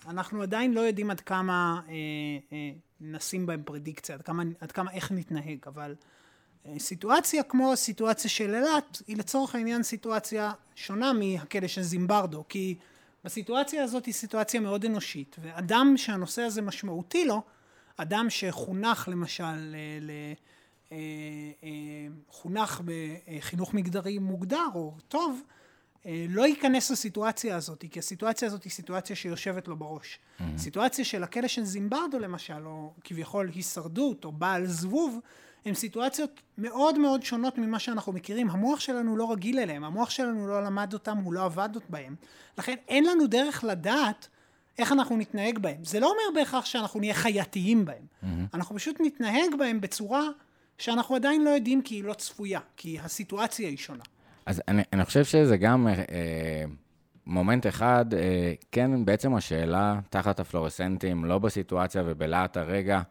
אנחנו 0.07 0.41
עדיין 0.41 0.73
לא 0.73 0.81
יודעים 0.81 1.11
עד 1.11 1.21
כמה 1.21 1.81
אה, 1.89 2.57
נשים 3.01 3.45
בהן 3.45 3.61
פרדיקציה, 3.65 4.15
עד 4.15 4.21
כמה, 4.21 4.43
עד 4.59 4.71
כמה 4.71 4.91
איך 4.91 5.11
נתנהג, 5.11 5.57
אבל 5.67 5.95
סיטואציה 6.77 7.43
כמו 7.43 7.73
הסיטואציה 7.73 8.29
של 8.29 8.55
אילת, 8.55 9.01
היא 9.07 9.17
לצורך 9.17 9.55
העניין 9.55 9.83
סיטואציה 9.83 10.51
שונה 10.75 11.13
מהכלא 11.13 11.67
של 11.67 11.81
זימברדו, 11.81 12.43
כי 12.49 12.75
הסיטואציה 13.26 13.84
הזאת 13.84 14.06
היא 14.06 14.14
סיטואציה 14.14 14.60
מאוד 14.60 14.85
אנושית, 14.85 15.35
ואדם 15.41 15.94
שהנושא 15.98 16.41
הזה 16.41 16.61
משמעותי 16.61 17.26
לו, 17.26 17.41
אדם 17.98 18.30
שחונך 18.30 19.07
למשל, 19.11 19.76
ל, 20.02 20.11
אה, 20.91 20.98
אה, 21.64 21.69
חונך 22.30 22.81
בחינוך 22.85 23.73
מגדרי 23.73 24.19
מוגדר 24.19 24.68
או 24.76 24.94
טוב, 25.07 25.41
אה, 26.06 26.26
לא 26.30 26.48
ייכנס 26.48 26.91
לסיטואציה 26.91 27.56
הזאת, 27.56 27.85
כי 27.91 27.99
הסיטואציה 27.99 28.48
הזאת 28.48 28.64
היא 28.64 28.72
סיטואציה 28.72 29.15
שיושבת 29.15 29.68
לו 29.68 29.76
בראש. 29.76 30.19
Mm-hmm. 30.19 30.44
סיטואציה 30.57 31.06
של 31.06 31.23
הכלא 31.23 31.48
של 31.48 31.64
זימברדו 31.64 32.19
למשל, 32.19 32.65
או 32.65 32.94
כביכול 33.03 33.49
הישרדות, 33.56 34.26
או 34.26 34.31
בעל 34.31 34.65
זבוב, 34.65 35.19
הן 35.65 35.73
סיטואציות 35.73 36.41
מאוד 36.57 36.99
מאוד 36.99 37.23
שונות 37.23 37.57
ממה 37.57 37.79
שאנחנו 37.79 38.13
מכירים. 38.13 38.49
המוח 38.49 38.79
שלנו 38.79 39.17
לא 39.17 39.31
רגיל 39.31 39.59
אליהם, 39.59 39.84
המוח 39.84 40.09
שלנו 40.09 40.47
לא 40.47 40.63
למד 40.63 40.93
אותם, 40.93 41.17
הוא 41.17 41.34
לא 41.34 41.45
עבד 41.45 41.69
בהם. 41.89 42.15
לכן 42.57 42.75
אין 42.88 43.05
לנו 43.05 43.27
דרך 43.27 43.63
לדעת 43.63 44.27
איך 44.79 44.91
אנחנו 44.91 45.17
נתנהג 45.17 45.59
בהם. 45.59 45.84
זה 45.84 45.99
לא 45.99 46.05
אומר 46.05 46.39
בהכרח 46.39 46.65
שאנחנו 46.65 46.99
נהיה 46.99 47.13
חייתיים 47.13 47.85
בהם. 47.85 48.05
Mm-hmm. 48.23 48.27
אנחנו 48.53 48.75
פשוט 48.75 48.97
נתנהג 48.99 49.55
בהם 49.59 49.81
בצורה 49.81 50.23
שאנחנו 50.77 51.15
עדיין 51.15 51.43
לא 51.43 51.49
יודעים 51.49 51.81
כי 51.81 51.95
היא 51.95 52.03
לא 52.03 52.13
צפויה, 52.13 52.59
כי 52.77 52.99
הסיטואציה 52.99 53.69
היא 53.69 53.77
שונה. 53.77 54.03
אז 54.45 54.61
אני, 54.67 54.84
אני 54.93 55.05
חושב 55.05 55.23
שזה 55.23 55.57
גם 55.57 55.88
אה, 55.88 55.93
אה 55.93 56.63
מומנט 57.25 57.67
אחד, 57.67 58.05
אה, 58.13 58.53
כן, 58.71 59.05
בעצם 59.05 59.35
השאלה 59.35 59.99
תחת 60.09 60.39
הפלורסנטים, 60.39 61.25
לא 61.25 61.39
בסיטואציה 61.39 62.03
ובלהט 62.05 62.57
הרגע, 62.57 63.01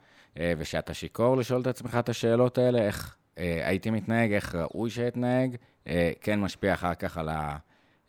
ושאתה 0.59 0.95
שיכור 0.95 1.37
לשאול 1.37 1.61
את 1.61 1.67
עצמך 1.67 1.97
את 1.99 2.09
השאלות 2.09 2.59
האלה, 2.59 2.79
איך 2.79 3.17
אה, 3.39 3.61
הייתי 3.69 3.91
מתנהג, 3.91 4.33
איך 4.33 4.55
ראוי 4.55 4.91
שאתנהג, 4.91 5.57
אה, 5.87 6.13
כן 6.21 6.41
משפיע 6.41 6.75
אחר 6.75 6.95
כך 6.95 7.19
על 7.19 7.29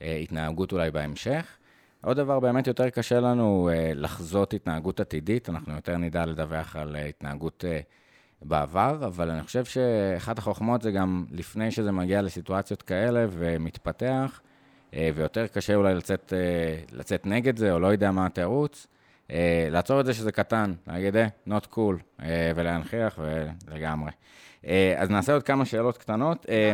ההתנהגות 0.02 0.72
אולי 0.72 0.92
בהמשך. 0.92 1.58
עוד 2.04 2.18
דבר, 2.18 2.40
באמת 2.40 2.68
יותר 2.68 2.90
קשה 2.90 3.20
לנו 3.20 3.70
אה, 3.74 3.92
לחזות 3.96 4.54
התנהגות 4.54 5.00
עתידית, 5.00 5.50
אנחנו 5.50 5.74
יותר 5.74 5.98
נדע 5.98 6.26
לדווח 6.26 6.76
על 6.76 6.96
אה, 6.96 7.06
התנהגות 7.06 7.66
אה, 7.68 7.80
בעבר, 8.42 9.06
אבל 9.06 9.30
אני 9.32 9.44
חושב 9.44 9.66
שאחת 9.66 10.38
החוכמות 10.38 10.82
זה 10.82 10.92
גם 10.92 11.26
לפני 11.32 11.72
שזה 11.72 11.92
מגיע 11.92 12.22
לסיטואציות 12.22 12.82
כאלה 12.82 13.26
ומתפתח, 13.30 14.42
אה, 14.94 15.10
ויותר 15.16 15.48
קשה 15.48 15.76
אולי 15.76 15.96
לצאת, 15.96 16.34
אה, 16.36 16.98
לצאת 16.98 17.26
נגד 17.26 17.58
זה, 17.58 17.72
או 17.72 17.80
לא 17.80 17.88
יודע 17.88 18.12
מה 18.12 18.26
התירוץ, 18.26 18.88
אה, 19.32 19.68
לעצור 19.72 20.00
את 20.00 20.06
זה 20.06 20.14
שזה 20.14 20.32
קטן, 20.32 20.74
להגיד, 20.88 21.16
אה, 21.16 21.28
not 21.48 21.74
cool, 21.74 22.22
אה, 22.22 22.52
ולהנכיח, 22.56 23.20
ולגמרי. 23.68 24.12
אה, 24.66 24.96
אז 24.98 25.10
נעשה 25.10 25.34
עוד 25.34 25.44
כמה 25.44 25.66
שאלות 25.66 25.98
קטנות. 25.98 26.46
אה. 26.50 26.72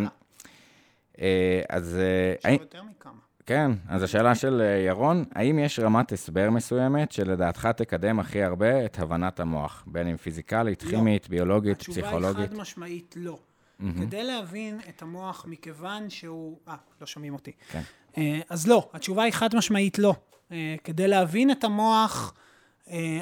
אה, 1.21 1.61
אז... 1.69 1.97
אה, 2.45 2.51
יש 2.51 2.57
פה 2.57 2.63
יותר 2.63 2.83
מכמה. 2.83 3.19
כן, 3.45 3.71
אז 3.89 4.03
השאלה 4.03 4.35
של 4.35 4.61
אה, 4.61 4.85
ירון, 4.87 5.25
האם 5.35 5.59
יש 5.59 5.79
רמת 5.79 6.11
הסבר 6.11 6.49
מסוימת 6.49 7.11
שלדעתך 7.11 7.65
תקדם 7.65 8.19
הכי 8.19 8.43
הרבה 8.43 8.85
את 8.85 8.99
הבנת 8.99 9.39
המוח? 9.39 9.83
בין 9.87 10.07
אם 10.07 10.17
פיזיקלית, 10.17 10.83
לא. 10.83 10.89
כימית, 10.89 11.29
ביולוגית, 11.29 11.77
התשובה 11.77 11.95
היא 11.95 12.03
פסיכולוגית? 12.03 12.49
חד 12.49 12.57
משמעית 12.57 13.15
לא. 13.17 13.37
כדי 13.79 14.23
להבין 14.23 14.79
את 14.89 15.01
המוח 15.01 15.45
מכיוון 15.47 16.09
שהוא... 16.09 16.59
אה, 16.67 16.75
לא 17.01 17.07
שומעים 17.07 17.33
אותי. 17.33 17.51
כן. 17.71 17.81
אה, 18.17 18.39
אז 18.49 18.67
לא, 18.67 18.89
התשובה 18.93 19.23
היא 19.23 19.33
חד 19.33 19.55
משמעית 19.55 19.99
לא. 19.99 20.15
אה, 20.51 20.75
כדי 20.83 21.07
להבין 21.07 21.51
את 21.51 21.63
המוח, 21.63 22.33
אה, 22.35 22.42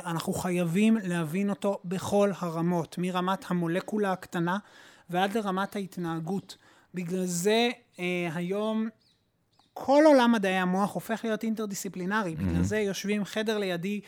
אנחנו 0.05 0.33
חייבים 0.33 0.97
להבין 1.03 1.49
אותו 1.49 1.79
בכל 1.85 2.31
הרמות, 2.39 2.95
מרמת 2.97 3.51
המולקולה 3.51 4.11
הקטנה 4.11 4.57
ועד 5.09 5.37
לרמת 5.37 5.75
ההתנהגות. 5.75 6.57
בגלל 6.93 7.25
זה 7.25 7.69
אה, 7.99 8.29
היום 8.33 8.89
כל 9.73 10.03
עולם 10.05 10.31
מדעי 10.31 10.57
המוח 10.57 10.93
הופך 10.93 11.21
להיות 11.23 11.43
אינטרדיסציפלינרי. 11.43 12.35
בגלל 12.35 12.63
זה 12.63 12.79
יושבים 12.79 13.25
חדר 13.25 13.57
לידי 13.57 14.01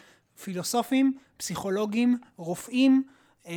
פילוסופים, 0.43 1.17
פסיכולוגים, 1.37 2.17
רופאים, 2.37 3.03
אה, 3.47 3.53